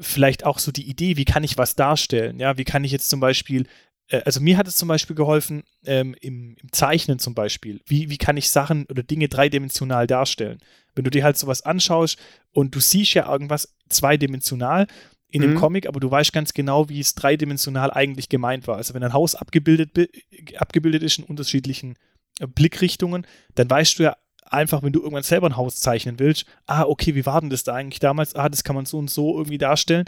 vielleicht 0.00 0.44
auch 0.44 0.58
so 0.58 0.72
die 0.72 0.88
Idee, 0.88 1.16
wie 1.16 1.24
kann 1.24 1.44
ich 1.44 1.58
was 1.58 1.74
darstellen? 1.74 2.38
Ja, 2.38 2.56
wie 2.58 2.64
kann 2.64 2.84
ich 2.84 2.92
jetzt 2.92 3.08
zum 3.08 3.20
Beispiel 3.20 3.66
äh, 4.08 4.22
also 4.24 4.40
mir 4.40 4.56
hat 4.56 4.66
es 4.66 4.76
zum 4.76 4.88
Beispiel 4.88 5.16
geholfen, 5.16 5.62
ähm, 5.84 6.14
im, 6.20 6.56
im 6.60 6.72
Zeichnen 6.72 7.18
zum 7.18 7.34
Beispiel. 7.34 7.80
Wie, 7.86 8.10
wie 8.10 8.18
kann 8.18 8.36
ich 8.36 8.50
Sachen 8.50 8.86
oder 8.86 9.02
Dinge 9.02 9.28
dreidimensional 9.28 10.06
darstellen? 10.06 10.58
Wenn 10.94 11.04
du 11.04 11.10
dir 11.10 11.24
halt 11.24 11.36
sowas 11.36 11.62
anschaust 11.62 12.18
und 12.52 12.74
du 12.74 12.80
siehst 12.80 13.14
ja 13.14 13.30
irgendwas 13.30 13.74
zweidimensional 13.88 14.86
in 15.30 15.42
dem 15.42 15.52
Mhm. 15.52 15.56
Comic, 15.56 15.86
aber 15.86 16.00
du 16.00 16.10
weißt 16.10 16.32
ganz 16.32 16.54
genau, 16.54 16.88
wie 16.88 17.00
es 17.00 17.14
dreidimensional 17.14 17.90
eigentlich 17.90 18.28
gemeint 18.30 18.66
war. 18.66 18.76
Also 18.76 18.94
wenn 18.94 19.04
ein 19.04 19.12
Haus 19.12 19.34
abgebildet, 19.34 19.92
bi- 19.92 20.08
abgebildet 20.56 21.02
ist 21.02 21.18
in 21.18 21.24
unterschiedlichen 21.24 21.96
äh, 22.40 22.46
Blickrichtungen, 22.46 23.26
dann 23.54 23.68
weißt 23.68 23.98
du 23.98 24.04
ja 24.04 24.16
einfach, 24.52 24.82
wenn 24.82 24.92
du 24.92 25.00
irgendwann 25.00 25.22
selber 25.22 25.48
ein 25.48 25.56
Haus 25.56 25.76
zeichnen 25.76 26.18
willst, 26.18 26.46
ah, 26.66 26.84
okay, 26.84 27.14
wie 27.14 27.26
war 27.26 27.40
denn 27.40 27.50
das 27.50 27.64
da 27.64 27.74
eigentlich 27.74 28.00
damals? 28.00 28.34
Ah, 28.34 28.48
das 28.48 28.64
kann 28.64 28.76
man 28.76 28.86
so 28.86 28.98
und 28.98 29.10
so 29.10 29.36
irgendwie 29.36 29.58
darstellen. 29.58 30.06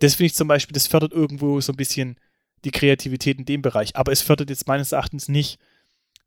Das 0.00 0.14
finde 0.14 0.26
ich 0.26 0.34
zum 0.34 0.48
Beispiel, 0.48 0.74
das 0.74 0.86
fördert 0.86 1.12
irgendwo 1.12 1.60
so 1.60 1.72
ein 1.72 1.76
bisschen 1.76 2.16
die 2.64 2.70
Kreativität 2.70 3.38
in 3.38 3.44
dem 3.44 3.62
Bereich. 3.62 3.96
Aber 3.96 4.12
es 4.12 4.22
fördert 4.22 4.50
jetzt 4.50 4.66
meines 4.66 4.92
Erachtens 4.92 5.28
nicht 5.28 5.58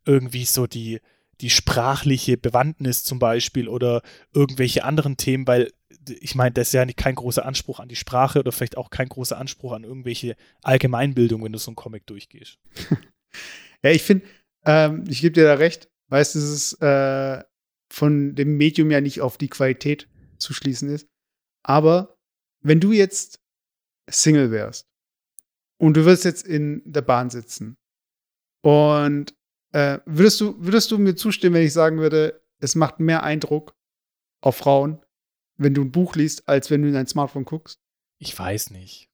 irgendwie 0.05 0.45
so 0.45 0.67
die, 0.67 0.99
die 1.41 1.49
sprachliche 1.49 2.37
Bewandtnis 2.37 3.03
zum 3.03 3.19
Beispiel 3.19 3.67
oder 3.67 4.01
irgendwelche 4.33 4.83
anderen 4.83 5.17
Themen, 5.17 5.47
weil 5.47 5.71
ich 6.19 6.35
meine, 6.35 6.51
das 6.51 6.69
ist 6.69 6.73
ja 6.73 6.85
kein 6.85 7.15
großer 7.15 7.45
Anspruch 7.45 7.79
an 7.79 7.89
die 7.89 7.95
Sprache 7.95 8.39
oder 8.39 8.51
vielleicht 8.51 8.77
auch 8.77 8.89
kein 8.89 9.09
großer 9.09 9.37
Anspruch 9.37 9.73
an 9.73 9.83
irgendwelche 9.83 10.35
Allgemeinbildung, 10.63 11.43
wenn 11.43 11.51
du 11.51 11.59
so 11.59 11.69
einen 11.69 11.75
Comic 11.75 12.05
durchgehst. 12.07 12.57
Ja, 13.83 13.91
ich 13.91 14.03
finde, 14.03 14.25
ähm, 14.65 15.05
ich 15.07 15.21
gebe 15.21 15.33
dir 15.33 15.45
da 15.45 15.55
recht. 15.55 15.89
Weißt 16.11 16.35
du, 16.35 16.39
es 16.39 16.49
ist 16.49 16.81
äh, 16.81 17.41
von 17.89 18.35
dem 18.35 18.57
Medium 18.57 18.91
ja 18.91 18.99
nicht 18.99 19.21
auf 19.21 19.37
die 19.37 19.47
Qualität 19.47 20.09
zu 20.37 20.53
schließen 20.53 20.89
ist. 20.89 21.07
Aber 21.63 22.17
wenn 22.61 22.81
du 22.81 22.91
jetzt 22.91 23.39
Single 24.09 24.51
wärst 24.51 24.89
und 25.77 25.95
du 25.95 26.05
wirst 26.05 26.25
jetzt 26.25 26.45
in 26.45 26.81
der 26.85 27.01
Bahn 27.01 27.29
sitzen 27.29 27.77
und 28.61 29.33
äh, 29.71 29.99
würdest, 30.05 30.41
du, 30.41 30.55
würdest 30.59 30.91
du 30.91 30.97
mir 30.97 31.15
zustimmen, 31.15 31.55
wenn 31.55 31.65
ich 31.65 31.73
sagen 31.73 31.99
würde, 31.99 32.41
es 32.59 32.75
macht 32.75 32.99
mehr 32.99 33.23
Eindruck 33.23 33.73
auf 34.41 34.57
Frauen, 34.57 34.99
wenn 35.57 35.73
du 35.73 35.81
ein 35.81 35.93
Buch 35.93 36.15
liest, 36.15 36.47
als 36.47 36.69
wenn 36.69 36.81
du 36.81 36.89
in 36.89 36.93
dein 36.93 37.07
Smartphone 37.07 37.45
guckst? 37.45 37.79
Ich 38.19 38.37
weiß 38.37 38.71
nicht. 38.71 39.09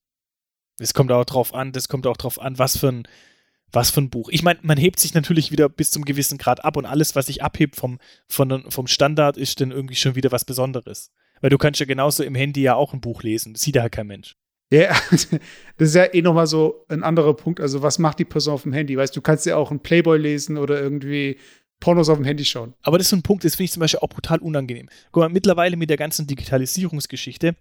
Es 0.80 0.96
kommt 0.96 1.12
auch 1.12 1.26
drauf 1.26 1.54
an, 1.54 1.74
das 1.74 1.90
kommt 1.90 2.08
auch 2.08 2.18
drauf 2.18 2.42
an, 2.42 2.58
was 2.58 2.78
für 2.78 2.90
ein, 2.90 3.08
was 3.72 3.92
für 3.92 4.02
ein 4.02 4.10
Buch. 4.10 4.30
Ich 4.32 4.44
meine, 4.44 4.60
man 4.62 4.78
hebt 4.78 5.00
sich 5.00 5.14
natürlich 5.14 5.52
wieder 5.52 5.70
bis 5.70 5.92
zum 5.92 6.06
gewissen 6.06 6.38
Grad 6.38 6.64
ab 6.64 6.78
und 6.78 6.86
alles, 6.86 7.16
was 7.16 7.28
sich 7.28 7.44
abhebt 7.44 7.76
vom, 7.76 8.00
von, 8.28 8.64
vom 8.70 8.88
Standard, 8.88 9.38
ist 9.38 9.60
dann 9.62 9.72
irgendwie 9.72 9.96
schon 9.96 10.16
wieder 10.16 10.32
was 10.32 10.46
Besonderes. 10.46 11.12
Weil 11.42 11.50
du 11.50 11.58
kannst 11.58 11.80
ja 11.80 11.86
genauso 11.86 12.24
im 12.24 12.36
Handy 12.36 12.62
ja 12.62 12.76
auch 12.76 12.94
ein 12.94 13.02
Buch 13.02 13.24
lesen. 13.24 13.54
Das 13.54 13.62
sieht 13.62 13.76
ja 13.76 13.90
kein 13.90 14.08
Mensch. 14.08 14.36
Ja, 14.72 14.96
das 15.12 15.28
ist 15.78 15.96
ja 15.96 16.14
eh 16.14 16.22
nochmal 16.22 16.48
so 16.48 16.86
ein 16.90 17.04
anderer 17.04 17.36
Punkt. 17.36 17.62
Also, 17.62 17.84
was 17.84 18.00
macht 18.00 18.20
die 18.20 18.26
Person 18.26 18.54
auf 18.54 18.64
dem 18.64 18.74
Handy? 18.74 18.98
Weißt 18.98 19.16
du, 19.16 19.22
kannst 19.22 19.46
ja 19.46 19.56
auch 19.56 19.72
ein 19.72 19.80
Playboy 19.80 20.18
lesen 20.18 20.58
oder 20.58 20.82
irgendwie 20.82 21.38
Pornos 21.80 22.10
auf 22.10 22.18
dem 22.18 22.26
Handy 22.26 22.44
schauen. 22.44 22.74
Aber 22.82 22.98
das 22.98 23.06
ist 23.08 23.12
so 23.12 23.16
ein 23.16 23.22
Punkt, 23.22 23.46
das 23.46 23.56
finde 23.56 23.66
ich 23.66 23.72
zum 23.72 23.82
Beispiel 23.82 24.00
auch 24.00 24.10
brutal 24.10 24.40
unangenehm. 24.40 24.90
Guck 25.12 25.22
mal, 25.22 25.30
mittlerweile 25.30 25.78
mit 25.78 25.90
der 25.90 25.98
ganzen 25.98 26.28
Digitalisierungsgeschichte 26.28 27.56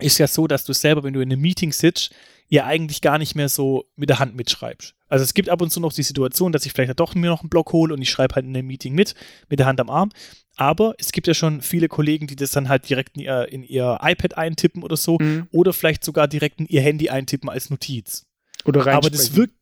ist 0.00 0.18
ja 0.18 0.26
so, 0.26 0.46
dass 0.46 0.64
du 0.64 0.72
selber, 0.72 1.02
wenn 1.04 1.12
du 1.14 1.20
in 1.20 1.30
einem 1.32 1.40
Meeting 1.40 1.72
sitzt, 1.72 2.10
ihr 2.48 2.64
eigentlich 2.64 3.02
gar 3.02 3.18
nicht 3.18 3.34
mehr 3.34 3.48
so 3.48 3.84
mit 3.96 4.08
der 4.08 4.18
Hand 4.18 4.34
mitschreibst. 4.34 4.94
Also 5.08 5.22
es 5.22 5.34
gibt 5.34 5.48
ab 5.48 5.60
und 5.62 5.70
zu 5.70 5.80
noch 5.80 5.92
die 5.92 6.02
Situation, 6.02 6.52
dass 6.52 6.64
ich 6.66 6.72
vielleicht 6.72 6.98
doch 6.98 7.14
mir 7.14 7.28
noch 7.30 7.42
einen 7.42 7.50
Block 7.50 7.72
hole 7.72 7.92
und 7.94 8.00
ich 8.00 8.10
schreibe 8.10 8.34
halt 8.36 8.46
in 8.46 8.56
einem 8.56 8.66
Meeting 8.66 8.94
mit, 8.94 9.14
mit 9.48 9.58
der 9.58 9.66
Hand 9.66 9.80
am 9.80 9.90
Arm. 9.90 10.10
Aber 10.56 10.94
es 10.98 11.12
gibt 11.12 11.26
ja 11.26 11.34
schon 11.34 11.60
viele 11.62 11.88
Kollegen, 11.88 12.26
die 12.26 12.36
das 12.36 12.50
dann 12.50 12.68
halt 12.68 12.88
direkt 12.88 13.16
in 13.16 13.22
ihr, 13.22 13.48
in 13.50 13.62
ihr 13.62 13.98
iPad 14.02 14.36
eintippen 14.36 14.82
oder 14.82 14.96
so 14.96 15.18
Mhm. 15.20 15.46
oder 15.52 15.72
vielleicht 15.72 16.04
sogar 16.04 16.26
direkt 16.26 16.60
in 16.60 16.66
ihr 16.66 16.80
Handy 16.80 17.10
eintippen 17.10 17.48
als 17.48 17.70
Notiz. 17.70 18.26
Oder 18.64 18.84
reinsprechen. 18.86 18.96
Aber 18.96 19.10
das 19.10 19.36
wirkt. 19.36 19.54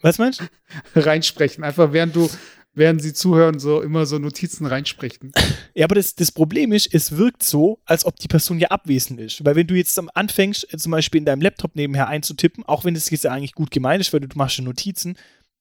Was 0.00 0.18
meinst 0.18 0.40
du? 0.40 0.44
reinsprechen. 1.00 1.64
Einfach 1.64 1.92
während 1.92 2.14
du, 2.14 2.28
während 2.74 3.02
sie 3.02 3.12
zuhören, 3.12 3.58
so 3.58 3.80
immer 3.80 4.06
so 4.06 4.18
Notizen 4.18 4.66
reinsprechen. 4.66 5.32
Ja, 5.74 5.86
aber 5.86 5.96
das, 5.96 6.14
das 6.14 6.30
Problem 6.30 6.72
ist, 6.72 6.92
es 6.94 7.16
wirkt 7.16 7.42
so, 7.42 7.80
als 7.84 8.04
ob 8.04 8.16
die 8.16 8.28
Person 8.28 8.58
ja 8.60 8.68
abwesend 8.68 9.20
ist. 9.20 9.44
Weil 9.44 9.56
wenn 9.56 9.66
du 9.66 9.74
jetzt 9.74 9.98
anfängst, 10.14 10.72
äh, 10.72 10.76
zum 10.78 10.92
Beispiel 10.92 11.18
in 11.18 11.24
deinem 11.24 11.40
Laptop 11.40 11.74
nebenher 11.74 12.08
einzutippen, 12.08 12.64
auch 12.64 12.84
wenn 12.84 12.94
das 12.94 13.10
jetzt 13.10 13.26
eigentlich 13.26 13.54
gut 13.54 13.70
gemeint 13.70 14.00
ist, 14.00 14.12
weil 14.12 14.20
du, 14.20 14.28
du 14.28 14.38
machst 14.38 14.54
schon 14.56 14.66
Notizen, 14.66 15.16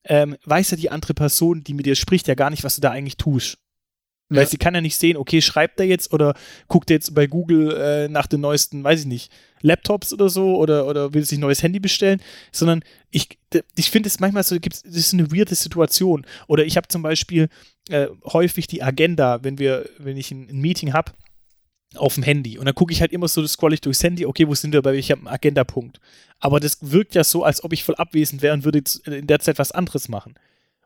ähm, 0.06 0.36
weiß 0.46 0.72
ja 0.72 0.78
die 0.78 0.92
andere 0.92 1.14
Person, 1.14 1.64
die 1.64 1.74
mit 1.74 1.86
dir 1.86 1.96
spricht, 1.96 2.28
ja 2.28 2.36
gar 2.36 2.50
nicht, 2.50 2.64
was 2.64 2.76
du 2.76 2.82
da 2.82 2.92
eigentlich 2.92 3.18
tust. 3.18 3.58
Weil 4.36 4.44
Ja. 4.44 4.50
sie 4.50 4.58
kann 4.58 4.76
ja 4.76 4.82
nicht 4.82 4.98
sehen, 4.98 5.18
okay, 5.18 5.42
schreibt 5.42 5.80
er 5.80 5.86
jetzt 5.86 6.14
oder 6.14 6.34
guckt 6.68 6.90
er 6.90 6.96
jetzt 6.96 7.14
bei 7.14 7.28
Google 7.28 7.76
äh, 7.76 8.08
nach 8.10 8.28
den 8.28 8.42
neuesten, 8.42 8.84
weiß 8.84 9.02
ich 9.02 9.06
nicht, 9.06 9.32
Laptops 9.62 10.12
oder 10.14 10.30
so 10.30 10.58
oder, 10.58 10.88
oder 10.88 11.14
will 11.14 11.24
sich 11.24 11.38
ein 11.38 11.42
neues 11.42 11.64
Handy 11.64 11.80
bestellen, 11.80 12.22
sondern 12.52 12.84
ich, 13.12 13.30
ich 13.76 13.90
finde 13.92 14.08
es 14.08 14.20
manchmal 14.20 14.44
so, 14.44 14.60
gibt's, 14.60 14.84
das 14.84 14.96
ist 14.96 15.14
eine 15.14 15.32
weirde 15.32 15.56
Situation. 15.56 16.26
Oder 16.48 16.66
ich 16.66 16.76
habe 16.78 16.88
zum 16.88 17.02
Beispiel 17.02 17.50
äh, 17.90 18.08
häufig 18.26 18.68
die 18.68 18.84
Agenda, 18.84 19.44
wenn 19.44 19.58
wir, 19.60 19.88
wenn 20.00 20.18
ich 20.18 20.32
ein, 20.32 20.50
ein 20.50 20.60
Meeting 20.60 20.94
habe, 20.94 21.12
auf 21.96 22.16
dem 22.16 22.24
Handy. 22.24 22.58
Und 22.58 22.66
dann 22.66 22.74
gucke 22.74 22.92
ich 22.92 23.02
halt 23.02 23.12
immer 23.14 23.28
so, 23.28 23.46
scroll 23.46 23.74
ich 23.74 23.82
durchs 23.82 24.04
Handy, 24.04 24.26
okay, 24.26 24.48
wo 24.48 24.56
sind 24.56 24.74
wir 24.74 24.82
bei 24.82 24.94
welchem 24.94 25.28
Agendapunkt? 25.28 26.00
Aber 26.40 26.60
das 26.60 26.80
wirkt 26.82 27.14
ja 27.14 27.24
so, 27.24 27.44
als 27.44 27.64
ob 27.64 27.72
ich 27.72 27.84
voll 27.84 27.96
abwesend 27.96 28.42
wäre 28.42 28.54
und 28.56 28.64
würde 28.66 28.82
in 29.06 29.28
der 29.28 29.40
Zeit 29.40 29.60
was 29.60 29.72
anderes 29.72 30.10
machen. 30.10 30.34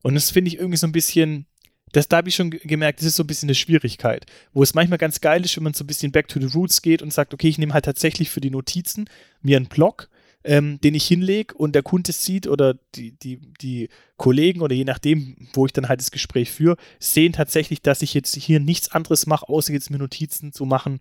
Und 0.03 0.15
das 0.15 0.31
finde 0.31 0.49
ich 0.49 0.57
irgendwie 0.57 0.77
so 0.77 0.85
ein 0.85 0.91
bisschen, 0.91 1.45
das, 1.91 2.07
da 2.07 2.17
habe 2.17 2.29
ich 2.29 2.35
schon 2.35 2.51
ge- 2.51 2.61
gemerkt, 2.63 2.99
das 2.99 3.07
ist 3.07 3.15
so 3.15 3.23
ein 3.23 3.27
bisschen 3.27 3.47
eine 3.47 3.55
Schwierigkeit, 3.55 4.25
wo 4.53 4.63
es 4.63 4.73
manchmal 4.73 4.97
ganz 4.97 5.21
geil 5.21 5.43
ist, 5.43 5.55
wenn 5.55 5.63
man 5.63 5.73
so 5.73 5.83
ein 5.83 5.87
bisschen 5.87 6.11
back 6.11 6.27
to 6.27 6.39
the 6.39 6.53
roots 6.53 6.81
geht 6.81 7.01
und 7.01 7.13
sagt, 7.13 7.33
okay, 7.33 7.47
ich 7.47 7.57
nehme 7.57 7.73
halt 7.73 7.85
tatsächlich 7.85 8.29
für 8.29 8.41
die 8.41 8.49
Notizen 8.49 9.09
mir 9.41 9.57
einen 9.57 9.67
Blog, 9.67 10.09
ähm, 10.43 10.79
den 10.81 10.95
ich 10.95 11.07
hinlege 11.07 11.53
und 11.55 11.73
der 11.73 11.83
Kunde 11.83 12.11
sieht 12.11 12.47
oder 12.47 12.75
die, 12.95 13.11
die, 13.11 13.39
die 13.61 13.89
Kollegen 14.17 14.61
oder 14.61 14.75
je 14.75 14.85
nachdem, 14.85 15.49
wo 15.53 15.65
ich 15.65 15.73
dann 15.73 15.89
halt 15.89 15.99
das 15.99 16.11
Gespräch 16.11 16.51
führe, 16.51 16.77
sehen 16.99 17.33
tatsächlich, 17.33 17.81
dass 17.81 18.01
ich 18.01 18.13
jetzt 18.13 18.35
hier 18.35 18.59
nichts 18.59 18.91
anderes 18.91 19.25
mache, 19.25 19.49
außer 19.49 19.73
jetzt 19.73 19.89
mir 19.89 19.97
Notizen 19.97 20.53
zu 20.53 20.65
machen 20.65 20.99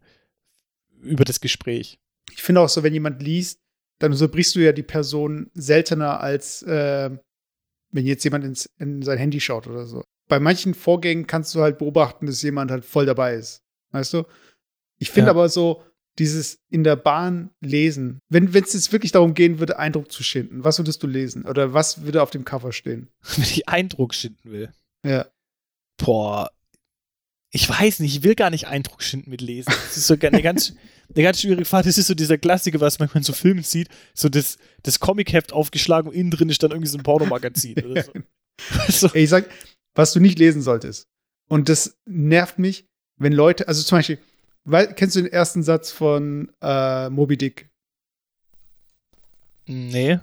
über 1.01 1.25
das 1.25 1.40
Gespräch. 1.40 1.99
Ich 2.33 2.42
finde 2.42 2.61
auch 2.61 2.68
so, 2.68 2.83
wenn 2.83 2.94
jemand 2.94 3.22
liest, 3.22 3.61
dann 3.99 4.12
unterbrichst 4.12 4.55
du 4.57 4.61
ja 4.61 4.72
die 4.72 4.83
Person 4.83 5.51
seltener 5.55 6.20
als 6.20 6.62
äh, 6.62 7.11
wenn 7.92 8.07
jetzt 8.07 8.25
jemand 8.25 8.44
ins, 8.44 8.68
in 8.79 9.03
sein 9.03 9.18
Handy 9.18 9.40
schaut 9.40 9.66
oder 9.66 9.87
so. 9.87 10.03
Bei 10.29 10.41
manchen 10.41 10.75
Vorgängen 10.75 11.27
kannst 11.27 11.55
du 11.55 11.61
halt 11.61 11.79
beobachten, 11.79 12.27
dass 12.27 12.43
jemand 12.43 12.71
halt 12.71 12.85
voll 12.85 13.07
dabei 13.07 13.35
ist. 13.35 13.62
Weißt 13.93 14.12
du? 14.15 14.25
Ich 14.99 15.11
finde 15.11 15.29
Ja. 15.29 15.31
aber 15.33 15.49
so, 15.49 15.83
dieses 16.19 16.59
in 16.71 16.83
der 16.85 16.97
Bahn 16.97 17.51
lesen, 17.61 18.21
wenn 18.29 18.47
es 18.55 18.73
jetzt 18.73 18.93
wirklich 18.93 19.12
darum 19.12 19.35
gehen 19.35 19.59
würde, 19.59 19.79
Eindruck 19.79 20.11
zu 20.11 20.23
schinden, 20.23 20.65
was 20.65 20.79
würdest 20.79 21.03
du 21.03 21.07
lesen? 21.07 21.45
Oder 21.45 21.75
was 21.75 22.03
würde 22.03 22.23
auf 22.23 22.31
dem 22.31 22.45
Cover 22.45 22.73
stehen? 22.73 23.09
Wenn 23.37 23.45
ich 23.45 23.69
Eindruck 23.69 24.15
schinden 24.15 24.51
will. 24.51 24.73
Ja. 25.05 25.27
Boah, 25.99 26.51
ich 27.51 27.69
weiß 27.69 28.01
nicht, 28.01 28.17
ich 28.17 28.23
will 28.23 28.35
gar 28.35 28.51
nicht 28.51 28.67
Eindruck 28.67 29.03
schinden 29.03 29.31
mit 29.31 29.41
Lesen. 29.41 29.71
Das 29.71 29.97
ist 29.97 30.07
so 30.07 30.15
eine 30.21 30.43
ganz, 30.43 30.75
eine 31.15 31.23
ganz 31.23 31.41
schwierige 31.41 31.65
Fahrt. 31.65 31.87
Das 31.87 31.97
ist 31.99 32.07
so 32.07 32.15
dieser 32.15 32.39
Klassiker, 32.39 32.81
was 32.81 32.99
man 32.99 33.09
in 33.15 33.23
so 33.23 33.33
Filmen 33.33 33.62
sieht, 33.62 33.89
so 34.15 34.29
das, 34.29 34.59
das 34.83 34.99
Comic-Heft 35.01 35.53
aufgeschlagen 35.53 36.09
und 36.11 36.15
innen 36.17 36.31
drin 36.31 36.49
ist 36.49 36.62
dann 36.62 36.71
irgendwie 36.73 36.91
so 36.91 36.99
ein 36.99 37.03
Pornomagazin 37.05 37.77
oder 37.85 38.03
so. 38.05 38.12
Weißt 38.71 39.03
du? 39.05 39.07
Ey, 39.15 39.25
ich 39.25 39.31
sag, 39.31 39.49
was 39.97 40.13
du 40.13 40.21
nicht 40.21 40.39
lesen 40.39 40.63
solltest. 40.63 41.09
Und 41.49 41.69
das 41.69 41.99
nervt 42.07 42.59
mich, 42.59 42.89
wenn 43.17 43.33
Leute, 43.33 43.67
also 43.67 43.83
zum 43.83 43.99
Beispiel, 43.99 44.19
weil, 44.65 44.93
kennst 44.95 45.17
du 45.17 45.23
den 45.23 45.33
ersten 45.33 45.63
Satz 45.63 45.91
von 45.91 46.53
äh, 46.61 47.09
Moby 47.09 47.37
Dick? 47.37 47.71
Nee. 49.67 50.19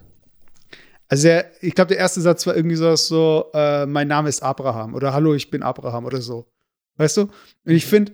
Also 1.07 1.27
der, 1.27 1.51
ich 1.63 1.75
glaube, 1.75 1.89
der 1.89 1.97
erste 1.97 2.21
Satz 2.21 2.45
war 2.45 2.55
irgendwie 2.55 2.75
so, 2.75 2.95
so 2.95 3.51
äh, 3.53 3.85
mein 3.85 4.07
Name 4.07 4.29
ist 4.29 4.43
Abraham 4.43 4.95
oder 4.95 5.13
Hallo, 5.13 5.33
ich 5.33 5.49
bin 5.49 5.63
Abraham 5.63 6.05
oder 6.05 6.21
so. 6.21 6.51
Weißt 6.97 7.17
du? 7.17 7.21
Und 7.21 7.31
ich 7.65 7.85
finde, 7.85 8.13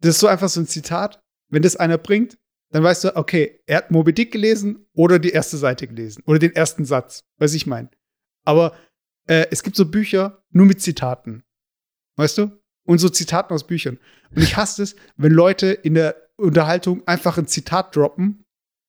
das 0.00 0.16
ist 0.16 0.20
so 0.20 0.26
einfach 0.26 0.48
so 0.48 0.60
ein 0.60 0.66
Zitat. 0.66 1.20
Wenn 1.48 1.62
das 1.62 1.76
einer 1.76 1.98
bringt, 1.98 2.38
dann 2.70 2.82
weißt 2.82 3.04
du, 3.04 3.16
okay, 3.16 3.60
er 3.66 3.78
hat 3.78 3.90
Moby 3.90 4.12
Dick 4.12 4.32
gelesen 4.32 4.86
oder 4.94 5.18
die 5.18 5.30
erste 5.30 5.56
Seite 5.56 5.86
gelesen 5.86 6.22
oder 6.26 6.38
den 6.38 6.54
ersten 6.54 6.84
Satz, 6.84 7.24
was 7.38 7.54
ich 7.54 7.66
meine. 7.66 7.90
Aber 8.44 8.74
äh, 9.28 9.46
es 9.50 9.62
gibt 9.62 9.76
so 9.76 9.86
Bücher 9.86 10.42
nur 10.50 10.66
mit 10.66 10.80
Zitaten. 10.80 11.44
Weißt 12.16 12.38
du? 12.38 12.50
Und 12.84 12.98
so 12.98 13.08
Zitaten 13.08 13.54
aus 13.54 13.66
Büchern. 13.66 13.98
Und 14.34 14.42
ich 14.42 14.56
hasse 14.56 14.82
es, 14.82 14.96
wenn 15.16 15.32
Leute 15.32 15.68
in 15.68 15.94
der 15.94 16.16
Unterhaltung 16.36 17.06
einfach 17.06 17.38
ein 17.38 17.46
Zitat 17.46 17.94
droppen 17.94 18.44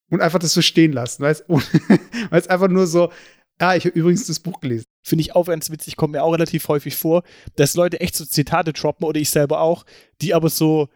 und 0.10 0.22
einfach 0.22 0.40
das 0.40 0.54
so 0.54 0.62
stehen 0.62 0.94
lassen. 0.94 1.22
Weißt 1.22 1.46
du? 1.48 1.56
Weil 2.30 2.40
es 2.40 2.48
einfach 2.48 2.70
nur 2.70 2.88
so, 2.88 3.12
ja, 3.60 3.76
ich 3.76 3.86
habe 3.86 3.98
übrigens 3.98 4.26
das 4.28 4.40
Buch 4.40 4.62
gelesen. 4.62 4.86
Finde 5.06 5.22
ich 5.22 5.36
auch 5.36 5.48
ganz 5.48 5.70
witzig, 5.70 5.98
kommt 5.98 6.14
mir 6.14 6.24
auch 6.24 6.32
relativ 6.32 6.68
häufig 6.70 6.96
vor, 6.96 7.24
dass 7.56 7.76
Leute 7.76 8.00
echt 8.00 8.16
so 8.16 8.26
Zitate 8.26 8.74
droppen 8.74 9.06
oder 9.06 9.20
ich 9.20 9.30
selber 9.30 9.60
auch, 9.60 9.86
die 10.22 10.34
aber 10.34 10.50
so, 10.50 10.88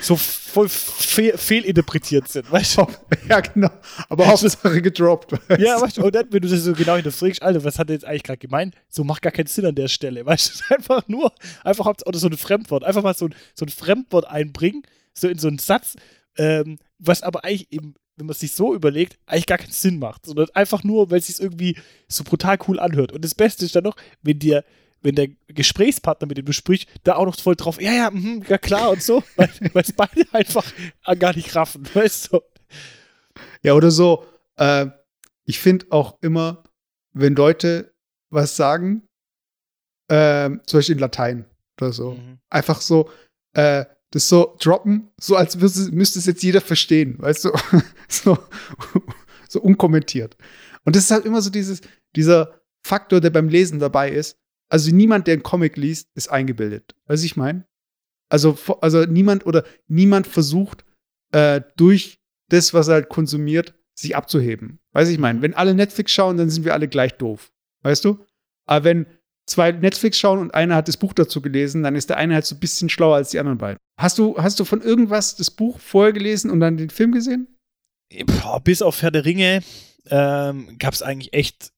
so 0.00 0.16
voll 0.16 0.68
fehl, 0.68 1.36
fehlinterpretiert 1.36 2.28
sind, 2.28 2.50
weißt 2.50 2.78
du? 2.78 2.86
Ja, 3.28 3.40
genau. 3.40 3.70
Aber 4.08 4.26
Hauptsache 4.26 4.82
gedroppt. 4.82 5.32
weißt 5.32 5.60
Ja, 5.60 5.80
weißt 5.80 5.98
du, 5.98 6.04
und 6.04 6.14
dann, 6.14 6.26
wenn 6.30 6.42
du 6.42 6.48
das 6.48 6.64
so 6.64 6.72
genau 6.72 6.96
hinterfragst, 6.96 7.42
Alter, 7.42 7.62
was 7.62 7.78
hat 7.78 7.90
er 7.90 7.94
jetzt 7.94 8.04
eigentlich 8.04 8.24
gerade 8.24 8.38
gemeint? 8.38 8.74
So 8.88 9.04
macht 9.04 9.22
gar 9.22 9.30
keinen 9.30 9.46
Sinn 9.46 9.66
an 9.66 9.74
der 9.74 9.88
Stelle, 9.88 10.26
weißt 10.26 10.62
du? 10.68 10.74
Einfach 10.74 11.06
nur, 11.06 11.32
einfach 11.62 11.86
oder 11.86 12.18
so 12.18 12.26
ein 12.26 12.36
Fremdwort, 12.36 12.84
einfach 12.84 13.02
mal 13.02 13.14
so 13.14 13.26
ein, 13.26 13.34
so 13.54 13.64
ein 13.64 13.68
Fremdwort 13.68 14.26
einbringen, 14.26 14.82
so 15.14 15.28
in 15.28 15.38
so 15.38 15.48
einen 15.48 15.58
Satz, 15.58 15.96
ähm, 16.36 16.78
was 16.98 17.22
aber 17.22 17.44
eigentlich 17.44 17.70
eben, 17.72 17.94
wenn 18.16 18.26
man 18.26 18.32
es 18.32 18.40
sich 18.40 18.52
so 18.52 18.74
überlegt, 18.74 19.18
eigentlich 19.26 19.46
gar 19.46 19.58
keinen 19.58 19.72
Sinn 19.72 19.98
macht, 19.98 20.26
sondern 20.26 20.48
einfach 20.54 20.84
nur, 20.84 21.10
weil 21.10 21.18
es 21.18 21.28
sich 21.28 21.40
irgendwie 21.40 21.76
so 22.08 22.24
brutal 22.24 22.58
cool 22.66 22.80
anhört. 22.80 23.12
Und 23.12 23.24
das 23.24 23.34
Beste 23.34 23.64
ist 23.64 23.76
dann 23.76 23.84
noch, 23.84 23.96
wenn 24.22 24.38
dir, 24.38 24.64
wenn 25.02 25.14
der 25.14 25.28
Gesprächspartner, 25.48 26.26
mit 26.26 26.36
dem 26.38 26.44
du 26.44 26.52
sprichst, 26.52 26.88
da 27.04 27.16
auch 27.16 27.26
noch 27.26 27.38
voll 27.38 27.56
drauf, 27.56 27.80
ja, 27.80 27.92
ja, 27.92 28.10
mhm, 28.10 28.44
ja 28.48 28.58
klar 28.58 28.90
und 28.90 29.02
so, 29.02 29.22
weil 29.36 29.50
es 29.74 29.92
beide 29.92 30.24
einfach 30.32 30.64
gar 31.18 31.34
nicht 31.34 31.54
raffen, 31.54 31.88
weißt 31.94 32.32
du? 32.32 32.40
Ja, 33.62 33.74
oder 33.74 33.90
so. 33.90 34.24
Äh, 34.56 34.86
ich 35.44 35.58
finde 35.58 35.86
auch 35.90 36.18
immer, 36.22 36.64
wenn 37.12 37.34
Leute 37.34 37.92
was 38.30 38.56
sagen, 38.56 39.08
äh, 40.08 40.50
zum 40.66 40.78
Beispiel 40.78 40.94
in 40.94 41.00
Latein 41.00 41.44
oder 41.80 41.92
so, 41.92 42.12
Mhm. 42.12 42.38
einfach 42.50 42.80
so, 42.80 43.10
äh, 43.54 43.84
das 44.12 44.28
so 44.28 44.56
droppen, 44.60 45.08
so 45.20 45.36
als 45.36 45.56
müsste, 45.56 45.92
müsste 45.92 46.18
es 46.18 46.26
jetzt 46.26 46.42
jeder 46.42 46.60
verstehen, 46.60 47.16
weißt 47.18 47.44
du? 47.44 47.52
so, 48.08 48.38
so 49.48 49.60
unkommentiert. 49.60 50.36
Und 50.84 50.96
das 50.96 51.04
ist 51.04 51.10
halt 51.10 51.24
immer 51.24 51.42
so 51.42 51.50
dieses, 51.50 51.80
dieser 52.16 52.60
Faktor, 52.84 53.20
der 53.20 53.30
beim 53.30 53.48
Lesen 53.48 53.78
dabei 53.78 54.10
ist. 54.10 54.36
Also 54.70 54.94
niemand, 54.94 55.26
der 55.26 55.34
einen 55.34 55.42
Comic 55.42 55.76
liest, 55.76 56.08
ist 56.14 56.30
eingebildet. 56.30 56.94
Weißt 57.06 57.22
du, 57.22 57.26
ich 57.26 57.36
meine? 57.36 57.66
Also, 58.30 58.56
also 58.80 59.04
niemand 59.04 59.44
oder 59.44 59.64
niemand 59.88 60.26
versucht, 60.26 60.84
äh, 61.32 61.60
durch 61.76 62.20
das, 62.48 62.72
was 62.72 62.88
er 62.88 62.94
halt 62.94 63.08
konsumiert, 63.08 63.74
sich 63.94 64.16
abzuheben. 64.16 64.78
Weiß 64.92 65.08
ich 65.08 65.18
meine, 65.18 65.42
wenn 65.42 65.54
alle 65.54 65.74
Netflix 65.74 66.12
schauen, 66.12 66.36
dann 66.36 66.48
sind 66.48 66.64
wir 66.64 66.72
alle 66.72 66.88
gleich 66.88 67.12
doof. 67.14 67.52
Weißt 67.82 68.04
du? 68.04 68.24
Aber 68.66 68.84
wenn 68.84 69.06
zwei 69.46 69.72
Netflix 69.72 70.18
schauen 70.18 70.38
und 70.38 70.54
einer 70.54 70.76
hat 70.76 70.88
das 70.88 70.96
Buch 70.96 71.12
dazu 71.12 71.42
gelesen, 71.42 71.82
dann 71.82 71.96
ist 71.96 72.08
der 72.08 72.16
eine 72.16 72.34
halt 72.34 72.46
so 72.46 72.54
ein 72.54 72.60
bisschen 72.60 72.88
schlauer 72.88 73.16
als 73.16 73.30
die 73.30 73.40
anderen 73.40 73.58
beiden. 73.58 73.78
Hast 73.98 74.18
du, 74.18 74.38
hast 74.38 74.58
du 74.60 74.64
von 74.64 74.80
irgendwas 74.80 75.36
das 75.36 75.50
Buch 75.50 75.78
vorher 75.80 76.12
gelesen 76.12 76.50
und 76.50 76.60
dann 76.60 76.76
den 76.76 76.90
Film 76.90 77.12
gesehen? 77.12 77.48
boah, 78.26 78.60
bis 78.60 78.82
auf 78.82 79.02
Herr 79.02 79.10
der 79.10 79.24
Ringe 79.24 79.62
ähm, 80.06 80.76
gab 80.78 80.94
es 80.94 81.02
eigentlich 81.02 81.32
echt 81.32 81.72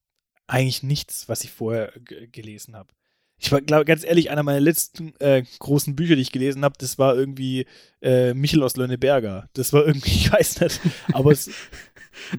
eigentlich 0.53 0.83
nichts, 0.83 1.29
was 1.29 1.45
ich 1.45 1.51
vorher 1.51 1.93
gelesen 2.31 2.77
habe. 2.77 2.93
Ich 3.39 3.51
war, 3.51 3.61
glaube 3.61 3.85
ganz 3.85 4.05
ehrlich, 4.05 4.31
einer 4.31 4.45
meiner 4.45 4.61
letzten 4.61 5.15
äh, 5.19 5.43
großen 5.59 5.97
Bücher, 5.97 6.15
die 6.15 6.23
ich 6.23 6.31
gelesen 6.31 6.63
habe, 6.63 6.77
das 6.79 6.99
war 6.99 7.17
irgendwie 7.17 7.67
äh, 8.01 8.35
Michel 8.35 8.63
aus 8.63 8.77
Lönneberger. 8.77 9.49
Das 9.55 9.73
war 9.73 9.85
irgendwie, 9.85 10.11
ich 10.15 10.33
weiß 10.33 10.61
nicht, 10.61 10.81
aber 11.13 11.33
es. 11.33 11.51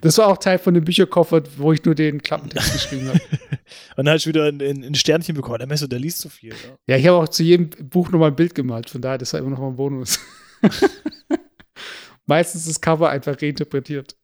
Das 0.02 0.20
war 0.20 0.28
auch 0.28 0.38
Teil 0.38 0.60
von 0.60 0.76
dem 0.76 0.86
Bücherkoffer, 0.86 1.42
wo 1.58 1.74
ich 1.74 1.84
nur 1.84 1.96
den 1.96 2.22
Klappentext 2.22 2.74
geschrieben 2.74 3.08
habe. 3.08 3.20
Und 3.98 4.06
dann 4.06 4.10
hast 4.10 4.26
du 4.26 4.30
wieder 4.30 4.44
ein, 4.44 4.62
ein, 4.62 4.84
ein, 4.84 4.94
Sternchen 4.94 5.34
bekommen. 5.34 5.58
Der 5.58 5.68
Messer, 5.68 5.88
der 5.88 5.98
liest 5.98 6.20
so 6.20 6.30
viel. 6.30 6.52
Ja, 6.52 6.78
ja 6.90 6.98
ich 6.98 7.08
habe 7.08 7.18
auch 7.18 7.28
zu 7.28 7.42
jedem 7.42 7.72
Buch 7.90 8.12
nochmal 8.12 8.30
ein 8.30 8.36
Bild 8.36 8.54
gemalt. 8.54 8.92
Von 8.92 9.02
daher, 9.02 9.18
das 9.18 9.34
war 9.34 9.40
immer 9.40 9.50
noch 9.50 9.58
mal 9.58 9.70
ein 9.70 9.76
Bonus. 9.76 10.20
Meistens 12.28 12.62
ist 12.62 12.70
das 12.70 12.82
Cover 12.82 13.10
einfach 13.10 13.42
reinterpretiert. 13.42 14.16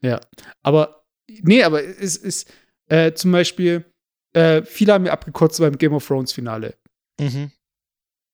Ja, 0.00 0.22
aber 0.62 1.05
nee, 1.28 1.62
aber 1.62 1.82
es 1.82 2.16
ist 2.16 2.52
äh, 2.88 3.12
zum 3.12 3.32
Beispiel, 3.32 3.84
äh, 4.32 4.62
viele 4.62 4.92
haben 4.92 5.04
mir 5.04 5.12
abgekotzt 5.12 5.58
beim 5.60 5.78
Game 5.78 5.94
of 5.94 6.06
Thrones 6.06 6.32
Finale. 6.32 6.74
Mhm. 7.20 7.50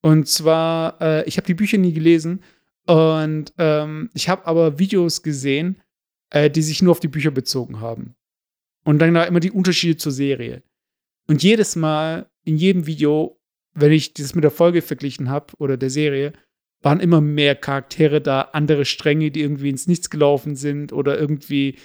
Und 0.01 0.27
zwar, 0.27 1.01
äh, 1.01 1.27
ich 1.27 1.37
habe 1.37 1.47
die 1.47 1.53
Bücher 1.53 1.77
nie 1.77 1.93
gelesen 1.93 2.43
und 2.85 3.53
ähm, 3.57 4.09
ich 4.13 4.27
habe 4.27 4.45
aber 4.45 4.79
Videos 4.79 5.23
gesehen, 5.23 5.81
äh, 6.29 6.49
die 6.49 6.61
sich 6.61 6.81
nur 6.81 6.91
auf 6.91 6.99
die 6.99 7.07
Bücher 7.07 7.31
bezogen 7.31 7.79
haben. 7.79 8.15
Und 8.83 8.99
dann 8.99 9.13
da 9.13 9.23
immer 9.23 9.39
die 9.39 9.51
Unterschiede 9.51 9.95
zur 9.95 10.11
Serie. 10.11 10.61
Und 11.27 11.41
jedes 11.41 11.77
Mal, 11.77 12.29
in 12.43 12.57
jedem 12.57 12.85
Video, 12.85 13.39
wenn 13.73 13.93
ich 13.93 14.13
das 14.13 14.35
mit 14.35 14.43
der 14.43 14.51
Folge 14.51 14.81
verglichen 14.81 15.29
habe 15.29 15.53
oder 15.57 15.77
der 15.77 15.89
Serie, 15.89 16.33
waren 16.81 16.99
immer 16.99 17.21
mehr 17.21 17.55
Charaktere 17.55 18.19
da, 18.19 18.41
andere 18.51 18.83
Stränge, 18.83 19.31
die 19.31 19.39
irgendwie 19.39 19.69
ins 19.69 19.87
Nichts 19.87 20.09
gelaufen 20.09 20.57
sind 20.57 20.91
oder 20.91 21.17
irgendwie, 21.17 21.77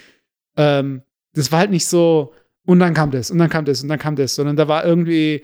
ähm, 0.57 1.03
das 1.33 1.51
war 1.51 1.59
halt 1.59 1.71
nicht 1.71 1.87
so, 1.87 2.33
und 2.65 2.79
dann 2.79 2.93
kam 2.93 3.11
das, 3.11 3.31
und 3.31 3.37
dann 3.37 3.49
kam 3.49 3.65
das, 3.65 3.81
und 3.81 3.89
dann 3.89 3.99
kam 3.99 4.15
das, 4.15 4.35
sondern 4.35 4.55
da 4.55 4.67
war 4.67 4.85
irgendwie, 4.85 5.43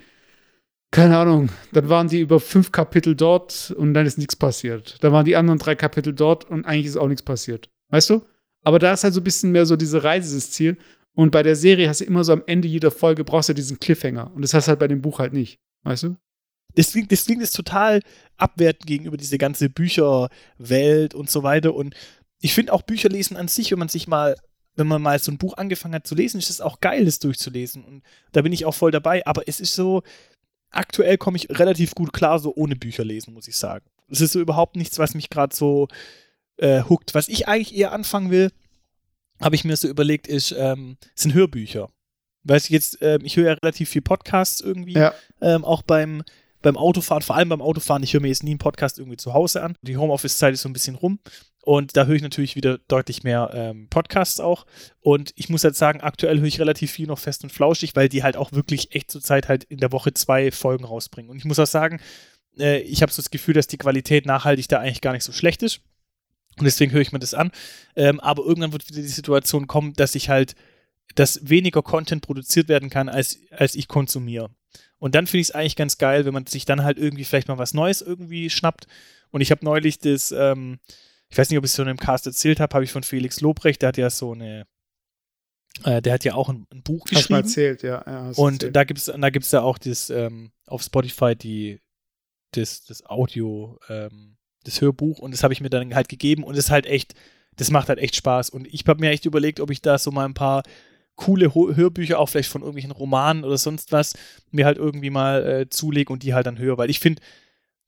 keine 0.92 1.18
Ahnung, 1.18 1.50
dann 1.74 1.90
waren 1.90 2.08
die 2.08 2.22
über 2.22 2.40
fünf 2.40 2.72
Kapitel 2.72 3.16
dort 3.16 3.74
und 3.78 3.94
dann 3.94 4.06
ist 4.06 4.18
nichts 4.18 4.36
passiert. 4.36 5.04
Dann 5.04 5.12
waren 5.12 5.26
die 5.26 5.36
anderen 5.36 5.60
drei 5.60 5.76
Kapitel 5.76 6.14
dort 6.14 6.50
und 6.50 6.66
eigentlich 6.66 6.86
ist 6.88 6.98
auch 6.98 7.08
nichts 7.08 7.24
passiert. 7.24 7.70
Weißt 7.90 8.10
du? 8.10 8.22
Aber 8.64 8.80
da 8.80 8.94
ist 8.94 9.04
halt 9.04 9.14
so 9.14 9.20
ein 9.20 9.24
bisschen 9.24 9.52
mehr 9.52 9.66
so 9.66 9.76
diese 9.76 10.04
Reise 10.04 10.34
das 10.36 10.52
Ziel. 10.52 10.78
Und 11.14 11.32
bei 11.32 11.44
der 11.44 11.56
Serie 11.56 11.88
hast 11.90 12.02
du 12.02 12.06
immer 12.06 12.24
so 12.24 12.34
am 12.34 12.44
Ende 12.46 12.68
jeder 12.68 12.92
Folge 12.92 13.24
brauchst 13.24 13.50
du 13.50 13.54
diesen 13.54 13.80
Cliffhanger. 13.80 14.32
Und 14.34 14.42
das 14.42 14.54
hast 14.54 14.68
du 14.68 14.70
halt 14.70 14.80
bei 14.80 14.88
dem 14.88 15.02
Buch 15.02 15.20
halt 15.20 15.34
nicht. 15.34 15.60
Weißt 15.84 16.04
du? 16.04 16.18
das 16.76 16.92
klingt, 16.92 17.42
jetzt 17.42 17.56
total 17.56 18.02
abwertend 18.38 18.86
gegenüber 18.86 19.18
diese 19.18 19.38
ganze 19.38 19.70
Bücherwelt 19.70 21.14
und 21.14 21.30
so 21.30 21.44
weiter. 21.44 21.74
Und 21.74 21.96
ich 22.42 22.54
finde 22.54 22.74
auch 22.74 22.82
Bücher 22.82 23.10
lesen 23.10 23.38
an 23.38 23.48
sich, 23.48 23.72
wenn 23.72 23.80
man 23.80 23.88
sich 23.88 24.08
mal, 24.08 24.36
wenn 24.76 24.88
man 24.88 25.02
mal 25.02 25.20
so 25.20 25.32
ein 25.32 25.38
Buch 25.38 25.56
angefangen 25.58 25.96
hat 25.96 26.08
zu 26.08 26.16
lesen, 26.16 26.38
ist 26.38 26.50
es 26.50 26.62
auch 26.62 26.80
geil, 26.80 27.06
das 27.06 27.20
durchzulesen. 27.20 27.84
Und 27.84 28.04
da 28.32 28.42
bin 28.42 28.54
ich 28.54 28.66
auch 28.66 28.74
voll 28.74 28.92
dabei. 28.92 29.26
Aber 29.26 29.48
es 29.48 29.60
ist 29.60 29.76
so, 29.76 30.04
aktuell 30.72 31.18
komme 31.18 31.38
ich 31.38 31.50
relativ 31.50 31.96
gut 31.96 32.14
klar, 32.14 32.40
so 32.40 32.54
ohne 32.56 32.76
Bücher 32.76 33.04
lesen, 33.04 33.34
muss 33.34 33.48
ich 33.48 33.56
sagen. 33.56 33.86
Es 34.10 34.22
ist 34.22 34.34
so 34.34 34.40
überhaupt 34.40 34.76
nichts, 34.76 35.00
was 35.00 35.14
mich 35.14 35.30
gerade 35.30 35.56
so 35.56 35.88
äh, 36.58 36.84
huckt. 36.84 37.16
Was 37.16 37.28
ich 37.28 37.48
eigentlich 37.48 37.76
eher 37.76 37.92
anfangen 37.92 38.32
will, 38.32 38.52
habe 39.42 39.56
ich 39.56 39.64
mir 39.64 39.76
so 39.76 39.88
überlegt, 39.88 40.28
ist, 40.28 40.54
ähm, 40.58 40.98
sind 41.16 41.34
Hörbücher. 41.34 41.90
Weil 42.44 42.58
ich 42.58 42.70
jetzt, 42.70 43.00
ähm, 43.02 43.22
ich 43.24 43.38
höre 43.38 43.46
ja 43.46 43.54
relativ 43.54 43.90
viel 43.90 44.02
Podcasts 44.02 44.62
irgendwie, 44.62 44.94
ja. 44.94 45.14
ähm, 45.42 45.66
auch 45.66 45.82
beim 45.82 46.24
beim 46.66 46.78
Autofahren, 46.78 47.22
vor 47.22 47.36
allem 47.36 47.50
beim 47.50 47.62
Autofahren, 47.62 48.02
ich 48.02 48.14
höre 48.14 48.22
mir 48.22 48.30
jetzt 48.30 48.44
nie 48.44 48.50
einen 48.50 48.58
Podcast 48.58 48.98
irgendwie 48.98 49.18
zu 49.18 49.34
Hause 49.34 49.62
an. 49.62 49.78
Die 49.84 49.98
Homeoffice-Zeit 49.98 50.56
ist 50.56 50.64
so 50.64 50.70
ein 50.70 50.74
bisschen 50.74 50.96
rum. 50.96 51.20
Und 51.66 51.98
da 51.98 52.06
höre 52.06 52.16
ich 52.16 52.22
natürlich 52.22 52.56
wieder 52.56 52.78
deutlich 52.88 53.24
mehr 53.24 53.50
ähm, 53.52 53.88
Podcasts 53.90 54.40
auch. 54.40 54.68
Und 55.02 55.34
ich 55.36 55.50
muss 55.50 55.64
halt 55.64 55.76
sagen, 55.76 56.00
aktuell 56.00 56.38
höre 56.38 56.46
ich 56.46 56.60
relativ 56.60 56.92
viel 56.92 57.08
noch 57.08 57.18
fest 57.18 57.44
und 57.44 57.50
flauschig, 57.50 57.96
weil 57.96 58.08
die 58.08 58.22
halt 58.22 58.38
auch 58.38 58.52
wirklich 58.52 58.94
echt 58.94 59.10
zur 59.10 59.20
Zeit 59.20 59.50
halt 59.50 59.64
in 59.64 59.80
der 59.80 59.92
Woche 59.92 60.14
zwei 60.14 60.52
Folgen 60.52 60.86
rausbringen. 60.86 61.32
Und 61.32 61.38
ich 61.38 61.46
muss 61.46 61.58
auch 61.58 61.66
sagen, 61.66 62.00
äh, 62.60 62.82
ich 62.82 63.02
habe 63.02 63.12
so 63.12 63.20
das 63.20 63.32
Gefühl, 63.32 63.56
dass 63.56 63.66
die 63.66 63.80
Qualität 63.80 64.28
nachhaltig 64.28 64.68
da 64.68 64.80
eigentlich 64.80 65.02
gar 65.02 65.14
nicht 65.14 65.24
so 65.24 65.32
schlecht 65.32 65.64
ist. 65.64 65.82
Und 66.60 66.66
deswegen 66.66 66.92
höre 66.92 67.02
ich 67.02 67.12
mir 67.12 67.18
das 67.18 67.34
an. 67.34 67.52
Ähm, 67.96 68.20
aber 68.20 68.46
irgendwann 68.46 68.72
wird 68.72 68.88
wieder 68.88 69.02
die 69.02 69.08
Situation 69.08 69.66
kommen, 69.66 69.94
dass 69.94 70.14
ich 70.14 70.30
halt, 70.30 70.56
dass 71.16 71.50
weniger 71.50 71.82
Content 71.82 72.22
produziert 72.22 72.70
werden 72.70 72.92
kann, 72.92 73.10
als, 73.10 73.40
als 73.50 73.74
ich 73.74 73.88
konsumiere. 73.88 74.52
Und 75.00 75.16
dann 75.16 75.26
finde 75.26 75.42
ich 75.42 75.50
es 75.50 75.56
eigentlich 75.56 75.76
ganz 75.76 75.98
geil, 75.98 76.26
wenn 76.26 76.34
man 76.34 76.46
sich 76.46 76.66
dann 76.66 76.84
halt 76.84 77.00
irgendwie 77.00 77.24
vielleicht 77.24 77.48
mal 77.48 77.58
was 77.58 77.74
Neues 77.74 78.04
irgendwie 78.04 78.52
schnappt. 78.52 78.86
Und 79.32 79.42
ich 79.42 79.50
habe 79.50 79.66
neulich 79.66 79.98
das, 79.98 80.32
ähm, 80.32 80.78
ich 81.36 81.38
weiß 81.38 81.50
nicht, 81.50 81.58
ob 81.58 81.66
ich 81.66 81.72
es 81.72 81.76
schon 81.76 81.90
im 81.90 81.98
Cast 81.98 82.26
erzählt 82.26 82.62
habe, 82.62 82.74
habe 82.74 82.86
ich 82.86 82.94
von 82.94 83.04
Felix 83.04 83.42
Lobrecht, 83.42 83.82
der 83.82 83.90
hat 83.90 83.98
ja 83.98 84.10
so 84.10 84.32
eine, 84.32 84.66
äh, 85.84 86.02
der 86.02 86.14
hat 86.14 86.24
ja 86.24 86.34
auch 86.34 86.48
ein, 86.48 86.66
ein 86.72 86.82
Buch 86.82 87.04
geschrieben. 87.04 87.24
Hast 87.24 87.30
mal 87.30 87.38
erzählt, 87.40 87.84
ja. 87.84 88.02
ja 88.08 88.32
und 88.38 88.54
erzählt. 88.64 88.76
da 88.78 88.84
gibt 88.86 89.00
es 89.00 89.06
da 89.08 89.30
gibt's 89.30 89.52
ja 89.52 89.62
auch 89.62 89.78
das, 89.78 90.10
ähm, 90.10 90.54
auf 90.66 90.82
Spotify 90.82 91.36
die, 91.36 91.82
das, 92.52 92.86
das 92.86 93.06
Audio, 93.06 93.78
ähm, 93.90 94.38
das 94.64 94.80
Hörbuch 94.80 95.20
und 95.20 95.34
das 95.34 95.44
habe 95.44 95.52
ich 95.52 95.60
mir 95.60 95.70
dann 95.70 95.94
halt 95.94 96.08
gegeben 96.08 96.46
und 96.46 96.54
es 96.54 96.68
ist 96.68 96.72
halt 96.72 96.86
echt, 96.86 97.16
das 97.58 97.70
macht 97.70 97.90
halt 97.90 98.00
echt 98.00 98.16
Spaß. 98.16 98.50
Und 98.50 98.66
ich 98.74 98.88
habe 98.88 99.02
mir 99.02 99.10
echt 99.10 99.26
überlegt, 99.26 99.60
ob 99.60 99.72
ich 99.72 99.82
da 99.82 99.98
so 99.98 100.12
mal 100.12 100.24
ein 100.24 100.36
paar 100.36 100.64
coole 101.18 101.54
Hörbücher, 101.54 102.18
auch 102.18 102.30
vielleicht 102.30 102.50
von 102.50 102.62
irgendwelchen 102.62 102.92
Romanen 102.92 103.44
oder 103.44 103.58
sonst 103.58 103.92
was, 103.92 104.14
mir 104.52 104.66
halt 104.66 104.78
irgendwie 104.78 105.10
mal 105.10 105.46
äh, 105.46 105.70
zulege 105.70 106.14
und 106.14 106.24
die 106.24 106.34
halt 106.34 106.46
dann 106.46 106.60
höre. 106.60 106.78
Weil 106.78 106.90
ich 106.90 107.02
finde, 107.02 107.22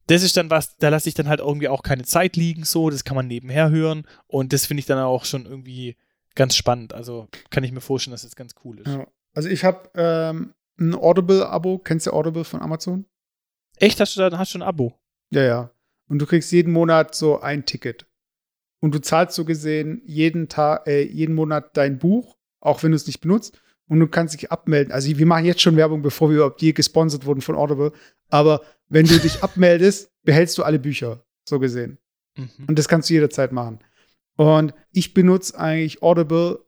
das 0.08 0.24
ist 0.24 0.38
dann 0.38 0.50
was, 0.50 0.78
da 0.78 0.90
lasse 0.90 1.10
ich 1.10 1.16
dann 1.16 1.28
halt 1.28 1.40
irgendwie 1.40 1.68
auch 1.68 1.84
keine 1.84 2.04
Zeit 2.04 2.36
liegen, 2.36 2.64
so, 2.64 2.90
das 2.90 3.04
kann 3.04 3.16
man 3.16 3.28
nebenher 3.28 3.70
hören 3.70 4.06
und 4.28 4.54
das 4.54 4.66
finde 4.66 4.80
ich 4.80 4.86
dann 4.86 5.00
auch 5.00 5.26
schon 5.26 5.46
irgendwie 5.46 5.98
ganz 6.36 6.56
spannend. 6.56 6.94
Also 6.94 7.28
kann 7.50 7.64
ich 7.64 7.72
mir 7.72 7.82
vorstellen, 7.82 8.14
dass 8.14 8.24
das 8.24 8.36
ganz 8.36 8.56
cool 8.64 8.80
ist. 8.80 8.88
Ja. 8.88 9.08
Also 9.34 9.50
ich 9.50 9.64
habe 9.64 9.90
ähm, 9.96 10.54
ein 10.80 10.96
Audible-Abo. 10.96 11.80
Kennst 11.80 12.08
du 12.08 12.12
Audible 12.12 12.44
von 12.44 12.62
Amazon? 12.62 13.06
Echt? 13.78 14.00
Hast 14.00 14.16
du 14.16 14.30
da 14.30 14.38
hast 14.38 14.54
du 14.54 14.60
ein 14.60 14.64
Abo? 14.64 14.94
Ja, 15.32 15.44
ja. 15.44 15.72
Und 16.08 16.20
du 16.20 16.26
kriegst 16.26 16.52
jeden 16.52 16.72
Monat 16.72 17.16
so 17.16 17.42
ein 17.42 17.66
Ticket. 17.66 18.08
Und 18.80 18.94
du 18.94 19.02
zahlst 19.02 19.36
so 19.36 19.46
gesehen 19.46 20.02
jeden 20.06 20.50
Tag, 20.50 20.88
äh, 20.88 21.02
jeden 21.02 21.36
Monat 21.36 21.76
dein 21.76 21.98
Buch 22.00 22.38
auch 22.60 22.84
wenn 22.84 22.92
du 22.92 22.96
es 22.96 23.08
nicht 23.08 23.22
benutzt. 23.22 23.60
Und 23.88 24.00
du 24.00 24.08
kannst 24.08 24.34
dich 24.34 24.52
abmelden. 24.52 24.92
Also 24.92 25.18
wir 25.18 25.26
machen 25.26 25.46
jetzt 25.46 25.62
schon 25.62 25.78
Werbung, 25.78 26.02
bevor 26.02 26.30
wir 26.30 26.38
überhaupt 26.38 26.62
je 26.62 26.74
gesponsert 26.74 27.26
wurden 27.26 27.42
von 27.42 27.56
Audible. 27.56 27.94
Aber 28.30 28.62
wenn 28.90 29.06
du 29.06 29.18
dich 29.20 29.42
abmeldest, 29.42 30.12
behältst 30.24 30.58
du 30.58 30.64
alle 30.64 30.80
Bücher, 30.80 31.24
so 31.48 31.60
gesehen. 31.60 31.98
Mhm. 32.36 32.50
Und 32.68 32.78
das 32.78 32.88
kannst 32.88 33.10
du 33.10 33.14
jederzeit 33.14 33.52
machen. 33.52 33.80
Und 34.36 34.74
ich 34.92 35.14
benutze 35.14 35.58
eigentlich 35.58 36.04
Audible 36.04 36.60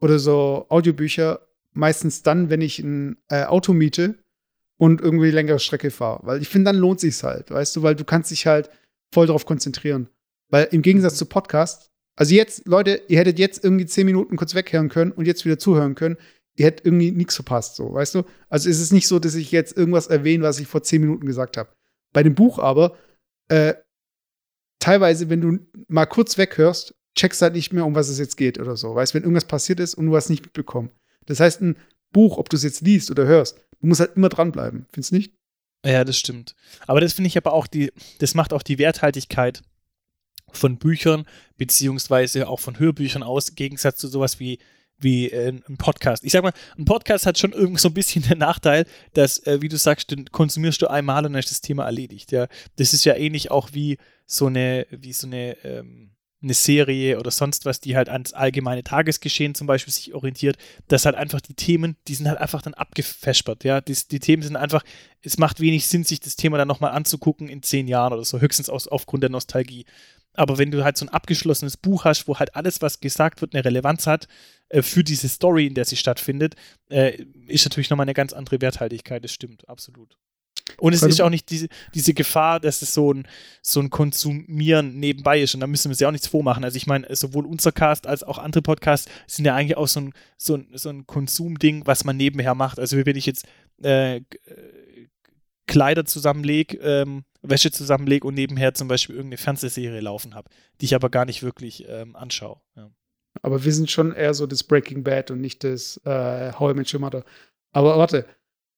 oder 0.00 0.18
so 0.18 0.66
Audiobücher 0.70 1.46
meistens 1.72 2.22
dann, 2.22 2.50
wenn 2.50 2.62
ich 2.62 2.78
ein 2.78 3.16
äh, 3.28 3.44
Auto 3.44 3.72
miete 3.72 4.16
und 4.78 5.00
irgendwie 5.00 5.30
längere 5.30 5.58
Strecke 5.58 5.90
fahre. 5.90 6.26
Weil 6.26 6.42
ich 6.42 6.48
finde, 6.48 6.70
dann 6.70 6.80
lohnt 6.80 7.00
sich's 7.00 7.22
halt, 7.22 7.50
weißt 7.50 7.76
du, 7.76 7.82
weil 7.82 7.94
du 7.94 8.04
kannst 8.04 8.30
dich 8.30 8.46
halt 8.46 8.70
voll 9.12 9.26
darauf 9.26 9.46
konzentrieren. 9.46 10.08
Weil 10.48 10.68
im 10.70 10.82
Gegensatz 10.82 11.16
zu 11.16 11.26
Podcast 11.26 11.92
also 12.16 12.34
jetzt, 12.34 12.66
Leute, 12.66 13.02
ihr 13.08 13.18
hättet 13.18 13.38
jetzt 13.38 13.64
irgendwie 13.64 13.86
zehn 13.86 14.06
Minuten 14.06 14.36
kurz 14.36 14.54
weghören 14.54 14.88
können 14.88 15.12
und 15.12 15.26
jetzt 15.26 15.44
wieder 15.44 15.58
zuhören 15.58 15.94
können. 15.94 16.16
Ihr 16.56 16.66
hättet 16.66 16.86
irgendwie 16.86 17.12
nichts 17.12 17.34
verpasst, 17.34 17.76
so, 17.76 17.92
weißt 17.94 18.14
du? 18.14 18.24
Also 18.48 18.68
es 18.68 18.78
ist 18.78 18.92
nicht 18.92 19.08
so, 19.08 19.18
dass 19.18 19.34
ich 19.34 19.50
jetzt 19.52 19.76
irgendwas 19.76 20.08
erwähne, 20.08 20.44
was 20.44 20.60
ich 20.60 20.66
vor 20.66 20.82
zehn 20.82 21.00
Minuten 21.00 21.26
gesagt 21.26 21.56
habe. 21.56 21.70
Bei 22.12 22.22
dem 22.22 22.34
Buch 22.34 22.58
aber, 22.58 22.96
äh, 23.48 23.74
teilweise, 24.78 25.30
wenn 25.30 25.40
du 25.40 25.58
mal 25.88 26.06
kurz 26.06 26.36
weghörst, 26.36 26.94
checkst 27.14 27.42
halt 27.42 27.54
nicht 27.54 27.72
mehr, 27.72 27.86
um 27.86 27.94
was 27.94 28.08
es 28.08 28.18
jetzt 28.18 28.36
geht 28.36 28.58
oder 28.58 28.76
so. 28.76 28.94
Weißt, 28.94 29.12
du, 29.12 29.16
wenn 29.16 29.22
irgendwas 29.22 29.46
passiert 29.46 29.80
ist 29.80 29.94
und 29.94 30.06
du 30.06 30.16
hast 30.16 30.28
nicht 30.28 30.42
mitbekommen. 30.42 30.90
Das 31.26 31.40
heißt, 31.40 31.62
ein 31.62 31.76
Buch, 32.12 32.36
ob 32.36 32.48
du 32.48 32.56
es 32.56 32.62
jetzt 32.62 32.82
liest 32.82 33.10
oder 33.10 33.24
hörst, 33.24 33.58
du 33.80 33.86
musst 33.86 34.00
halt 34.00 34.16
immer 34.16 34.28
dranbleiben. 34.28 34.86
Findest 34.92 35.12
du 35.12 35.16
nicht? 35.16 35.34
Ja, 35.84 36.04
das 36.04 36.16
stimmt. 36.16 36.54
Aber 36.86 37.00
das 37.00 37.12
finde 37.12 37.28
ich 37.28 37.36
aber 37.36 37.52
auch 37.52 37.66
die, 37.66 37.92
das 38.18 38.34
macht 38.34 38.52
auch 38.52 38.62
die 38.62 38.78
Werthaltigkeit 38.78 39.62
von 40.52 40.78
Büchern 40.78 41.26
beziehungsweise 41.56 42.48
auch 42.48 42.60
von 42.60 42.78
Hörbüchern 42.78 43.22
aus, 43.22 43.48
im 43.48 43.54
Gegensatz 43.54 43.98
zu 43.98 44.08
sowas 44.08 44.38
wie 44.38 44.58
wie 45.02 45.30
äh, 45.30 45.48
ein 45.48 45.76
Podcast. 45.76 46.24
Ich 46.24 46.32
sag 46.32 46.42
mal, 46.42 46.52
ein 46.78 46.84
Podcast 46.84 47.26
hat 47.26 47.38
schon 47.38 47.52
irgendwie 47.52 47.80
so 47.80 47.88
ein 47.88 47.94
bisschen 47.94 48.22
den 48.28 48.38
Nachteil, 48.38 48.86
dass, 49.14 49.38
äh, 49.46 49.60
wie 49.60 49.68
du 49.68 49.76
sagst, 49.76 50.10
den 50.10 50.26
konsumierst 50.26 50.82
du 50.82 50.88
einmal 50.88 51.24
und 51.26 51.32
dann 51.32 51.40
ist 51.40 51.50
das 51.50 51.60
Thema 51.60 51.84
erledigt. 51.84 52.32
Ja, 52.32 52.48
das 52.76 52.92
ist 52.92 53.04
ja 53.04 53.14
ähnlich 53.14 53.50
auch 53.50 53.70
wie 53.72 53.98
so 54.26 54.46
eine, 54.46 54.86
wie 54.90 55.12
so 55.12 55.26
eine, 55.26 55.56
ähm, 55.64 56.12
eine 56.42 56.54
Serie 56.54 57.18
oder 57.20 57.30
sonst 57.30 57.64
was, 57.66 57.80
die 57.80 57.96
halt 57.96 58.08
ans 58.08 58.32
allgemeine 58.32 58.82
Tagesgeschehen 58.82 59.54
zum 59.54 59.66
Beispiel 59.66 59.92
sich 59.92 60.12
orientiert, 60.14 60.56
dass 60.88 61.06
halt 61.06 61.14
einfach 61.14 61.40
die 61.40 61.54
Themen, 61.54 61.96
die 62.08 62.14
sind 62.14 62.28
halt 62.28 62.38
einfach 62.38 62.62
dann 62.62 62.74
abgefespert. 62.74 63.64
Ja, 63.64 63.80
die, 63.80 63.96
die 64.10 64.18
Themen 64.18 64.42
sind 64.42 64.56
einfach, 64.56 64.82
es 65.22 65.38
macht 65.38 65.60
wenig 65.60 65.86
Sinn, 65.86 66.04
sich 66.04 66.20
das 66.20 66.36
Thema 66.36 66.58
dann 66.58 66.68
nochmal 66.68 66.92
anzugucken 66.92 67.48
in 67.48 67.62
zehn 67.62 67.86
Jahren 67.86 68.12
oder 68.12 68.24
so, 68.24 68.40
höchstens 68.40 68.68
aus, 68.68 68.88
aufgrund 68.88 69.22
der 69.22 69.30
Nostalgie. 69.30 69.84
Aber 70.34 70.58
wenn 70.58 70.70
du 70.70 70.82
halt 70.82 70.96
so 70.96 71.04
ein 71.04 71.10
abgeschlossenes 71.10 71.76
Buch 71.76 72.04
hast, 72.04 72.26
wo 72.26 72.38
halt 72.38 72.56
alles, 72.56 72.80
was 72.80 73.00
gesagt 73.00 73.40
wird, 73.40 73.54
eine 73.54 73.64
Relevanz 73.64 74.06
hat 74.06 74.28
äh, 74.72 74.82
für 74.82 75.04
diese 75.04 75.28
Story, 75.28 75.66
in 75.66 75.74
der 75.74 75.84
sie 75.84 75.96
stattfindet, 75.96 76.54
äh, 76.90 77.22
ist 77.46 77.64
natürlich 77.66 77.90
nochmal 77.90 78.06
eine 78.06 78.14
ganz 78.14 78.32
andere 78.32 78.60
Werthaltigkeit. 78.60 79.22
Das 79.22 79.32
stimmt, 79.32 79.68
absolut. 79.68 80.16
Und 80.78 80.94
es 80.94 81.02
ist 81.02 81.20
auch 81.20 81.28
nicht 81.28 81.50
diese, 81.50 81.68
diese 81.94 82.14
Gefahr, 82.14 82.58
dass 82.58 82.82
es 82.82 82.94
so 82.94 83.12
ein, 83.12 83.26
so 83.60 83.80
ein 83.80 83.90
Konsumieren 83.90 84.98
nebenbei 84.98 85.40
ist. 85.40 85.54
Und 85.54 85.60
da 85.60 85.66
müssen 85.66 85.86
wir 85.86 85.90
uns 85.90 86.00
ja 86.00 86.08
auch 86.08 86.12
nichts 86.12 86.28
vormachen. 86.28 86.64
Also 86.64 86.76
ich 86.76 86.86
meine, 86.86 87.14
sowohl 87.14 87.44
unser 87.44 87.72
Cast 87.72 88.06
als 88.06 88.22
auch 88.22 88.38
andere 88.38 88.62
Podcasts 88.62 89.10
sind 89.26 89.44
ja 89.44 89.54
eigentlich 89.54 89.76
auch 89.76 89.88
so 89.88 90.00
ein, 90.00 90.12
so 90.38 90.56
ein, 90.56 90.68
so 90.72 90.88
ein 90.88 91.06
Konsumding, 91.06 91.86
was 91.86 92.04
man 92.04 92.16
nebenher 92.16 92.54
macht. 92.54 92.78
Also 92.78 92.96
wie 92.96 93.04
wenn 93.04 93.16
ich 93.16 93.26
jetzt 93.26 93.44
äh, 93.82 94.16
äh, 94.16 94.22
Kleider 95.66 96.04
zusammenlege, 96.04 96.78
ähm, 96.78 97.24
Wäsche 97.42 97.70
zusammenlege 97.70 98.26
und 98.26 98.34
nebenher 98.34 98.72
zum 98.72 98.88
Beispiel 98.88 99.16
irgendeine 99.16 99.38
Fernsehserie 99.38 100.00
laufen 100.00 100.34
habe, 100.34 100.48
die 100.80 100.86
ich 100.86 100.94
aber 100.94 101.10
gar 101.10 101.26
nicht 101.26 101.42
wirklich 101.42 101.84
ähm, 101.88 102.16
anschaue. 102.16 102.60
Ja. 102.76 102.90
Aber 103.40 103.64
wir 103.64 103.72
sind 103.72 103.90
schon 103.90 104.12
eher 104.12 104.34
so 104.34 104.46
das 104.46 104.62
Breaking 104.62 105.02
Bad 105.02 105.30
und 105.30 105.40
nicht 105.40 105.64
das 105.64 105.98
äh, 106.04 106.52
How 106.52 106.72
I 106.72 106.74
Met 106.74 106.92
Your 106.92 107.00
Mother. 107.00 107.24
Aber 107.72 107.96
warte, 107.96 108.26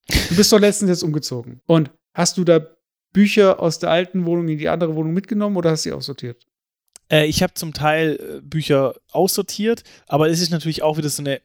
du 0.07 0.37
bist 0.37 0.53
doch 0.53 0.61
letztens 0.61 0.91
jetzt 0.91 1.03
umgezogen. 1.03 1.61
Und 1.67 1.91
hast 2.15 2.39
du 2.39 2.45
da 2.45 2.61
Bücher 3.13 3.61
aus 3.61 3.79
der 3.79 3.91
alten 3.91 4.25
Wohnung 4.27 4.49
in 4.49 4.59
die 4.59 4.69
andere 4.69 4.95
Wohnung 4.95 5.13
mitgenommen 5.13 5.57
oder 5.57 5.71
hast 5.71 5.85
du 5.85 5.91
sie 5.91 5.95
aussortiert? 5.95 6.47
Äh, 7.11 7.27
ich 7.27 7.43
habe 7.43 7.55
zum 7.55 7.73
Teil 7.73 8.19
äh, 8.21 8.41
Bücher 8.41 8.95
aussortiert, 9.13 9.83
aber 10.07 10.29
es 10.29 10.41
ist 10.41 10.51
natürlich 10.51 10.83
auch 10.83 10.97
wieder 10.97 11.09
so 11.09 11.23
eine. 11.23 11.41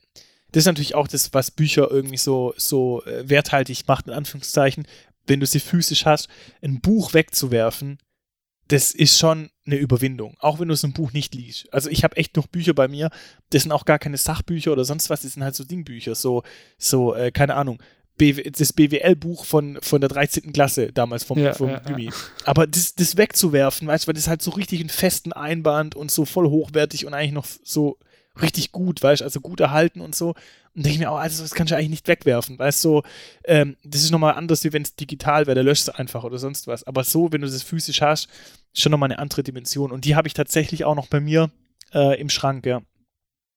Das 0.52 0.62
ist 0.62 0.68
natürlich 0.68 0.96
auch 0.96 1.08
das, 1.08 1.32
was 1.34 1.52
Bücher 1.52 1.92
irgendwie 1.92 2.18
so, 2.18 2.56
so 2.58 3.04
äh, 3.06 3.30
werthaltig 3.30 3.88
macht, 3.88 4.08
in 4.08 4.14
Anführungszeichen. 4.14 4.88
Wenn 5.28 5.40
du 5.40 5.46
sie 5.46 5.60
physisch 5.60 6.06
hast, 6.06 6.28
ein 6.64 6.82
Buch 6.82 7.14
wegzuwerfen, 7.14 8.00
das 8.70 8.92
ist 8.92 9.18
schon 9.18 9.50
eine 9.66 9.76
Überwindung. 9.76 10.36
Auch 10.40 10.60
wenn 10.60 10.68
du 10.68 10.76
so 10.76 10.88
ein 10.88 10.94
Buch 10.94 11.12
nicht 11.12 11.34
liest. 11.36 11.72
Also 11.74 11.90
ich 11.90 12.04
habe 12.04 12.18
echt 12.18 12.36
noch 12.38 12.48
Bücher 12.48 12.74
bei 12.74 12.88
mir, 12.88 13.10
das 13.50 13.64
sind 13.64 13.72
auch 13.72 13.84
gar 13.84 14.00
keine 14.00 14.18
Sachbücher 14.18 14.72
oder 14.72 14.86
sonst 14.86 15.10
was, 15.10 15.22
das 15.22 15.34
sind 15.34 15.44
halt 15.44 15.56
so 15.56 15.64
Dingbücher, 15.64 16.16
so, 16.16 16.44
so, 16.78 17.16
äh, 17.16 17.32
keine 17.32 17.56
Ahnung. 17.56 17.82
BW 18.18 18.52
das 18.52 18.74
BWL-Buch 18.74 19.46
von, 19.46 19.80
von 19.82 20.02
der 20.02 20.10
13. 20.10 20.54
Klasse 20.54 20.92
damals 20.92 21.24
vom, 21.24 21.40
Ja, 21.40 21.54
vom 21.54 21.70
ja, 21.70 21.76
ja. 21.76 21.80
Gymi. 21.80 22.10
Aber 22.44 22.68
das, 22.68 22.94
das 22.94 23.18
wegzuwerfen, 23.18 23.88
weißt 23.88 24.04
du, 24.04 24.08
weil 24.08 24.14
das 24.14 24.28
halt 24.28 24.42
so 24.42 24.52
richtig 24.52 24.82
einen 24.82 24.90
festen 24.90 25.34
Einband 25.34 25.96
und 25.96 26.12
so 26.12 26.26
voll 26.26 26.48
hochwertig 26.48 27.06
und 27.06 27.14
eigentlich 27.14 27.32
noch 27.32 27.48
so 27.64 27.98
richtig 28.42 28.72
gut, 28.72 29.02
weißt 29.02 29.22
du, 29.22 29.26
also 29.26 29.42
gut 29.42 29.60
erhalten 29.60 30.02
und 30.02 30.16
so. 30.16 30.30
Und 30.76 30.86
denke 30.86 30.92
ich 30.92 31.00
mir 31.00 31.12
auch, 31.12 31.18
also 31.18 31.44
das 31.44 31.54
kannst 31.54 31.72
du 31.72 31.76
eigentlich 31.76 31.90
nicht 31.90 32.08
wegwerfen, 32.08 32.60
weißt 32.60 32.84
du, 32.84 32.90
so, 32.90 33.04
ähm, 33.46 33.76
das 33.84 34.04
ist 34.04 34.12
nochmal 34.12 34.36
anders, 34.36 34.64
wie 34.64 34.74
wenn 34.74 34.84
es 34.84 34.96
digital 34.96 35.48
wäre, 35.48 35.56
da 35.56 35.62
löscht 35.62 35.84
es 35.84 35.90
einfach 35.90 36.24
oder 36.24 36.38
sonst 36.38 36.68
was. 36.68 36.84
Aber 36.86 37.04
so, 37.04 37.32
wenn 37.32 37.42
du 37.42 37.48
das 37.48 37.64
physisch 37.64 38.02
hast, 38.02 38.30
ist 38.74 38.82
schon 38.82 38.92
nochmal 38.92 39.12
eine 39.12 39.20
andere 39.20 39.44
Dimension. 39.44 39.92
Und 39.92 40.06
die 40.06 40.16
habe 40.16 40.28
ich 40.28 40.34
tatsächlich 40.34 40.86
auch 40.86 40.96
noch 40.96 41.08
bei 41.08 41.20
mir 41.20 41.52
äh, 41.94 42.20
im 42.20 42.30
Schrank, 42.30 42.66
ja. 42.66 42.82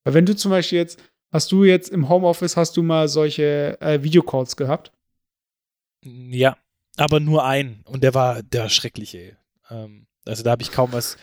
Weil 0.05 0.15
wenn 0.15 0.27
du 0.27 0.35
zum 0.35 0.51
Beispiel 0.51 0.79
jetzt, 0.79 0.99
hast 1.31 1.53
du 1.53 1.65
jetzt 1.65 1.91
im 1.91 2.09
Homeoffice, 2.09 2.57
hast 2.57 2.77
du 2.77 2.83
mal 2.83 3.09
solche 3.09 3.81
äh, 3.81 4.03
Videocalls 4.03 4.57
gehabt? 4.57 4.93
Ja, 6.05 6.57
aber 6.97 7.21
nur 7.21 7.45
ein. 7.45 7.83
Und 7.85 8.03
der 8.03 8.15
war 8.15 8.43
der 8.43 8.69
schrecklich, 8.69 9.15
ey. 9.15 9.37
Ähm, 9.71 10.07
also 10.25 10.43
da 10.43 10.51
habe 10.51 10.63
ich 10.63 10.73
kaum 10.73 10.93
was. 10.93 11.17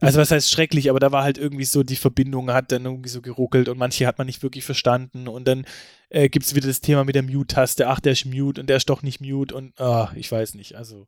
Also 0.00 0.20
was 0.20 0.30
heißt 0.30 0.50
schrecklich, 0.50 0.90
aber 0.90 0.98
da 1.00 1.12
war 1.12 1.22
halt 1.22 1.38
irgendwie 1.38 1.64
so, 1.64 1.82
die 1.82 1.96
Verbindung 1.96 2.50
hat 2.52 2.72
dann 2.72 2.84
irgendwie 2.84 3.08
so 3.08 3.22
geruckelt 3.22 3.68
und 3.68 3.78
manche 3.78 4.06
hat 4.06 4.18
man 4.18 4.26
nicht 4.26 4.42
wirklich 4.42 4.64
verstanden. 4.64 5.28
Und 5.28 5.46
dann 5.46 5.64
äh, 6.10 6.28
gibt 6.28 6.44
es 6.44 6.54
wieder 6.54 6.66
das 6.68 6.80
Thema 6.80 7.04
mit 7.04 7.14
der 7.14 7.22
Mute-Taste. 7.22 7.88
Ach, 7.88 8.00
der 8.00 8.12
ist 8.12 8.26
Mute 8.26 8.60
und 8.60 8.68
der 8.68 8.76
ist 8.76 8.88
doch 8.90 9.02
nicht 9.02 9.20
Mute 9.20 9.54
und 9.54 9.78
ah, 9.80 10.12
ich 10.16 10.30
weiß 10.30 10.54
nicht. 10.54 10.74
Also. 10.76 11.06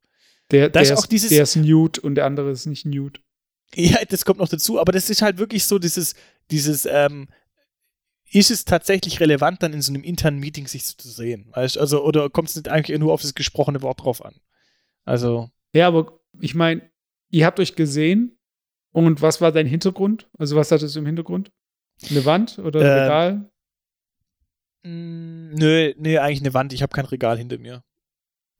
Der, 0.53 0.69
der, 0.69 0.83
ist 0.83 0.93
auch 0.93 1.07
dieses- 1.07 1.31
der 1.31 1.43
ist 1.43 1.57
Newt 1.57 1.99
und 1.99 2.15
der 2.15 2.25
andere 2.27 2.51
ist 2.53 2.67
nicht 2.67 2.87
Newt. 2.87 3.21
Ja, 3.75 3.99
das 4.09 4.25
kommt 4.25 4.39
noch 4.39 4.49
dazu, 4.49 4.79
aber 4.81 4.93
das 4.93 5.11
ist 5.11 5.21
halt 5.23 5.39
wirklich 5.39 5.65
so 5.65 5.81
dieses, 5.81 6.15
dieses, 6.53 6.87
ähm, 6.89 7.29
ist 8.31 8.53
es 8.53 8.65
tatsächlich 8.65 9.19
relevant, 9.19 9.63
dann 9.63 9.73
in 9.73 9.83
so 9.83 9.93
einem 9.93 10.05
internen 10.05 10.39
Meeting 10.39 10.69
sich 10.69 10.85
zu 10.97 11.09
sehen? 11.09 11.49
Weißt? 11.53 11.77
Also, 11.77 12.05
oder 12.05 12.31
kommt 12.31 12.49
es 12.49 12.57
nicht 12.57 12.69
eigentlich 12.69 12.99
nur 12.99 13.13
auf 13.13 13.23
das 13.23 13.35
gesprochene 13.35 13.83
Wort 13.83 14.03
drauf 14.05 14.25
an? 14.25 14.37
Also, 15.05 15.51
Ja, 15.73 15.89
aber 15.89 16.21
ich 16.41 16.55
meine, 16.55 16.89
ihr 17.31 17.45
habt 17.45 17.59
euch 17.59 17.75
gesehen 17.75 18.36
und 19.05 19.21
was 19.23 19.41
war 19.41 19.53
dein 19.53 19.67
Hintergrund? 19.67 20.29
Also 20.39 20.57
was 20.57 20.73
hattest 20.73 20.95
du 20.97 21.01
im 21.01 21.07
Hintergrund? 21.07 21.51
Eine 22.11 22.25
Wand 22.25 22.59
oder 22.59 22.81
ein 22.81 22.87
Ähm, 22.87 22.93
Regal? 23.03 23.51
mh, 24.85 25.55
nö, 25.59 25.95
nö, 25.99 26.19
eigentlich 26.19 26.41
eine 26.41 26.55
Wand. 26.55 26.73
Ich 26.73 26.83
habe 26.83 26.95
kein 26.95 27.05
Regal 27.05 27.39
hinter 27.39 27.59
mir. 27.59 27.83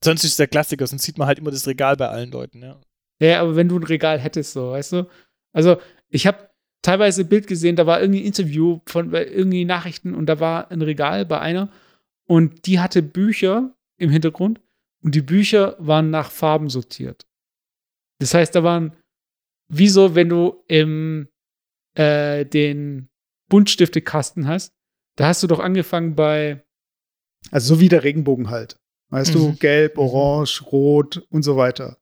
Sonst 0.05 0.25
ist 0.25 0.33
es 0.33 0.37
der 0.37 0.47
Klassiker, 0.49 0.87
sonst 0.87 1.03
sieht 1.05 1.19
man 1.19 1.27
halt 1.27 1.39
immer 1.39 1.51
das 1.51 1.67
Regal 1.67 1.97
bei 1.97 2.09
allen 2.09 2.31
Leuten, 2.31 2.63
ja. 2.63 2.79
Ja, 3.21 3.41
aber 3.41 3.57
wenn 3.57 3.69
du 3.69 3.79
ein 3.79 3.83
Regal 3.83 4.19
hättest, 4.19 4.53
so, 4.53 4.73
weißt 4.73 4.93
du? 4.93 5.09
Also, 5.55 5.79
ich 6.11 6.27
habe 6.27 6.51
teilweise 6.83 7.23
ein 7.23 7.29
Bild 7.29 7.47
gesehen, 7.47 7.77
da 7.77 7.87
war 7.87 8.01
irgendwie 8.01 8.21
ein 8.21 8.27
Interview 8.27 8.81
von 8.87 9.11
bei 9.11 9.27
irgendwie 9.27 9.65
Nachrichten 9.65 10.15
und 10.15 10.27
da 10.27 10.39
war 10.39 10.71
ein 10.71 10.83
Regal 10.83 11.25
bei 11.25 11.41
einer 11.41 11.71
und 12.27 12.67
die 12.67 12.79
hatte 12.79 13.03
Bücher 13.03 13.75
im 13.97 14.11
Hintergrund 14.11 14.61
und 15.03 15.15
die 15.15 15.23
Bücher 15.23 15.77
waren 15.79 16.11
nach 16.11 16.31
Farben 16.31 16.69
sortiert. 16.69 17.27
Das 18.19 18.35
heißt, 18.35 18.55
da 18.55 18.63
waren, 18.63 18.93
wie 19.69 19.89
so, 19.89 20.15
wenn 20.15 20.29
du 20.29 20.63
im, 20.69 21.29
äh, 21.95 22.45
den 22.45 23.09
Buntstifte-Kasten 23.49 24.47
hast, 24.47 24.73
da 25.17 25.29
hast 25.29 25.43
du 25.43 25.47
doch 25.47 25.61
angefangen 25.61 26.15
bei, 26.15 26.65
also 27.51 27.75
so 27.75 27.81
wie 27.81 27.89
der 27.89 28.05
Regenbogen 28.05 28.51
halt. 28.51 28.79
Weißt 29.11 29.35
du, 29.35 29.49
Mhm. 29.51 29.59
gelb, 29.61 29.99
orange, 29.99 30.63
rot 30.73 31.25
und 31.31 31.43
so 31.45 31.57
weiter. 31.57 31.97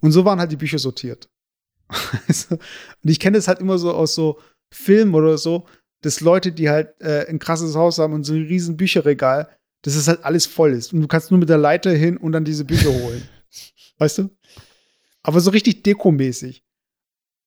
Und 0.00 0.12
so 0.12 0.24
waren 0.24 0.40
halt 0.40 0.50
die 0.50 0.56
Bücher 0.56 0.78
sortiert. 0.78 1.28
Und 2.50 3.10
ich 3.10 3.18
kenne 3.20 3.36
das 3.36 3.48
halt 3.48 3.58
immer 3.58 3.76
so 3.78 3.92
aus 3.92 4.14
so 4.14 4.38
Filmen 4.72 5.14
oder 5.14 5.36
so, 5.36 5.66
dass 6.02 6.20
Leute, 6.20 6.52
die 6.52 6.70
halt 6.70 6.98
äh, 7.00 7.26
ein 7.28 7.38
krasses 7.38 7.74
Haus 7.74 7.98
haben 7.98 8.14
und 8.14 8.24
so 8.24 8.32
ein 8.32 8.46
riesen 8.46 8.76
Bücherregal, 8.76 9.50
dass 9.82 9.96
es 9.96 10.08
halt 10.08 10.24
alles 10.24 10.46
voll 10.46 10.72
ist. 10.72 10.92
Und 10.94 11.02
du 11.02 11.08
kannst 11.08 11.30
nur 11.30 11.38
mit 11.38 11.48
der 11.50 11.58
Leiter 11.58 11.90
hin 11.92 12.16
und 12.16 12.32
dann 12.32 12.44
diese 12.44 12.64
Bücher 12.64 12.90
holen. 12.90 13.28
weißt 13.98 14.18
du? 14.18 14.30
Aber 15.22 15.40
so 15.40 15.50
richtig 15.50 15.82
dekomäßig. 15.82 16.64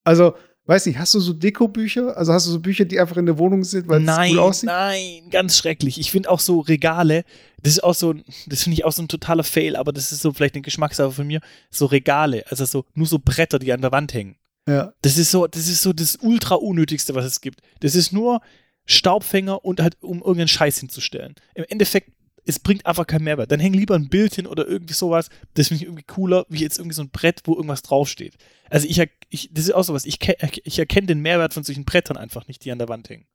Also, 0.03 0.35
weiß 0.65 0.85
nicht, 0.85 0.97
hast 0.97 1.13
du 1.13 1.19
so 1.19 1.33
Dekobücher? 1.33 2.15
Also 2.15 2.33
hast 2.33 2.47
du 2.47 2.51
so 2.51 2.59
Bücher, 2.59 2.85
die 2.85 2.99
einfach 2.99 3.17
in 3.17 3.25
der 3.25 3.37
Wohnung 3.37 3.63
sind, 3.63 3.87
weil 3.87 4.01
es 4.01 4.05
nein, 4.05 4.33
cool 4.33 4.39
aussieht? 4.39 4.67
nein, 4.67 5.29
ganz 5.29 5.57
schrecklich. 5.57 5.99
Ich 5.99 6.11
finde 6.11 6.29
auch 6.29 6.39
so 6.39 6.59
Regale, 6.59 7.25
das 7.61 7.73
ist 7.73 7.83
auch 7.83 7.93
so, 7.93 8.13
das 8.47 8.63
finde 8.63 8.75
ich 8.75 8.85
auch 8.85 8.91
so 8.91 9.01
ein 9.01 9.07
totaler 9.07 9.43
Fail, 9.43 9.75
aber 9.75 9.91
das 9.91 10.11
ist 10.11 10.21
so 10.21 10.31
vielleicht 10.33 10.55
eine 10.55 10.61
Geschmackssache 10.61 11.11
von 11.11 11.27
mir. 11.27 11.41
So 11.69 11.85
Regale, 11.85 12.45
also 12.49 12.65
so 12.65 12.85
nur 12.93 13.07
so 13.07 13.19
Bretter, 13.19 13.59
die 13.59 13.73
an 13.73 13.81
der 13.81 13.91
Wand 13.91 14.13
hängen. 14.13 14.35
Ja. 14.67 14.93
Das 15.01 15.17
ist 15.17 15.31
so, 15.31 15.47
das 15.47 15.67
ist 15.67 15.81
so 15.81 15.91
das 15.91 16.17
ultra 16.21 16.55
unnötigste, 16.55 17.15
was 17.15 17.25
es 17.25 17.41
gibt. 17.41 17.61
Das 17.81 17.95
ist 17.95 18.13
nur 18.13 18.41
Staubfänger 18.85 19.63
und 19.63 19.81
halt, 19.81 19.97
um 20.01 20.19
irgendeinen 20.19 20.47
Scheiß 20.47 20.79
hinzustellen. 20.79 21.35
Im 21.55 21.65
Endeffekt, 21.67 22.11
es 22.45 22.59
bringt 22.59 22.85
einfach 22.85 23.07
keinen 23.07 23.23
Mehrwert. 23.23 23.51
Dann 23.51 23.59
häng 23.59 23.73
lieber 23.73 23.95
ein 23.95 24.09
Bild 24.09 24.35
hin 24.35 24.47
oder 24.47 24.67
irgendwie 24.67 24.93
sowas. 24.93 25.29
Das 25.53 25.69
finde 25.69 25.83
ich 25.83 25.87
irgendwie 25.87 26.03
cooler, 26.03 26.45
wie 26.49 26.59
jetzt 26.59 26.77
irgendwie 26.77 26.95
so 26.95 27.01
ein 27.01 27.09
Brett, 27.09 27.41
wo 27.45 27.55
irgendwas 27.55 27.81
draufsteht. 27.81 28.35
Also 28.69 28.87
ich, 28.87 29.01
ich 29.29 29.49
das 29.53 29.65
ist 29.65 29.73
auch 29.73 29.83
sowas. 29.83 30.05
Ich, 30.05 30.19
ich 30.63 30.79
erkenne 30.79 31.07
den 31.07 31.21
Mehrwert 31.21 31.53
von 31.53 31.63
solchen 31.63 31.85
Brettern 31.85 32.17
einfach 32.17 32.47
nicht, 32.47 32.65
die 32.65 32.71
an 32.71 32.79
der 32.79 32.89
Wand 32.89 33.09
hängen. 33.09 33.25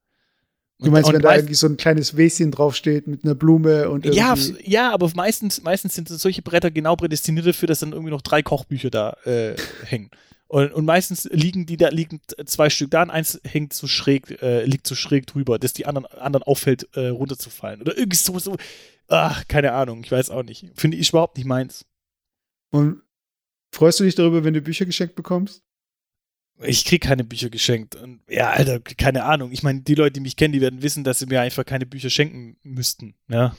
Du 0.81 0.91
meinst, 0.91 1.09
Und- 1.09 1.15
wenn 1.15 1.23
und 1.23 1.25
da 1.25 1.35
irgendwie 1.35 1.55
so 1.55 1.67
ein 1.67 1.77
kleines 1.77 2.17
Wäschen 2.17 2.53
draufsteht 2.53 3.09
mit 3.09 3.25
einer 3.25 3.35
Blume 3.35 3.89
und 3.91 4.05
ja, 4.05 4.35
irgendwie 4.37 4.71
ja, 4.71 4.93
aber 4.93 5.11
meistens, 5.17 5.63
meistens 5.63 5.95
sind 5.95 6.09
solche 6.09 6.43
Bretter 6.43 6.71
genau 6.71 6.95
prädestiniert 6.95 7.47
dafür, 7.47 7.67
dass 7.67 7.81
dann 7.81 7.93
irgendwie 7.93 8.13
noch 8.13 8.23
drei 8.23 8.43
Kochbücher 8.43 8.91
da 8.91 9.17
äh, 9.25 9.57
hängen. 9.87 10.11
Und, 10.47 10.73
und 10.73 10.87
meistens 10.87 11.29
liegen 11.31 11.67
die 11.67 11.77
da, 11.77 11.89
liegen 11.89 12.21
zwei 12.47 12.71
Stück 12.71 12.91
da 12.91 13.03
und 13.03 13.11
eins 13.11 13.39
hängt 13.45 13.75
so 13.75 13.87
schräg, 13.87 14.41
äh, 14.41 14.65
liegt 14.65 14.87
so 14.87 14.95
schräg 14.95 15.27
drüber, 15.27 15.59
dass 15.59 15.75
die 15.75 15.85
anderen, 15.85 16.07
anderen 16.07 16.43
auffällt, 16.45 16.89
äh, 16.95 17.09
runterzufallen. 17.09 17.83
Oder 17.83 17.99
irgendwie 17.99 18.17
so, 18.17 18.39
so, 18.39 18.57
ach, 19.09 19.47
keine 19.49 19.73
Ahnung, 19.73 20.03
ich 20.05 20.13
weiß 20.13 20.31
auch 20.31 20.43
nicht. 20.43 20.67
Finde 20.75 20.97
ich 20.97 21.09
überhaupt 21.11 21.37
nicht 21.37 21.47
meins. 21.47 21.85
Und 22.71 23.03
freust 23.73 24.01
du 24.01 24.05
dich 24.05 24.15
darüber, 24.15 24.45
wenn 24.45 24.55
du 24.55 24.61
Bücher 24.61 24.85
geschenkt 24.87 25.15
bekommst? 25.15 25.63
Ich 26.61 26.85
krieg 26.85 27.03
keine 27.03 27.23
Bücher 27.25 27.51
geschenkt. 27.51 27.95
Und 27.95 28.21
ja, 28.29 28.51
Alter, 28.51 28.81
keine 28.81 29.25
Ahnung. 29.25 29.53
Ich 29.53 29.63
meine, 29.63 29.81
die 29.83 29.95
Leute, 29.95 30.15
die 30.15 30.21
mich 30.21 30.37
kennen, 30.37 30.53
die 30.53 30.61
werden 30.61 30.83
wissen, 30.83 31.05
dass 31.05 31.21
sie 31.21 31.27
mir 31.27 31.41
einfach 31.41 31.65
keine 31.65 31.87
Bücher 31.87 32.11
schenken 32.11 32.57
müssten. 32.63 33.15
Ja. 33.29 33.57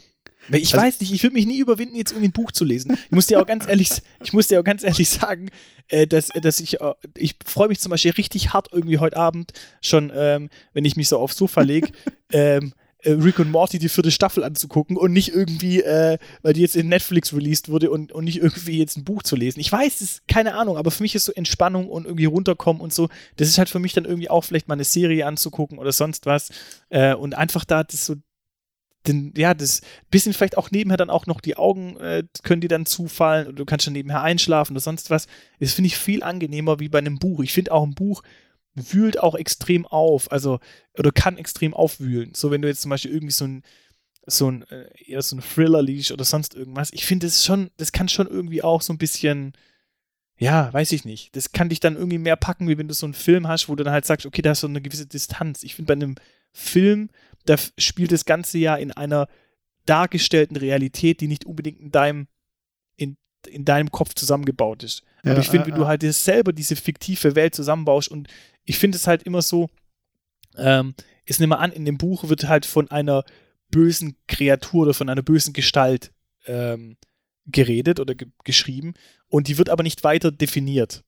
Ich 0.50 0.74
Also- 0.74 0.78
weiß 0.86 1.00
nicht, 1.00 1.14
ich 1.14 1.24
würde 1.24 1.36
mich 1.36 1.46
nie 1.46 1.60
überwinden, 1.60 1.96
jetzt 1.96 2.12
irgendwie 2.12 2.28
ein 2.30 2.34
Buch 2.34 2.52
zu 2.52 2.66
lesen. 2.66 2.94
Ich 3.06 3.12
muss 3.12 3.28
dir 3.28 3.42
auch 3.42 3.46
ganz 3.46 3.68
ehrlich, 3.68 3.90
ich 4.24 4.34
muss 4.34 4.48
dir 4.48 4.60
auch 4.60 4.64
ganz 4.66 4.84
ehrlich 4.84 5.10
sagen, 5.10 5.50
äh, 5.88 6.08
dass, 6.08 6.28
dass 6.28 6.60
ich, 6.60 6.82
äh, 6.82 6.94
ich 7.16 7.36
freue 7.46 7.70
mich 7.70 7.80
zum 7.80 7.90
Beispiel 7.92 8.12
richtig 8.12 8.52
hart 8.54 8.68
irgendwie 8.72 8.98
heute 8.98 9.16
Abend 9.18 9.54
schon, 9.82 10.12
ähm, 10.14 10.50
wenn 10.74 10.86
ich 10.86 10.96
mich 10.98 11.08
so 11.08 11.20
aufs 11.20 11.38
Sofa 11.38 11.62
lege, 11.62 11.90
ähm, 12.34 12.74
äh, 12.74 12.79
Rick 13.06 13.40
und 13.40 13.52
Morty 13.52 13.80
die 13.80 13.90
vierte 13.90 14.12
Staffel 14.12 14.44
anzugucken 14.44 14.98
und 14.98 15.14
nicht 15.14 15.30
irgendwie, 15.30 15.82
äh, 15.82 16.18
weil 16.42 16.54
die 16.54 16.62
jetzt 16.62 16.76
in 16.76 16.90
Netflix 16.90 17.34
released 17.34 17.70
wurde 17.70 17.92
und, 17.92 18.12
und 18.12 18.26
nicht 18.26 18.42
irgendwie 18.42 18.78
jetzt 18.78 18.98
ein 18.98 19.06
Buch 19.06 19.24
zu 19.24 19.36
lesen. 19.36 19.60
Ich 19.60 19.72
weiß, 19.72 20.02
ist 20.02 20.28
keine 20.28 20.56
Ahnung, 20.56 20.78
aber 20.78 20.92
für 20.92 21.04
mich 21.04 21.16
ist 21.16 21.26
so 21.26 21.32
Entspannung 21.32 21.90
und 21.90 22.06
irgendwie 22.06 22.26
runterkommen 22.26 22.82
und 22.82 22.94
so, 22.94 23.08
das 23.38 23.48
ist 23.48 23.58
halt 23.58 23.70
für 23.70 23.80
mich 23.80 23.94
dann 23.94 24.06
irgendwie 24.06 24.30
auch 24.30 24.44
vielleicht 24.44 24.68
mal 24.68 24.74
eine 24.74 24.84
Serie 24.84 25.26
anzugucken 25.26 25.80
oder 25.80 25.92
sonst 25.92 26.26
was 26.26 26.50
äh, 26.90 27.14
und 27.14 27.36
einfach 27.36 27.64
da 27.64 27.84
das 27.84 28.06
so 28.06 28.16
den, 29.08 29.34
ja, 29.38 29.54
das 29.54 29.82
bisschen 30.12 30.34
vielleicht 30.34 30.58
auch 30.58 30.72
nebenher 30.72 30.98
dann 30.98 31.10
auch 31.10 31.26
noch 31.26 31.40
die 31.40 31.56
Augen 31.56 31.96
äh, 31.98 32.24
können 32.44 32.62
dir 32.62 32.68
dann 32.68 32.86
zufallen 32.86 33.48
und 33.48 33.58
du 33.58 33.66
kannst 33.66 33.88
dann 33.88 33.94
nebenher 33.94 34.22
einschlafen 34.22 34.74
oder 34.74 34.82
sonst 34.82 35.10
was. 35.10 35.28
Das 35.60 35.74
finde 35.74 35.88
ich 35.88 35.98
viel 35.98 36.22
angenehmer 36.22 36.80
wie 36.80 36.90
bei 36.90 37.00
einem 37.00 37.18
Buch. 37.18 37.40
Ich 37.42 37.54
finde 37.54 37.72
auch 37.72 37.84
ein 37.84 37.96
Buch 37.96 38.24
wühlt 38.92 39.20
auch 39.20 39.36
extrem 39.36 39.86
auf, 39.86 40.32
also 40.32 40.60
oder 40.98 41.12
kann 41.12 41.38
extrem 41.38 41.74
aufwühlen. 41.74 42.34
So 42.34 42.52
wenn 42.52 42.62
du 42.62 42.68
jetzt 42.68 42.82
zum 42.82 42.90
Beispiel 42.90 43.12
irgendwie 43.12 43.34
so 43.34 43.46
ein 43.46 43.64
so 44.32 44.50
ein, 44.50 44.64
äh, 44.70 44.90
eher 45.06 45.22
so 45.22 45.36
ein 45.36 45.42
Thriller-Leash 45.42 46.12
oder 46.12 46.24
sonst 46.24 46.56
irgendwas. 46.56 46.94
Ich 46.94 47.06
finde, 47.06 47.28
das 47.28 47.44
schon, 47.44 47.72
das 47.78 47.92
kann 47.92 48.10
schon 48.10 48.28
irgendwie 48.28 48.62
auch 48.62 48.82
so 48.82 48.94
ein 48.94 48.98
bisschen, 48.98 49.54
ja, 50.38 50.72
weiß 50.72 50.92
ich 50.92 51.06
nicht. 51.06 51.36
Das 51.36 51.52
kann 51.52 51.70
dich 51.70 51.80
dann 51.80 51.96
irgendwie 51.96 52.18
mehr 52.18 52.36
packen, 52.36 52.68
wie 52.68 52.78
wenn 52.78 52.88
du 52.88 52.94
so 52.94 53.06
einen 53.06 53.14
Film 53.14 53.48
hast, 53.48 53.70
wo 53.70 53.76
du 53.76 53.84
dann 53.84 53.94
halt 53.94 54.06
sagst, 54.06 54.26
okay, 54.26 54.42
da 54.42 54.52
ist 54.52 54.62
so 54.62 54.68
eine 54.68 54.82
gewisse 54.82 55.06
Distanz. 55.06 55.64
Ich 55.64 55.76
finde, 55.76 55.88
bei 55.88 55.94
einem 55.94 56.16
Film, 56.52 57.10
da 57.46 57.56
spielt 57.78 58.12
das 58.12 58.26
Ganze 58.26 58.58
ja 58.58 58.76
in 58.76 58.92
einer 58.92 59.28
dargestellten 59.86 60.58
Realität, 60.58 61.22
die 61.22 61.28
nicht 61.28 61.46
unbedingt 61.46 61.80
in 61.80 61.92
deinem, 61.92 62.28
in, 63.48 63.54
in 63.54 63.66
deinem 63.66 63.92
Kopf 63.92 64.14
zusammengebaut 64.14 64.84
ist. 64.84 65.04
Ja, 65.24 65.32
Aber 65.32 65.42
ich 65.42 65.50
finde, 65.50 65.68
äh, 65.68 65.72
wenn 65.72 65.80
du 65.80 65.88
halt 65.88 66.02
selber 66.02 66.54
diese 66.54 66.76
fiktive 66.76 67.36
Welt 67.36 67.56
zusammenbaust 67.56 68.10
und 68.10 68.28
ich 68.66 68.78
finde 68.78 68.98
es 68.98 69.08
halt 69.08 69.24
immer 69.24 69.42
so, 69.42 69.70
ähm, 70.58 70.96
nimm 71.38 71.50
mal 71.50 71.58
an, 71.58 71.72
in 71.72 71.86
dem 71.86 71.98
Buch 71.98 72.28
wird 72.30 72.48
halt 72.48 72.66
von 72.66 72.90
einer 72.90 73.24
bösen 73.70 74.16
Kreatur 74.28 74.84
oder 74.84 74.94
von 74.94 75.10
einer 75.10 75.22
bösen 75.22 75.54
Gestalt 75.54 76.12
ähm, 76.46 76.98
geredet 77.46 78.00
oder 78.00 78.16
ge 78.16 78.28
geschrieben 78.44 78.94
und 79.28 79.48
die 79.48 79.58
wird 79.58 79.70
aber 79.70 79.84
nicht 79.84 80.04
weiter 80.04 80.32
definiert. 80.32 81.04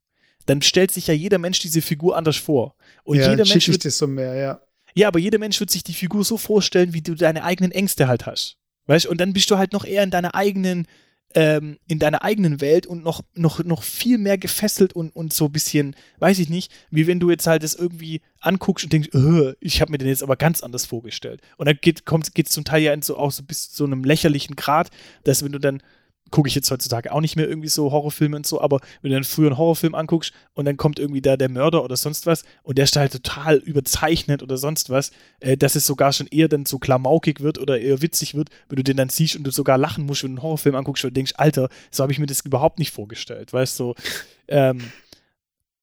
Dann 0.46 0.62
stellt 0.62 0.92
sich 0.92 1.08
ja 1.08 1.14
jeder 1.14 1.38
Mensch 1.38 1.60
diese 1.60 1.82
Figur 1.82 2.18
anders 2.18 2.38
vor. 2.38 2.76
Und 3.04 3.18
ja, 3.18 3.30
jeder 3.30 3.46
Mensch 3.46 3.56
ich 3.56 3.68
wird 3.68 3.84
so 3.94 4.08
mehr, 4.08 4.36
ja. 4.36 4.62
ja, 4.96 5.08
aber 5.08 5.20
jeder 5.20 5.38
Mensch 5.38 5.60
wird 5.60 5.70
sich 5.70 5.84
die 5.84 5.94
Figur 5.94 6.24
so 6.24 6.38
vorstellen, 6.38 6.94
wie 6.94 7.02
du 7.02 7.16
deine 7.16 7.44
eigenen 7.44 7.72
Ängste 7.72 8.08
halt 8.08 8.26
hast. 8.26 8.58
Weißt 8.88 9.06
du? 9.06 9.10
Und 9.10 9.22
dann 9.22 9.34
bist 9.34 9.50
du 9.52 9.58
halt 9.58 9.74
noch 9.74 9.86
eher 9.86 10.04
in 10.04 10.10
deiner 10.10 10.34
eigenen, 10.34 10.88
ähm, 11.36 11.78
in 11.88 12.00
deiner 12.00 12.24
eigenen 12.24 12.62
Welt 12.62 12.86
und 12.86 13.04
noch, 13.04 13.22
noch, 13.34 13.64
noch 13.64 13.84
viel 13.84 14.18
mehr 14.18 14.38
gefesselt 14.38 14.94
und, 14.94 15.16
und 15.16 15.34
so 15.34 15.46
ein 15.46 15.52
bisschen, 15.52 15.96
weiß 16.20 16.40
ich 16.40 16.50
nicht, 16.50 16.72
wie 16.90 17.08
wenn 17.08 17.20
du 17.20 17.30
jetzt 17.30 17.48
halt 17.48 17.64
das 17.64 17.76
irgendwie 17.76 18.22
anguckst 18.40 18.86
und 18.86 18.94
denkst, 18.94 19.10
"Äh, 19.14 19.54
ich 19.60 19.82
habe 19.82 19.92
mir 19.92 19.98
den 19.98 20.08
jetzt 20.08 20.24
aber 20.24 20.36
ganz 20.36 20.62
anders 20.62 20.86
vorgestellt. 20.86 21.42
Und 21.58 21.68
dann 21.68 21.78
geht 21.82 22.02
es 22.08 22.54
zum 22.54 22.64
Teil 22.64 22.82
ja 22.82 22.94
in 22.94 23.02
so, 23.02 23.18
auch 23.18 23.32
so 23.32 23.44
bis 23.44 23.72
zu 23.72 23.78
so 23.78 23.86
einem 23.86 24.04
lächerlichen 24.04 24.56
Grad, 24.56 24.90
dass 25.24 25.44
wenn 25.44 25.52
du 25.52 25.60
dann 25.60 25.82
gucke 26.30 26.48
ich 26.48 26.56
jetzt 26.56 26.72
heutzutage 26.72 27.12
auch 27.12 27.20
nicht 27.20 27.36
mehr 27.36 27.48
irgendwie 27.48 27.68
so 27.68 27.92
Horrorfilme 27.92 28.38
und 28.38 28.46
so, 28.46 28.62
aber 28.62 28.80
wenn 29.02 29.12
du 29.12 29.18
dann 29.18 29.24
früher 29.24 29.48
einen 29.48 29.58
Horrorfilm 29.58 29.94
anguckst 29.96 30.34
und 30.54 30.66
dann 30.66 30.78
kommt 30.78 30.98
irgendwie 30.98 31.22
da 31.22 31.36
der 31.36 31.50
Mörder 31.50 31.84
oder 31.84 31.98
sonst 31.98 32.26
was 32.26 32.44
und 32.64 32.78
der 32.78 32.86
ist 32.86 32.96
halt 32.96 33.12
total 33.12 33.58
überzeichnet 33.58 34.42
oder 34.42 34.58
sonst 34.58 34.90
was, 34.90 35.12
äh, 35.42 35.58
dass 35.58 35.76
es 35.76 35.86
sogar 35.86 36.14
schon 36.14 36.28
eher 36.28 36.48
dann 36.48 36.66
so 36.66 36.80
klamaukig 36.80 37.42
wird 37.42 37.58
oder 37.58 37.80
eher 37.80 38.02
witzig 38.02 38.34
wird, 38.34 38.50
wenn 38.70 38.78
du 38.78 38.84
den 38.84 38.98
dann 38.98 39.10
siehst 39.10 39.36
und 39.36 39.44
du 39.44 39.52
sogar 39.52 39.78
lachen 39.78 40.06
musst, 40.06 40.24
wenn 40.24 40.32
du 40.32 40.40
einen 40.40 40.44
Horrorfilm 40.44 40.76
anguckst 40.76 41.04
und 41.04 41.16
denkst, 41.16 41.34
Alter, 41.36 41.70
so 41.92 42.04
habe 42.04 42.14
ich 42.14 42.20
mir 42.20 42.28
das 42.28 42.42
überhaupt 42.42 42.80
nicht 42.80 42.92
vorgestellt, 42.92 43.52
weißt 43.52 43.80
du, 43.80 43.94
ähm, 44.48 44.82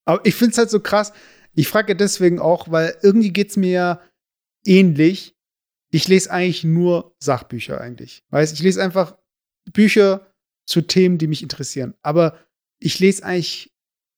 Aber 0.05 0.25
ich 0.25 0.35
finde 0.35 0.53
es 0.53 0.59
halt 0.59 0.71
so 0.71 0.81
krass. 0.81 1.13
Ich 1.55 1.69
frage 1.69 1.95
deswegen 1.95 2.39
auch, 2.39 2.71
weil 2.71 2.97
irgendwie 3.03 3.33
geht 3.33 3.51
es 3.51 3.57
mir 3.57 3.71
ja 3.71 4.01
ähnlich. 4.65 5.35
Ich 5.91 6.09
lese 6.09 6.31
eigentlich 6.31 6.65
nur 6.65 7.15
Sachbücher 7.19 7.81
eigentlich. 7.81 8.23
Weißt 8.31 8.55
ich 8.55 8.63
lese 8.63 8.83
einfach 8.83 9.17
Bücher 9.73 10.28
zu 10.69 10.83
Themen, 10.83 11.19
die 11.19 11.27
mich 11.27 11.43
interessieren. 11.43 11.95
Aber 12.03 12.39
ich 12.79 12.99
lese 12.99 13.25
eigentlich 13.25 13.73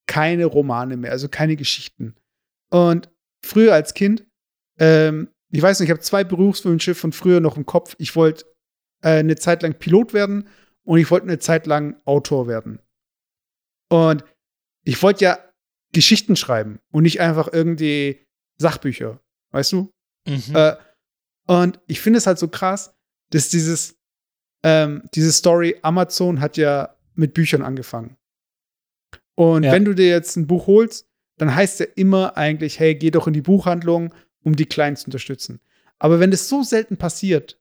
keine 0.07 0.47
Romane 0.47 0.97
mehr, 0.97 1.13
also 1.13 1.29
keine 1.29 1.57
Geschichten. 1.57 2.17
Und 2.71 3.09
früher 3.41 3.73
als 3.73 3.95
Kind, 3.95 4.27
ähm, 4.79 5.29
ich 5.51 5.63
weiß 5.63 5.79
nicht, 5.79 5.89
ich 5.89 5.93
habe 5.93 6.01
zwei 6.01 6.25
Berufswünsche 6.25 6.95
von 6.95 7.13
früher 7.13 7.41
noch 7.41 7.57
im 7.57 7.67
Kopf. 7.67 7.95
Ich 7.99 8.17
wollte 8.17 8.45
äh, 9.03 9.19
eine 9.19 9.37
Zeit 9.37 9.63
lang 9.63 9.75
Pilot 9.75 10.13
werden 10.13 10.49
und 10.83 10.99
ich 10.99 11.11
wollte 11.11 11.27
eine 11.27 11.39
Zeit 11.39 11.67
lang 11.67 12.01
Autor 12.05 12.49
werden. 12.49 12.81
Und 13.89 14.25
ich 14.85 15.01
wollte 15.03 15.25
ja 15.25 15.39
Geschichten 15.93 16.35
schreiben 16.35 16.81
und 16.91 17.05
nicht 17.05 17.21
einfach 17.21 17.49
irgendwie 17.53 18.27
Sachbücher, 18.59 19.21
weißt 19.53 19.73
du? 19.73 19.93
mhm. 20.27 20.55
Äh, 20.55 20.77
und 21.47 21.81
ich 21.87 22.01
finde 22.01 22.19
es 22.19 22.27
halt 22.27 22.39
so 22.39 22.49
krass, 22.49 22.95
dass 23.31 23.49
dieses, 23.49 24.00
ähm, 24.63 25.03
diese 25.15 25.33
Story, 25.33 25.77
Amazon 25.83 26.41
hat 26.41 26.57
ja 26.57 26.95
mit 27.15 27.35
Büchern 27.35 27.63
angefangen. 27.63 28.17
Und 29.35 29.63
Ja. 29.65 29.73
wenn 29.73 29.85
du 29.85 29.95
dir 29.95 30.09
jetzt 30.09 30.37
ein 30.37 30.47
Buch 30.47 30.67
holst, 30.67 31.07
dann 31.39 31.55
heißt 31.55 31.81
ja 31.81 31.87
immer 31.97 32.37
eigentlich, 32.37 32.79
hey, 32.79 32.95
geh 32.95 33.11
doch 33.11 33.27
in 33.27 33.33
die 33.33 33.41
Buchhandlung, 33.41 34.15
um 34.43 34.57
die 34.57 34.67
Kleinen 34.67 34.97
zu 34.97 35.07
unterstützen. 35.07 35.61
Aber 35.99 36.21
wenn 36.21 36.31
das 36.31 36.49
so 36.49 36.63
selten 36.63 36.97
passiert 36.97 37.59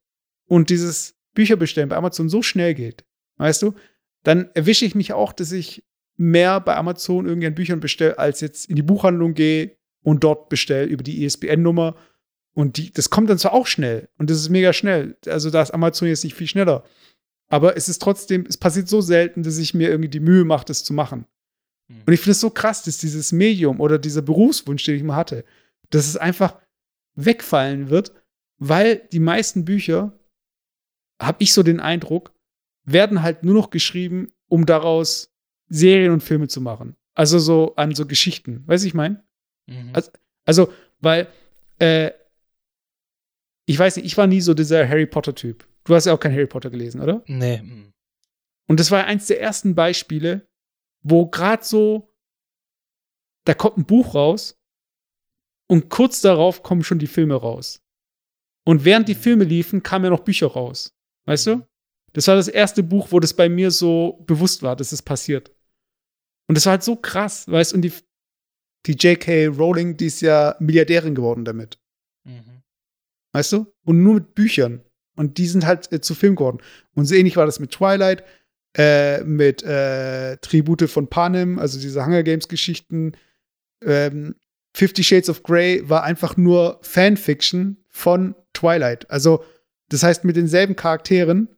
und 0.47 0.69
dieses 0.69 1.15
Bücherbestellen 1.33 1.89
bei 1.89 1.95
Amazon 1.95 2.29
so 2.29 2.41
schnell 2.41 2.73
geht, 2.73 3.05
weißt 3.37 3.61
du, 3.61 3.73
dann 4.23 4.49
erwische 4.53 4.85
ich 4.85 4.95
mich 4.95 5.13
auch, 5.13 5.31
dass 5.31 5.51
ich 5.53 5.85
mehr 6.17 6.59
bei 6.59 6.75
Amazon 6.75 7.25
irgendwie 7.25 7.47
an 7.47 7.55
Büchern 7.55 7.79
bestelle, 7.79 8.19
als 8.19 8.41
jetzt 8.41 8.69
in 8.69 8.75
die 8.75 8.81
Buchhandlung 8.81 9.33
gehe 9.33 9.77
und 10.03 10.23
dort 10.23 10.49
bestelle 10.49 10.85
über 10.85 11.03
die 11.03 11.23
ISBN-Nummer. 11.23 11.95
Und 12.53 12.77
die, 12.77 12.91
das 12.91 13.09
kommt 13.09 13.29
dann 13.29 13.37
zwar 13.37 13.53
auch 13.53 13.67
schnell 13.67 14.09
und 14.17 14.29
das 14.29 14.37
ist 14.37 14.49
mega 14.49 14.73
schnell. 14.73 15.17
Also 15.27 15.49
da 15.49 15.61
ist 15.61 15.71
Amazon 15.71 16.07
jetzt 16.07 16.23
nicht 16.23 16.35
viel 16.35 16.47
schneller. 16.47 16.83
Aber 17.47 17.77
es 17.77 17.87
ist 17.89 18.01
trotzdem, 18.01 18.45
es 18.47 18.57
passiert 18.57 18.87
so 18.89 19.01
selten, 19.01 19.43
dass 19.43 19.57
ich 19.57 19.73
mir 19.73 19.89
irgendwie 19.89 20.09
die 20.09 20.19
Mühe 20.19 20.43
mache, 20.45 20.65
das 20.65 20.83
zu 20.83 20.93
machen. 20.93 21.25
Mhm. 21.87 22.03
Und 22.05 22.13
ich 22.13 22.19
finde 22.19 22.31
es 22.31 22.41
so 22.41 22.49
krass, 22.49 22.83
dass 22.83 22.97
dieses 22.97 23.31
Medium 23.31 23.79
oder 23.79 23.97
dieser 23.97 24.21
Berufswunsch, 24.21 24.83
den 24.83 24.95
ich 24.95 25.03
mal 25.03 25.15
hatte, 25.15 25.45
dass 25.89 26.07
es 26.07 26.17
einfach 26.17 26.57
wegfallen 27.15 27.89
wird, 27.89 28.11
weil 28.57 29.07
die 29.11 29.19
meisten 29.19 29.65
Bücher, 29.65 30.17
habe 31.21 31.43
ich 31.43 31.53
so 31.53 31.63
den 31.63 31.79
Eindruck, 31.79 32.33
werden 32.85 33.21
halt 33.21 33.43
nur 33.43 33.53
noch 33.53 33.69
geschrieben, 33.69 34.31
um 34.47 34.65
daraus 34.65 35.31
Serien 35.69 36.11
und 36.11 36.21
Filme 36.23 36.47
zu 36.47 36.61
machen. 36.61 36.95
Also 37.13 37.39
so 37.39 37.75
an 37.75 37.93
so 37.95 38.05
Geschichten. 38.05 38.63
Weißt 38.67 38.83
du, 38.83 38.87
ich 38.87 38.93
meine? 38.93 39.23
Mhm. 39.67 39.89
also- 39.93 40.11
Also, 40.45 40.73
weil, 40.99 41.27
äh, 41.79 42.11
ich 43.69 43.77
weiß 43.77 43.97
nicht, 43.97 44.05
ich 44.05 44.17
war 44.17 44.25
nie 44.25 44.41
so 44.41 44.55
dieser 44.55 44.89
Harry 44.89 45.05
Potter-Typ. 45.05 45.63
Du 45.83 45.93
hast 45.93 46.05
ja 46.05 46.13
auch 46.15 46.19
kein 46.19 46.31
Harry 46.31 46.47
Potter 46.47 46.71
gelesen, 46.71 47.01
oder? 47.01 47.21
nee. 47.27 47.61
mhm. 47.61 47.93
Und 48.67 48.79
das 48.79 48.89
war 48.89 49.05
eins 49.05 49.27
der 49.27 49.39
ersten 49.39 49.75
Beispiele, 49.75 50.47
wo 51.03 51.27
gerade 51.27 51.63
so, 51.63 52.11
da 53.45 53.53
kommt 53.53 53.77
ein 53.77 53.85
Buch 53.85 54.15
raus 54.15 54.59
und 55.67 55.89
kurz 55.89 56.21
darauf 56.21 56.63
kommen 56.63 56.83
schon 56.83 56.97
die 56.97 57.07
Filme 57.07 57.35
raus. 57.35 57.83
Und 58.65 58.85
während 58.85 59.07
die 59.07 59.15
Filme 59.15 59.43
liefen, 59.43 59.83
kamen 59.83 60.05
ja 60.05 60.09
noch 60.09 60.23
Bücher 60.23 60.47
raus. 60.47 60.95
Weißt 61.25 61.45
du? 61.47 61.67
Das 62.13 62.27
war 62.27 62.35
das 62.35 62.47
erste 62.47 62.81
Buch, 62.81 63.11
wo 63.11 63.19
das 63.19 63.35
bei 63.35 63.49
mir 63.49 63.69
so 63.69 64.23
bewusst 64.25 64.63
war, 64.63 64.75
dass 64.75 64.91
es 64.91 65.03
passiert. 65.03 65.51
Und 66.47 66.55
das 66.55 66.65
war 66.65 66.71
halt 66.71 66.83
so 66.83 66.95
krass, 66.95 67.47
weißt 67.47 67.71
du? 67.71 67.75
Und 67.75 67.81
die, 67.83 67.93
die 68.87 68.93
J.K. 68.93 69.47
Rowling, 69.47 69.95
die 69.95 70.07
ist 70.07 70.21
ja 70.21 70.55
Milliardärin 70.59 71.13
geworden 71.13 71.45
damit. 71.45 71.79
Mhm. 72.23 72.58
Weißt 73.31 73.51
du? 73.53 73.67
Und 73.85 74.03
nur 74.03 74.15
mit 74.15 74.35
Büchern. 74.35 74.81
Und 75.15 75.37
die 75.37 75.47
sind 75.47 75.65
halt 75.65 75.91
äh, 75.91 76.01
zu 76.01 76.15
Film 76.15 76.35
geworden. 76.35 76.59
Und 76.95 77.05
so 77.05 77.15
ähnlich 77.15 77.35
war 77.35 77.45
das 77.45 77.59
mit 77.59 77.71
Twilight, 77.71 78.23
äh, 78.77 79.23
mit 79.23 79.63
äh, 79.63 80.37
Tribute 80.37 80.89
von 80.89 81.07
Panem, 81.09 81.59
also 81.59 81.79
diese 81.79 82.05
Hunger 82.05 82.23
Games-Geschichten. 82.23 83.13
Ähm, 83.83 84.35
Fifty 84.73 85.03
Shades 85.03 85.29
of 85.29 85.43
Grey 85.43 85.87
war 85.89 86.03
einfach 86.03 86.37
nur 86.37 86.79
Fanfiction 86.81 87.83
von 87.87 88.35
Twilight. 88.53 89.09
Also, 89.09 89.43
das 89.89 90.03
heißt, 90.03 90.23
mit 90.23 90.35
denselben 90.35 90.75
Charakteren, 90.75 91.49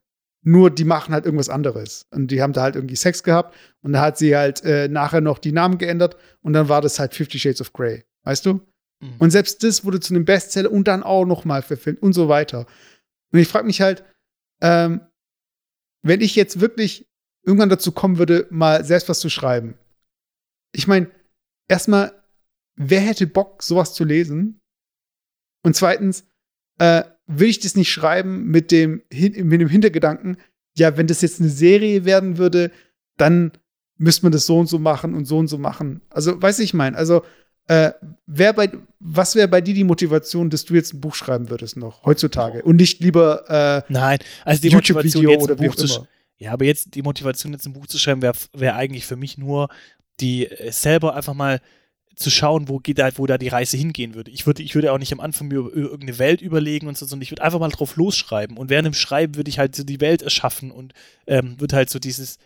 nur 0.42 0.70
die 0.70 0.84
machen 0.84 1.14
halt 1.14 1.24
irgendwas 1.24 1.48
anderes. 1.48 2.06
Und 2.10 2.30
die 2.30 2.42
haben 2.42 2.52
da 2.52 2.62
halt 2.62 2.74
irgendwie 2.74 2.96
Sex 2.96 3.22
gehabt 3.22 3.54
und 3.82 3.92
da 3.92 4.00
hat 4.00 4.18
sie 4.18 4.36
halt 4.36 4.64
äh, 4.64 4.88
nachher 4.88 5.20
noch 5.20 5.38
die 5.38 5.52
Namen 5.52 5.78
geändert 5.78 6.16
und 6.40 6.52
dann 6.52 6.68
war 6.68 6.80
das 6.80 6.98
halt 6.98 7.14
Fifty 7.14 7.38
Shades 7.38 7.60
of 7.60 7.72
Grey. 7.72 8.04
Weißt 8.24 8.46
du? 8.46 8.60
Mhm. 9.02 9.16
Und 9.18 9.30
selbst 9.30 9.62
das 9.62 9.84
wurde 9.84 10.00
zu 10.00 10.14
einem 10.14 10.24
Bestseller 10.24 10.70
und 10.70 10.88
dann 10.88 11.02
auch 11.02 11.26
noch 11.26 11.44
mal 11.44 11.62
verfilmt 11.62 12.00
und 12.02 12.12
so 12.12 12.28
weiter. 12.28 12.66
Und 13.32 13.40
ich 13.40 13.48
frage 13.48 13.66
mich 13.66 13.80
halt, 13.80 14.04
ähm, 14.62 15.00
wenn 16.02 16.20
ich 16.20 16.36
jetzt 16.36 16.60
wirklich 16.60 17.06
irgendwann 17.44 17.68
dazu 17.68 17.92
kommen 17.92 18.18
würde, 18.18 18.46
mal 18.50 18.84
selbst 18.84 19.08
was 19.08 19.20
zu 19.20 19.28
schreiben. 19.28 19.74
Ich 20.72 20.86
meine, 20.86 21.10
erstmal, 21.68 22.12
wer 22.76 23.00
hätte 23.00 23.26
Bock, 23.26 23.62
sowas 23.62 23.94
zu 23.94 24.04
lesen? 24.04 24.60
Und 25.64 25.76
zweitens, 25.76 26.24
äh, 26.78 27.04
will 27.26 27.48
ich 27.48 27.60
das 27.60 27.76
nicht 27.76 27.92
schreiben 27.92 28.46
mit 28.46 28.70
dem, 28.70 29.02
mit 29.10 29.60
dem 29.60 29.68
Hintergedanken, 29.68 30.36
ja, 30.76 30.96
wenn 30.96 31.06
das 31.06 31.20
jetzt 31.20 31.40
eine 31.40 31.50
Serie 31.50 32.04
werden 32.04 32.38
würde, 32.38 32.70
dann 33.16 33.52
müsste 33.98 34.24
man 34.24 34.32
das 34.32 34.46
so 34.46 34.58
und 34.58 34.68
so 34.68 34.78
machen 34.78 35.14
und 35.14 35.26
so 35.26 35.38
und 35.38 35.48
so 35.48 35.58
machen. 35.58 36.00
Also, 36.08 36.40
weiß 36.40 36.60
ich 36.60 36.74
mein, 36.74 36.94
also 36.94 37.22
äh, 37.72 37.92
wer 38.26 38.52
bei, 38.52 38.70
was 39.00 39.34
wäre 39.34 39.48
bei 39.48 39.60
dir 39.60 39.72
die 39.72 39.84
Motivation, 39.84 40.50
dass 40.50 40.64
du 40.64 40.74
jetzt 40.74 40.92
ein 40.92 41.00
Buch 41.00 41.14
schreiben 41.14 41.48
würdest 41.48 41.76
noch 41.76 42.04
heutzutage 42.04 42.62
und 42.62 42.76
nicht 42.76 43.00
lieber 43.00 43.48
äh, 43.88 43.92
Nein, 43.92 44.18
also 44.44 44.60
die 44.60 44.74
Motivation 44.74 45.22
YouTube-Video 45.22 45.30
jetzt 45.30 45.42
oder 45.42 45.62
ein 45.62 45.70
Buch 45.70 45.76
zu? 45.76 46.06
Ja, 46.36 46.52
aber 46.52 46.64
jetzt 46.64 46.94
die 46.94 47.02
Motivation, 47.02 47.52
jetzt 47.52 47.66
ein 47.66 47.72
Buch 47.72 47.86
zu 47.86 47.98
schreiben, 47.98 48.20
wäre 48.20 48.34
wär 48.52 48.76
eigentlich 48.76 49.06
für 49.06 49.16
mich 49.16 49.38
nur, 49.38 49.68
die 50.20 50.46
äh, 50.46 50.70
selber 50.70 51.14
einfach 51.14 51.34
mal 51.34 51.60
zu 52.14 52.30
schauen, 52.30 52.68
wo 52.68 52.78
geht 52.78 52.98
da, 52.98 53.08
wo 53.16 53.26
da 53.26 53.38
die 53.38 53.48
Reise 53.48 53.78
hingehen 53.78 54.14
würde. 54.14 54.30
Ich 54.30 54.46
würde, 54.46 54.62
ich 54.62 54.74
würde 54.74 54.92
auch 54.92 54.98
nicht 54.98 55.12
am 55.12 55.20
Anfang 55.20 55.48
mir 55.48 55.74
irgendeine 55.74 56.18
Welt 56.18 56.42
überlegen 56.42 56.88
und 56.88 56.98
so, 56.98 57.06
sondern 57.06 57.22
ich 57.22 57.30
würde 57.30 57.42
einfach 57.42 57.58
mal 57.58 57.70
drauf 57.70 57.96
losschreiben. 57.96 58.58
Und 58.58 58.68
während 58.68 58.86
dem 58.86 58.94
Schreiben 58.94 59.36
würde 59.36 59.48
ich 59.48 59.58
halt 59.58 59.74
so 59.74 59.82
die 59.82 60.00
Welt 60.00 60.20
erschaffen 60.20 60.70
und 60.70 60.92
ähm, 61.26 61.58
würde 61.58 61.76
halt 61.76 61.88
so 61.88 61.98
dieses, 61.98 62.38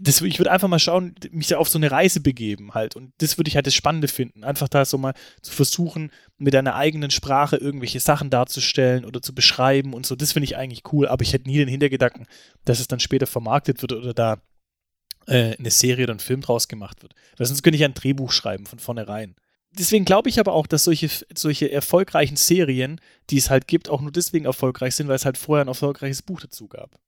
das, 0.00 0.20
ich 0.20 0.38
würde 0.38 0.50
einfach 0.50 0.68
mal 0.68 0.78
schauen, 0.78 1.14
mich 1.30 1.54
auf 1.54 1.68
so 1.68 1.78
eine 1.78 1.90
Reise 1.90 2.20
begeben 2.20 2.74
halt. 2.74 2.96
Und 2.96 3.12
das 3.18 3.38
würde 3.38 3.48
ich 3.48 3.56
halt 3.56 3.66
das 3.66 3.74
Spannende 3.74 4.08
finden. 4.08 4.44
Einfach 4.44 4.68
da 4.68 4.84
so 4.84 4.98
mal 4.98 5.14
zu 5.42 5.52
versuchen, 5.52 6.10
mit 6.38 6.54
deiner 6.54 6.74
eigenen 6.74 7.10
Sprache 7.10 7.56
irgendwelche 7.56 8.00
Sachen 8.00 8.30
darzustellen 8.30 9.04
oder 9.04 9.20
zu 9.22 9.34
beschreiben 9.34 9.94
und 9.94 10.06
so. 10.06 10.16
Das 10.16 10.32
finde 10.32 10.44
ich 10.44 10.56
eigentlich 10.56 10.82
cool. 10.92 11.08
Aber 11.08 11.22
ich 11.22 11.32
hätte 11.32 11.48
nie 11.48 11.58
den 11.58 11.68
Hintergedanken, 11.68 12.26
dass 12.64 12.80
es 12.80 12.88
dann 12.88 13.00
später 13.00 13.26
vermarktet 13.26 13.82
wird 13.82 13.92
oder 13.92 14.14
da 14.14 14.42
äh, 15.26 15.56
eine 15.56 15.70
Serie 15.70 16.04
oder 16.04 16.14
ein 16.14 16.20
Film 16.20 16.40
draus 16.40 16.68
gemacht 16.68 17.02
wird. 17.02 17.14
Weil 17.36 17.46
sonst 17.46 17.62
könnte 17.62 17.76
ich 17.76 17.84
ein 17.84 17.94
Drehbuch 17.94 18.32
schreiben 18.32 18.66
von 18.66 18.78
vornherein. 18.78 19.36
Deswegen 19.78 20.04
glaube 20.04 20.28
ich 20.28 20.38
aber 20.38 20.52
auch, 20.52 20.66
dass 20.66 20.84
solche, 20.84 21.08
solche 21.34 21.70
erfolgreichen 21.70 22.36
Serien, 22.36 23.00
die 23.30 23.38
es 23.38 23.48
halt 23.48 23.66
gibt, 23.66 23.88
auch 23.88 24.02
nur 24.02 24.12
deswegen 24.12 24.44
erfolgreich 24.44 24.94
sind, 24.94 25.08
weil 25.08 25.16
es 25.16 25.24
halt 25.24 25.38
vorher 25.38 25.64
ein 25.64 25.68
erfolgreiches 25.68 26.22
Buch 26.22 26.40
dazu 26.40 26.68
gab. 26.68 26.98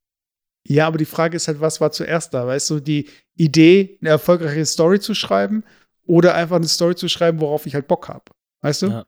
Ja, 0.66 0.86
aber 0.86 0.98
die 0.98 1.04
Frage 1.04 1.36
ist 1.36 1.48
halt, 1.48 1.60
was 1.60 1.80
war 1.80 1.92
zuerst 1.92 2.32
da? 2.32 2.46
Weißt 2.46 2.70
du, 2.70 2.80
die 2.80 3.08
Idee, 3.36 3.98
eine 4.00 4.10
erfolgreiche 4.10 4.64
Story 4.64 4.98
zu 4.98 5.14
schreiben 5.14 5.62
oder 6.06 6.34
einfach 6.34 6.56
eine 6.56 6.68
Story 6.68 6.96
zu 6.96 7.08
schreiben, 7.08 7.40
worauf 7.40 7.66
ich 7.66 7.74
halt 7.74 7.86
Bock 7.86 8.08
habe. 8.08 8.24
Weißt 8.62 8.82
du? 8.82 8.86
Ja. 8.88 9.06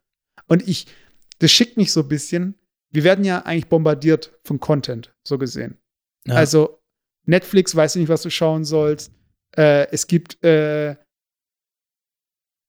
Und 0.48 0.68
ich, 0.68 0.86
das 1.38 1.50
schickt 1.50 1.76
mich 1.76 1.92
so 1.92 2.00
ein 2.00 2.08
bisschen. 2.08 2.54
Wir 2.90 3.04
werden 3.04 3.24
ja 3.24 3.40
eigentlich 3.40 3.68
bombardiert 3.68 4.38
von 4.44 4.60
Content, 4.60 5.14
so 5.22 5.38
gesehen. 5.38 5.78
Ja. 6.26 6.34
Also, 6.34 6.82
Netflix 7.24 7.74
weiß 7.74 7.96
nicht, 7.96 8.08
was 8.08 8.22
du 8.22 8.30
schauen 8.30 8.64
sollst. 8.64 9.12
Äh, 9.56 9.88
es 9.90 10.06
gibt, 10.06 10.42
äh, 10.44 10.96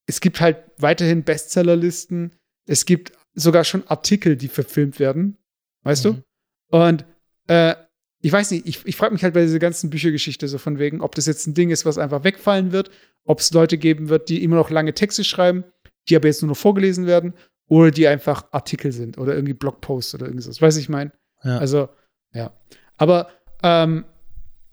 es 0.08 0.22
gibt 0.22 0.40
halt 0.40 0.58
weiterhin 0.78 1.24
Bestsellerlisten. 1.24 2.36
Es 2.66 2.86
gibt 2.86 3.12
sogar 3.34 3.64
schon 3.64 3.86
Artikel, 3.88 4.36
die 4.36 4.48
verfilmt 4.48 5.00
werden. 5.00 5.38
Weißt 5.84 6.06
mhm. 6.06 6.24
du? 6.70 6.78
Und 6.78 7.06
äh, 7.48 7.76
ich 8.22 8.32
weiß 8.32 8.52
nicht, 8.52 8.68
ich, 8.68 8.86
ich 8.86 8.96
frage 8.96 9.14
mich 9.14 9.24
halt 9.24 9.34
bei 9.34 9.44
dieser 9.44 9.60
ganzen 9.60 9.90
Büchergeschichte 9.90 10.48
so 10.48 10.58
von 10.58 10.80
wegen, 10.80 11.02
ob 11.02 11.16
das 11.16 11.28
jetzt 11.28 11.46
ein 11.48 11.54
Ding 11.54 11.70
ist, 11.70 11.86
was 11.86 11.98
einfach 11.98 12.24
wegfallen 12.24 12.72
wird, 12.72 12.90
ob 13.26 13.40
es 13.40 13.52
Leute 13.52 13.78
geben 13.78 14.10
wird, 14.10 14.30
die 14.30 14.44
immer 14.44 14.56
noch 14.56 14.70
lange 14.70 14.94
Texte 14.94 15.24
schreiben, 15.24 15.64
die 16.10 16.16
aber 16.16 16.28
jetzt 16.28 16.42
nur 16.42 16.50
noch 16.50 16.58
vorgelesen 16.58 17.06
werden, 17.06 17.34
oder 17.68 17.92
die 17.92 18.08
einfach 18.08 18.46
Artikel 18.52 18.92
sind 18.92 19.18
oder 19.18 19.36
irgendwie 19.36 19.54
Blogposts 19.54 20.16
oder 20.16 20.26
irgendwas. 20.26 20.62
Weiß 20.62 20.78
ich 20.78 20.90
mein? 20.90 21.12
Ja. 21.44 21.58
Also, 21.58 21.90
ja. 22.34 22.54
Aber 22.96 23.30
ähm, 23.62 24.06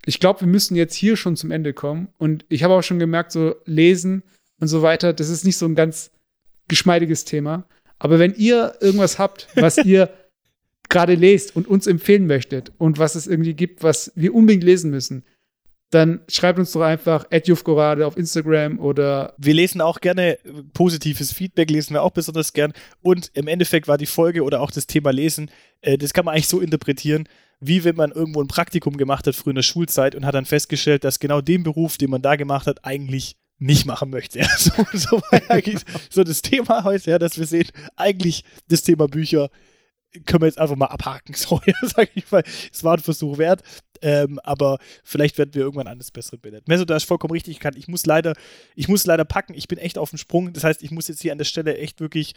ich 0.06 0.20
glaube, 0.20 0.40
wir 0.40 0.48
müssen 0.48 0.76
jetzt 0.76 0.94
hier 0.94 1.16
schon 1.16 1.36
zum 1.36 1.50
Ende 1.50 1.72
kommen. 1.72 2.08
Und 2.18 2.44
ich 2.48 2.62
habe 2.62 2.74
auch 2.74 2.82
schon 2.82 2.98
gemerkt, 2.98 3.32
so 3.32 3.56
lesen 3.64 4.22
und 4.60 4.68
so 4.68 4.82
weiter, 4.82 5.12
das 5.12 5.28
ist 5.28 5.44
nicht 5.44 5.56
so 5.56 5.66
ein 5.66 5.74
ganz 5.74 6.12
geschmeidiges 6.68 7.24
Thema. 7.24 7.66
Aber 7.98 8.18
wenn 8.18 8.34
ihr 8.34 8.76
irgendwas 8.80 9.18
habt, 9.18 9.48
was 9.56 9.76
ihr 9.84 10.10
gerade 10.88 11.14
lest 11.14 11.56
und 11.56 11.66
uns 11.66 11.86
empfehlen 11.86 12.26
möchtet 12.26 12.72
und 12.78 12.98
was 12.98 13.14
es 13.14 13.26
irgendwie 13.26 13.54
gibt, 13.54 13.82
was 13.82 14.12
wir 14.14 14.34
unbedingt 14.34 14.64
lesen 14.64 14.90
müssen, 14.90 15.24
dann 15.90 16.20
schreibt 16.28 16.58
uns 16.58 16.72
doch 16.72 16.80
einfach 16.80 17.26
@jufgorade 17.44 18.06
auf 18.06 18.16
Instagram 18.16 18.80
oder 18.80 19.34
wir 19.38 19.54
lesen 19.54 19.80
auch 19.80 20.00
gerne 20.00 20.38
positives 20.72 21.32
Feedback 21.32 21.70
lesen 21.70 21.94
wir 21.94 22.02
auch 22.02 22.10
besonders 22.10 22.52
gern 22.52 22.72
und 23.00 23.30
im 23.34 23.46
Endeffekt 23.46 23.86
war 23.86 23.96
die 23.96 24.06
Folge 24.06 24.42
oder 24.42 24.60
auch 24.60 24.70
das 24.70 24.86
Thema 24.86 25.10
Lesen 25.10 25.50
äh, 25.82 25.96
das 25.96 26.12
kann 26.12 26.24
man 26.24 26.34
eigentlich 26.34 26.48
so 26.48 26.60
interpretieren 26.60 27.28
wie 27.60 27.84
wenn 27.84 27.96
man 27.96 28.10
irgendwo 28.10 28.42
ein 28.42 28.48
Praktikum 28.48 28.96
gemacht 28.96 29.26
hat 29.26 29.36
früher 29.36 29.52
in 29.52 29.56
der 29.56 29.62
Schulzeit 29.62 30.14
und 30.14 30.26
hat 30.26 30.34
dann 30.34 30.46
festgestellt 30.46 31.04
dass 31.04 31.20
genau 31.20 31.40
den 31.40 31.62
Beruf 31.62 31.96
den 31.96 32.10
man 32.10 32.22
da 32.22 32.36
gemacht 32.36 32.66
hat 32.66 32.84
eigentlich 32.84 33.36
nicht 33.58 33.86
machen 33.86 34.10
möchte. 34.10 34.40
So, 34.58 34.72
so 34.92 35.22
so 36.10 36.24
das 36.24 36.42
Thema 36.42 36.84
heute, 36.84 37.10
ja, 37.10 37.18
dass 37.18 37.38
wir 37.38 37.46
sehen, 37.46 37.68
eigentlich 37.96 38.44
das 38.68 38.82
Thema 38.82 39.06
Bücher 39.06 39.48
können 40.26 40.42
wir 40.42 40.46
jetzt 40.46 40.58
einfach 40.58 40.76
mal 40.76 40.86
abhaken. 40.86 41.34
So, 41.44 41.60
ja, 41.66 41.74
sag 41.82 42.08
ich 42.14 42.30
mal, 42.30 42.42
es 42.72 42.84
war 42.84 42.94
ein 42.96 43.00
Versuch 43.02 43.38
wert. 43.38 43.62
Ähm, 44.02 44.38
aber 44.42 44.78
vielleicht 45.02 45.38
werden 45.38 45.54
wir 45.54 45.62
irgendwann 45.62 45.86
eines 45.86 46.10
Besseren 46.10 46.40
belehrt. 46.40 46.64
Da 46.66 46.96
ist 46.96 47.04
vollkommen 47.04 47.32
richtig. 47.32 47.52
Ich, 47.54 47.60
kann, 47.60 47.74
ich, 47.76 47.88
muss 47.88 48.06
leider, 48.06 48.34
ich 48.74 48.88
muss 48.88 49.06
leider 49.06 49.24
packen. 49.24 49.54
Ich 49.54 49.68
bin 49.68 49.78
echt 49.78 49.98
auf 49.98 50.10
dem 50.10 50.18
Sprung. 50.18 50.52
Das 50.52 50.64
heißt, 50.64 50.82
ich 50.82 50.90
muss 50.90 51.08
jetzt 51.08 51.22
hier 51.22 51.32
an 51.32 51.38
der 51.38 51.44
Stelle 51.44 51.76
echt 51.78 52.00
wirklich 52.00 52.34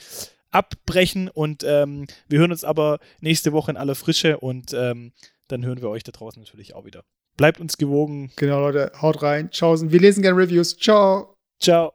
abbrechen. 0.52 1.30
Und 1.30 1.64
ähm, 1.64 2.08
wir 2.28 2.40
hören 2.40 2.52
uns 2.52 2.64
aber 2.64 3.00
nächste 3.22 3.54
Woche 3.54 3.72
in 3.72 3.78
aller 3.78 3.96
Frische. 3.96 4.40
Und 4.40 4.74
ähm, 4.74 5.12
dann 5.48 5.66
hören 5.66 5.82
wir 5.82 5.90
euch 5.90 6.04
da 6.04 6.12
draußen 6.12 6.42
natürlich 6.42 6.74
auch 6.74 6.86
wieder. 6.86 7.04
Bleibt 7.38 7.60
uns 7.60 7.78
gewogen. 7.78 8.32
Genau, 8.36 8.60
Leute. 8.60 8.92
Haut 9.02 9.22
rein. 9.22 9.52
Ciao. 9.52 9.80
Wir 9.80 10.00
lesen 10.00 10.22
gerne 10.22 10.38
Reviews. 10.38 10.78
Ciao. 10.78 11.36
Ciao. 11.60 11.94